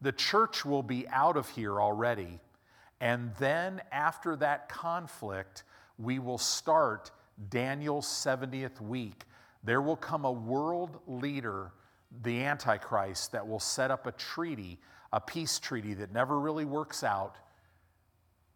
The 0.00 0.12
church 0.12 0.64
will 0.64 0.82
be 0.82 1.06
out 1.08 1.36
of 1.36 1.48
here 1.48 1.80
already. 1.80 2.40
And 3.00 3.32
then, 3.38 3.80
after 3.90 4.36
that 4.36 4.68
conflict, 4.68 5.64
we 6.02 6.18
will 6.18 6.38
start 6.38 7.10
Daniel's 7.48 8.06
70th 8.06 8.80
week. 8.80 9.24
There 9.64 9.80
will 9.80 9.96
come 9.96 10.24
a 10.24 10.32
world 10.32 10.98
leader, 11.06 11.72
the 12.22 12.42
Antichrist, 12.44 13.32
that 13.32 13.46
will 13.46 13.60
set 13.60 13.90
up 13.90 14.06
a 14.06 14.12
treaty, 14.12 14.78
a 15.12 15.20
peace 15.20 15.58
treaty 15.58 15.94
that 15.94 16.12
never 16.12 16.38
really 16.40 16.64
works 16.64 17.04
out 17.04 17.36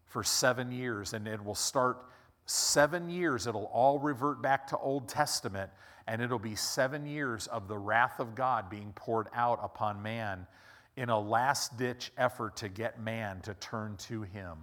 for 0.05 0.23
seven 0.23 0.71
years. 0.71 1.13
And 1.13 1.27
it 1.27 1.43
will 1.43 1.55
start 1.55 2.03
seven 2.45 3.09
years, 3.09 3.47
it'll 3.47 3.65
all 3.73 3.99
revert 3.99 4.41
back 4.41 4.67
to 4.67 4.77
Old 4.77 5.07
Testament, 5.07 5.69
and 6.07 6.21
it'll 6.21 6.39
be 6.39 6.55
seven 6.55 7.05
years 7.05 7.47
of 7.47 7.67
the 7.67 7.77
wrath 7.77 8.19
of 8.19 8.35
God 8.35 8.69
being 8.69 8.93
poured 8.95 9.27
out 9.33 9.59
upon 9.61 10.01
man 10.01 10.47
in 10.95 11.09
a 11.09 11.19
last 11.19 11.77
ditch 11.77 12.11
effort 12.17 12.55
to 12.57 12.69
get 12.69 12.99
man 12.99 13.41
to 13.41 13.53
turn 13.55 13.97
to 13.97 14.23
him. 14.23 14.57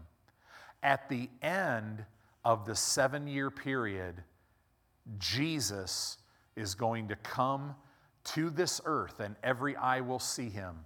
At 0.82 1.08
the 1.08 1.28
end, 1.42 2.04
of 2.44 2.64
the 2.66 2.74
seven 2.74 3.26
year 3.26 3.50
period, 3.50 4.22
Jesus 5.18 6.18
is 6.56 6.74
going 6.74 7.08
to 7.08 7.16
come 7.16 7.74
to 8.24 8.50
this 8.50 8.80
earth 8.84 9.20
and 9.20 9.36
every 9.42 9.76
eye 9.76 10.00
will 10.00 10.18
see 10.18 10.48
him. 10.48 10.76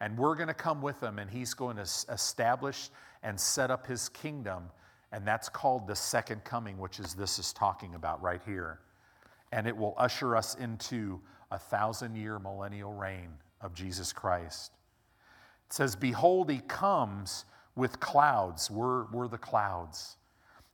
And 0.00 0.18
we're 0.18 0.34
going 0.34 0.48
to 0.48 0.54
come 0.54 0.82
with 0.82 1.02
him 1.02 1.18
and 1.18 1.30
he's 1.30 1.54
going 1.54 1.76
to 1.76 1.82
establish 1.82 2.90
and 3.22 3.38
set 3.38 3.70
up 3.70 3.86
his 3.86 4.08
kingdom. 4.10 4.64
And 5.12 5.26
that's 5.26 5.48
called 5.48 5.86
the 5.86 5.96
second 5.96 6.44
coming, 6.44 6.78
which 6.78 6.98
is 6.98 7.14
this 7.14 7.38
is 7.38 7.52
talking 7.52 7.94
about 7.94 8.20
right 8.22 8.42
here. 8.44 8.80
And 9.52 9.66
it 9.66 9.76
will 9.76 9.94
usher 9.96 10.36
us 10.36 10.56
into 10.56 11.20
a 11.50 11.58
thousand 11.58 12.16
year 12.16 12.38
millennial 12.38 12.92
reign 12.92 13.30
of 13.60 13.72
Jesus 13.72 14.12
Christ. 14.12 14.72
It 15.68 15.72
says, 15.72 15.94
Behold, 15.94 16.50
he 16.50 16.60
comes 16.66 17.44
with 17.76 18.00
clouds. 18.00 18.70
We're, 18.70 19.06
we're 19.12 19.28
the 19.28 19.38
clouds 19.38 20.16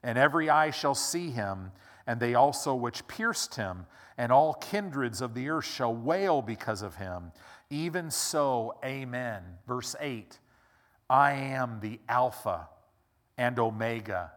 and 0.03 0.19
every 0.19 0.49
eye 0.49 0.71
shall 0.71 0.95
see 0.95 1.31
him, 1.31 1.73
and 2.07 2.21
they 2.21 2.35
also 2.35 2.75
which 2.75 3.07
pierced 3.07 3.55
him, 3.55 3.87
and 4.17 4.33
all 4.33 4.55
kindreds 4.55 5.21
of 5.21 5.35
the 5.35 5.49
earth 5.49 5.65
shall 5.67 5.95
wail 5.95 6.43
because 6.43 6.83
of 6.83 6.97
him. 6.97 7.33
Even 7.71 8.11
so, 8.11 8.75
amen. 8.85 9.43
Verse 9.67 9.95
8 10.01 10.39
I 11.09 11.33
am 11.33 11.81
the 11.81 11.99
Alpha 12.09 12.69
and 13.39 13.59
Omega, 13.59 14.33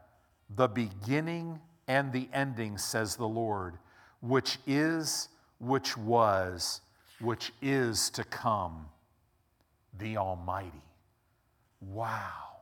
the 0.56 0.68
beginning 0.68 1.60
and 1.88 2.12
the 2.14 2.30
ending, 2.34 2.78
says 2.78 3.16
the 3.16 3.28
Lord, 3.28 3.78
which 4.22 4.58
is, 4.66 5.30
which 5.60 5.98
was, 5.98 6.82
which 7.20 7.52
is 7.62 8.10
to 8.12 8.24
come, 8.24 8.88
the 9.98 10.18
Almighty. 10.18 10.82
Wow. 11.82 12.62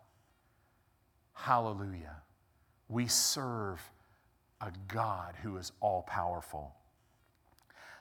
Hallelujah. 1.33 2.17
We 2.91 3.07
serve 3.07 3.79
a 4.59 4.71
God 4.89 5.35
who 5.41 5.55
is 5.57 5.71
all 5.79 6.03
powerful. 6.03 6.75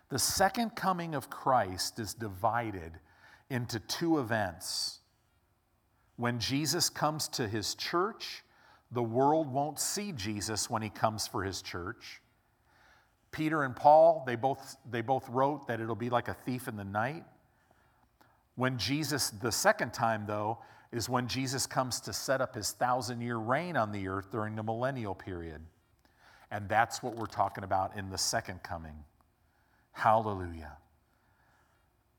The 0.09 0.18
second 0.18 0.74
coming 0.74 1.14
of 1.14 1.30
Christ 1.30 2.01
is 2.01 2.12
divided 2.12 2.93
into 3.49 3.78
two 3.78 4.18
events. 4.18 4.99
When 6.16 6.41
Jesus 6.41 6.91
comes 6.91 7.28
to 7.28 7.47
his 7.47 7.76
church, 7.76 8.43
the 8.91 9.03
world 9.03 9.53
won't 9.53 9.78
see 9.78 10.11
Jesus 10.11 10.68
when 10.68 10.82
he 10.82 10.91
comes 10.91 11.28
for 11.28 11.45
his 11.45 11.62
church. 11.62 12.20
Peter 13.30 13.62
and 13.62 13.76
Paul, 13.76 14.24
they 14.26 14.34
both, 14.34 14.76
they 14.91 15.03
both 15.03 15.28
wrote 15.28 15.68
that 15.68 15.80
it'll 15.80 15.95
be 15.95 16.11
like 16.11 16.26
a 16.26 16.34
thief 16.34 16.66
in 16.66 16.76
the 16.76 16.84
night. 16.84 17.24
When 18.57 18.76
Jesus, 18.76 19.30
the 19.30 19.53
second 19.53 19.93
time 19.93 20.24
though, 20.26 20.59
is 20.93 21.09
when 21.09 21.28
Jesus 21.28 21.66
comes 21.66 22.01
to 22.01 22.12
set 22.12 22.41
up 22.41 22.55
his 22.55 22.72
thousand 22.72 23.20
year 23.20 23.36
reign 23.36 23.76
on 23.76 23.93
the 23.93 24.09
earth 24.09 24.30
during 24.30 24.57
the 24.57 24.62
millennial 24.62 25.14
period. 25.14 25.61
And 26.51 26.68
that's 26.68 27.03
what 27.03 27.14
we're 27.14 27.26
talking 27.26 27.62
about 27.62 27.97
in 27.97 28.11
the 28.11 28.18
second 28.18 28.62
coming. 28.62 29.05
Hallelujah. 29.93 30.76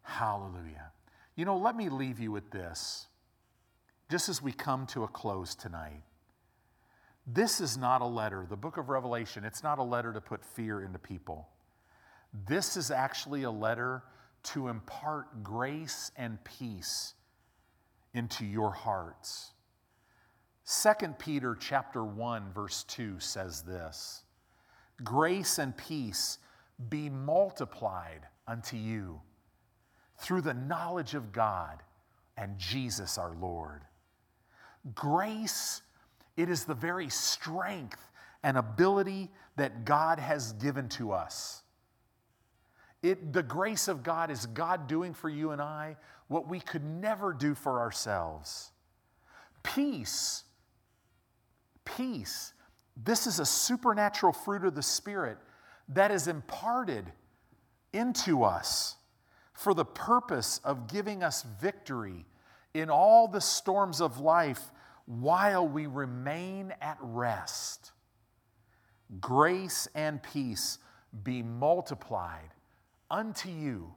Hallelujah. 0.04 0.92
You 1.36 1.46
know, 1.46 1.58
let 1.58 1.76
me 1.76 1.90
leave 1.90 2.20
you 2.20 2.32
with 2.32 2.50
this, 2.52 3.08
just 4.10 4.30
as 4.30 4.42
we 4.42 4.52
come 4.52 4.86
to 4.88 5.04
a 5.04 5.08
close 5.08 5.56
tonight. 5.56 6.04
This 7.28 7.62
is 7.62 7.78
not 7.78 8.02
a 8.02 8.06
letter, 8.06 8.46
the 8.50 8.58
book 8.58 8.78
of 8.78 8.90
Revelation, 8.90 9.44
it's 9.46 9.64
not 9.64 9.80
a 9.80 9.84
letter 9.84 10.12
to 10.12 10.22
put 10.22 10.44
fear 10.44 10.82
into 10.82 10.98
people. 10.98 11.48
This 12.48 12.78
is 12.78 12.90
actually 12.90 13.44
a 13.44 13.52
letter 13.52 14.04
to 14.44 14.70
impart 14.70 15.44
grace 15.44 16.12
and 16.18 16.44
peace 16.44 17.14
into 18.14 18.46
your 18.46 18.72
hearts. 18.72 19.52
2 20.84 21.08
Peter 21.20 21.56
chapter 21.60 22.04
1 22.04 22.54
verse 22.54 22.84
2 22.84 23.20
says 23.20 23.64
this. 23.64 24.24
Grace 25.04 25.58
and 25.58 25.76
peace 25.76 26.38
be 26.90 27.10
multiplied 27.10 28.22
unto 28.48 28.78
you 28.78 29.22
through 30.18 30.42
the 30.42 30.54
knowledge 30.54 31.16
of 31.16 31.32
God 31.32 31.82
and 32.38 32.58
Jesus 32.58 33.18
our 33.18 33.34
Lord. 33.34 33.82
Grace, 34.96 35.82
it 36.38 36.50
is 36.50 36.66
the 36.66 36.74
very 36.74 37.10
strength 37.10 38.00
and 38.44 38.58
ability 38.58 39.30
that 39.56 39.86
God 39.86 40.20
has 40.20 40.54
given 40.54 40.90
to 40.90 41.12
us. 41.12 41.61
It, 43.04 43.34
the 43.34 43.44
grace 43.44 43.88
of 43.88 44.04
God 44.04 44.30
is 44.30 44.46
God 44.46 44.88
doing 44.88 45.14
for 45.14 45.30
you 45.30 45.52
and 45.52 45.62
I 45.62 45.98
what 46.28 46.48
we 46.48 46.60
could 46.60 46.84
never 46.84 47.34
do 47.34 47.56
for 47.56 47.80
ourselves. 47.80 48.72
Peace, 49.64 50.44
peace, 51.84 52.54
this 52.96 53.26
is 53.26 53.40
a 53.40 53.46
supernatural 53.46 54.34
fruit 54.34 54.64
of 54.66 54.76
the 54.76 54.84
Spirit 54.84 55.38
that 55.90 56.12
is 56.12 56.28
imparted 56.28 57.06
into 57.94 58.44
us 58.44 58.96
for 59.54 59.74
the 59.74 59.86
purpose 59.86 60.60
of 60.64 60.88
giving 60.88 61.24
us 61.24 61.44
victory 61.60 62.26
in 62.74 62.90
all 62.90 63.28
the 63.28 63.42
storms 63.42 64.00
of 64.00 64.20
life 64.20 64.72
while 65.06 65.68
we 65.68 65.88
remain 65.88 66.74
at 66.82 66.98
rest. 67.02 67.92
Grace 69.20 69.88
and 69.94 70.24
peace 70.24 70.78
be 71.24 71.44
multiplied 71.44 72.54
unto 73.12 73.50
you 73.50 73.94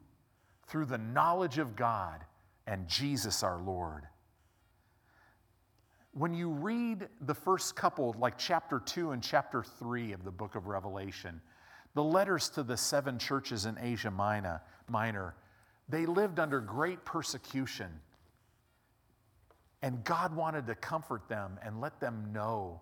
through 0.66 0.86
the 0.86 0.98
knowledge 0.98 1.58
of 1.58 1.76
God 1.76 2.20
and 2.66 2.86
Jesus 2.88 3.42
our 3.42 3.62
Lord. 3.62 4.02
When 6.12 6.34
you 6.34 6.50
read 6.50 7.08
the 7.22 7.34
first 7.34 7.74
couple, 7.74 8.14
like 8.18 8.36
chapter 8.36 8.80
2 8.80 9.12
and 9.12 9.22
chapter 9.22 9.62
3 9.62 10.12
of 10.12 10.24
the 10.24 10.30
book 10.30 10.54
of 10.54 10.66
Revelation, 10.66 11.40
the 11.94 12.04
letters 12.04 12.50
to 12.50 12.62
the 12.62 12.76
seven 12.76 13.18
churches 13.18 13.66
in 13.66 13.78
Asia 13.78 14.10
Minor, 14.10 14.60
Minor 14.88 15.34
they 15.88 16.06
lived 16.06 16.38
under 16.38 16.60
great 16.60 17.04
persecution. 17.04 17.90
And 19.82 20.02
God 20.02 20.34
wanted 20.34 20.66
to 20.66 20.74
comfort 20.74 21.28
them 21.28 21.58
and 21.62 21.80
let 21.80 22.00
them 22.00 22.32
know 22.32 22.80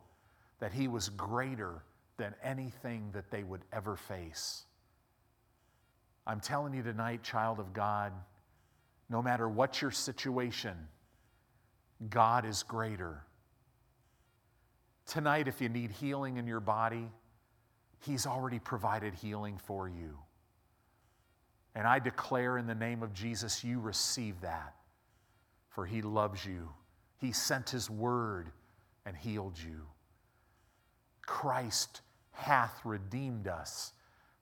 that 0.61 0.73
He 0.73 0.87
was 0.87 1.09
greater 1.09 1.83
than 2.17 2.35
anything 2.43 3.11
that 3.13 3.31
they 3.31 3.43
would 3.43 3.63
ever 3.73 3.97
face. 3.97 4.65
I'm 6.27 6.41
telling 6.41 6.75
you 6.75 6.83
tonight, 6.83 7.23
child 7.23 7.59
of 7.59 7.73
God, 7.73 8.13
no 9.09 9.23
matter 9.23 9.49
what 9.49 9.83
your 9.83 9.91
situation, 9.91 10.77
God 12.09 12.45
is 12.45 12.63
greater. 12.63 13.23
Tonight, 15.07 15.49
if 15.49 15.61
you 15.61 15.69
need 15.69 15.91
healing 15.91 16.37
in 16.37 16.47
your 16.47 16.61
body, 16.61 17.09
He's 18.01 18.27
already 18.27 18.59
provided 18.59 19.15
healing 19.15 19.59
for 19.59 19.89
you. 19.89 20.19
And 21.75 21.87
I 21.87 21.99
declare 21.99 22.59
in 22.59 22.67
the 22.67 22.75
name 22.75 23.03
of 23.03 23.15
Jesus, 23.15 23.65
you 23.65 23.81
receive 23.81 24.41
that, 24.43 24.75
for 25.71 25.87
he 25.87 26.03
loves 26.03 26.45
you. 26.45 26.69
He 27.17 27.33
sent 27.33 27.71
his 27.71 27.89
word 27.89 28.51
and 29.07 29.17
healed 29.17 29.59
you. 29.59 29.87
Christ 31.25 32.03
hath 32.33 32.75
redeemed 32.85 33.49
us 33.49 33.93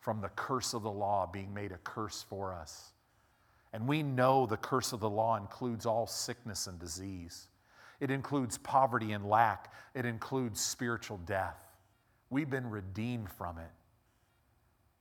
from 0.00 0.20
the 0.20 0.30
curse 0.30 0.74
of 0.74 0.82
the 0.82 0.90
law 0.90 1.28
being 1.30 1.52
made 1.54 1.72
a 1.72 1.78
curse 1.78 2.24
for 2.28 2.52
us. 2.52 2.92
And 3.72 3.86
we 3.86 4.02
know 4.02 4.46
the 4.46 4.56
curse 4.56 4.92
of 4.92 5.00
the 5.00 5.10
law 5.10 5.36
includes 5.36 5.86
all 5.86 6.06
sickness 6.06 6.66
and 6.66 6.78
disease. 6.78 7.48
It 8.00 8.10
includes 8.10 8.58
poverty 8.58 9.12
and 9.12 9.26
lack. 9.26 9.72
It 9.94 10.06
includes 10.06 10.60
spiritual 10.60 11.18
death. 11.18 11.56
We've 12.30 12.50
been 12.50 12.68
redeemed 12.68 13.30
from 13.30 13.58
it. 13.58 13.70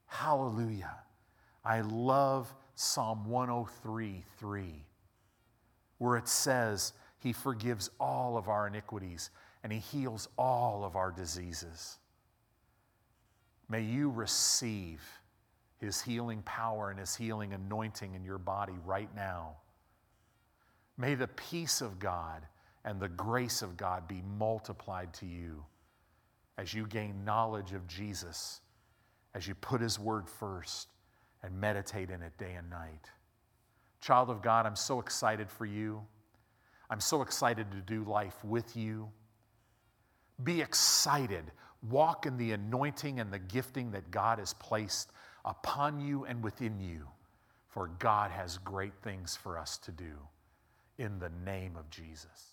Hallelujah. 0.06 0.96
I 1.64 1.80
love 1.80 2.54
Psalm 2.74 3.24
103 3.24 4.24
3, 4.38 4.84
where 5.98 6.16
it 6.16 6.28
says, 6.28 6.92
He 7.18 7.32
forgives 7.32 7.90
all 7.98 8.36
of 8.36 8.48
our 8.48 8.66
iniquities 8.66 9.30
and 9.62 9.72
He 9.72 9.78
heals 9.78 10.28
all 10.36 10.84
of 10.84 10.96
our 10.96 11.10
diseases. 11.10 11.98
May 13.70 13.82
you 13.82 14.10
receive 14.10 15.00
His 15.78 16.02
healing 16.02 16.42
power 16.42 16.90
and 16.90 16.98
His 16.98 17.14
healing 17.14 17.52
anointing 17.52 18.14
in 18.14 18.24
your 18.24 18.38
body 18.38 18.74
right 18.84 19.08
now. 19.14 19.56
May 20.98 21.14
the 21.14 21.28
peace 21.28 21.80
of 21.80 22.00
God 22.00 22.42
and 22.84 22.98
the 22.98 23.08
grace 23.08 23.62
of 23.62 23.76
God 23.76 24.08
be 24.08 24.22
multiplied 24.36 25.14
to 25.14 25.26
you 25.26 25.64
as 26.58 26.74
you 26.74 26.86
gain 26.86 27.24
knowledge 27.24 27.72
of 27.72 27.86
Jesus, 27.86 28.60
as 29.34 29.46
you 29.46 29.54
put 29.54 29.80
His 29.80 29.98
word 29.98 30.28
first 30.28 30.88
and 31.42 31.58
meditate 31.58 32.10
in 32.10 32.22
it 32.22 32.36
day 32.38 32.54
and 32.54 32.68
night. 32.68 33.08
Child 34.00 34.30
of 34.30 34.42
God, 34.42 34.66
I'm 34.66 34.76
so 34.76 34.98
excited 34.98 35.48
for 35.48 35.64
you. 35.64 36.02
I'm 36.90 37.00
so 37.00 37.22
excited 37.22 37.70
to 37.70 37.78
do 37.78 38.02
life 38.02 38.44
with 38.44 38.76
you. 38.76 39.08
Be 40.42 40.60
excited. 40.60 41.44
Walk 41.88 42.26
in 42.26 42.36
the 42.36 42.52
anointing 42.52 43.20
and 43.20 43.32
the 43.32 43.38
gifting 43.38 43.90
that 43.92 44.10
God 44.10 44.38
has 44.38 44.54
placed 44.54 45.12
upon 45.44 46.00
you 46.00 46.24
and 46.24 46.42
within 46.42 46.78
you, 46.78 47.08
for 47.68 47.88
God 47.98 48.30
has 48.30 48.58
great 48.58 48.94
things 49.02 49.36
for 49.36 49.58
us 49.58 49.78
to 49.78 49.92
do 49.92 50.12
in 50.98 51.18
the 51.18 51.30
name 51.44 51.76
of 51.76 51.88
Jesus. 51.88 52.49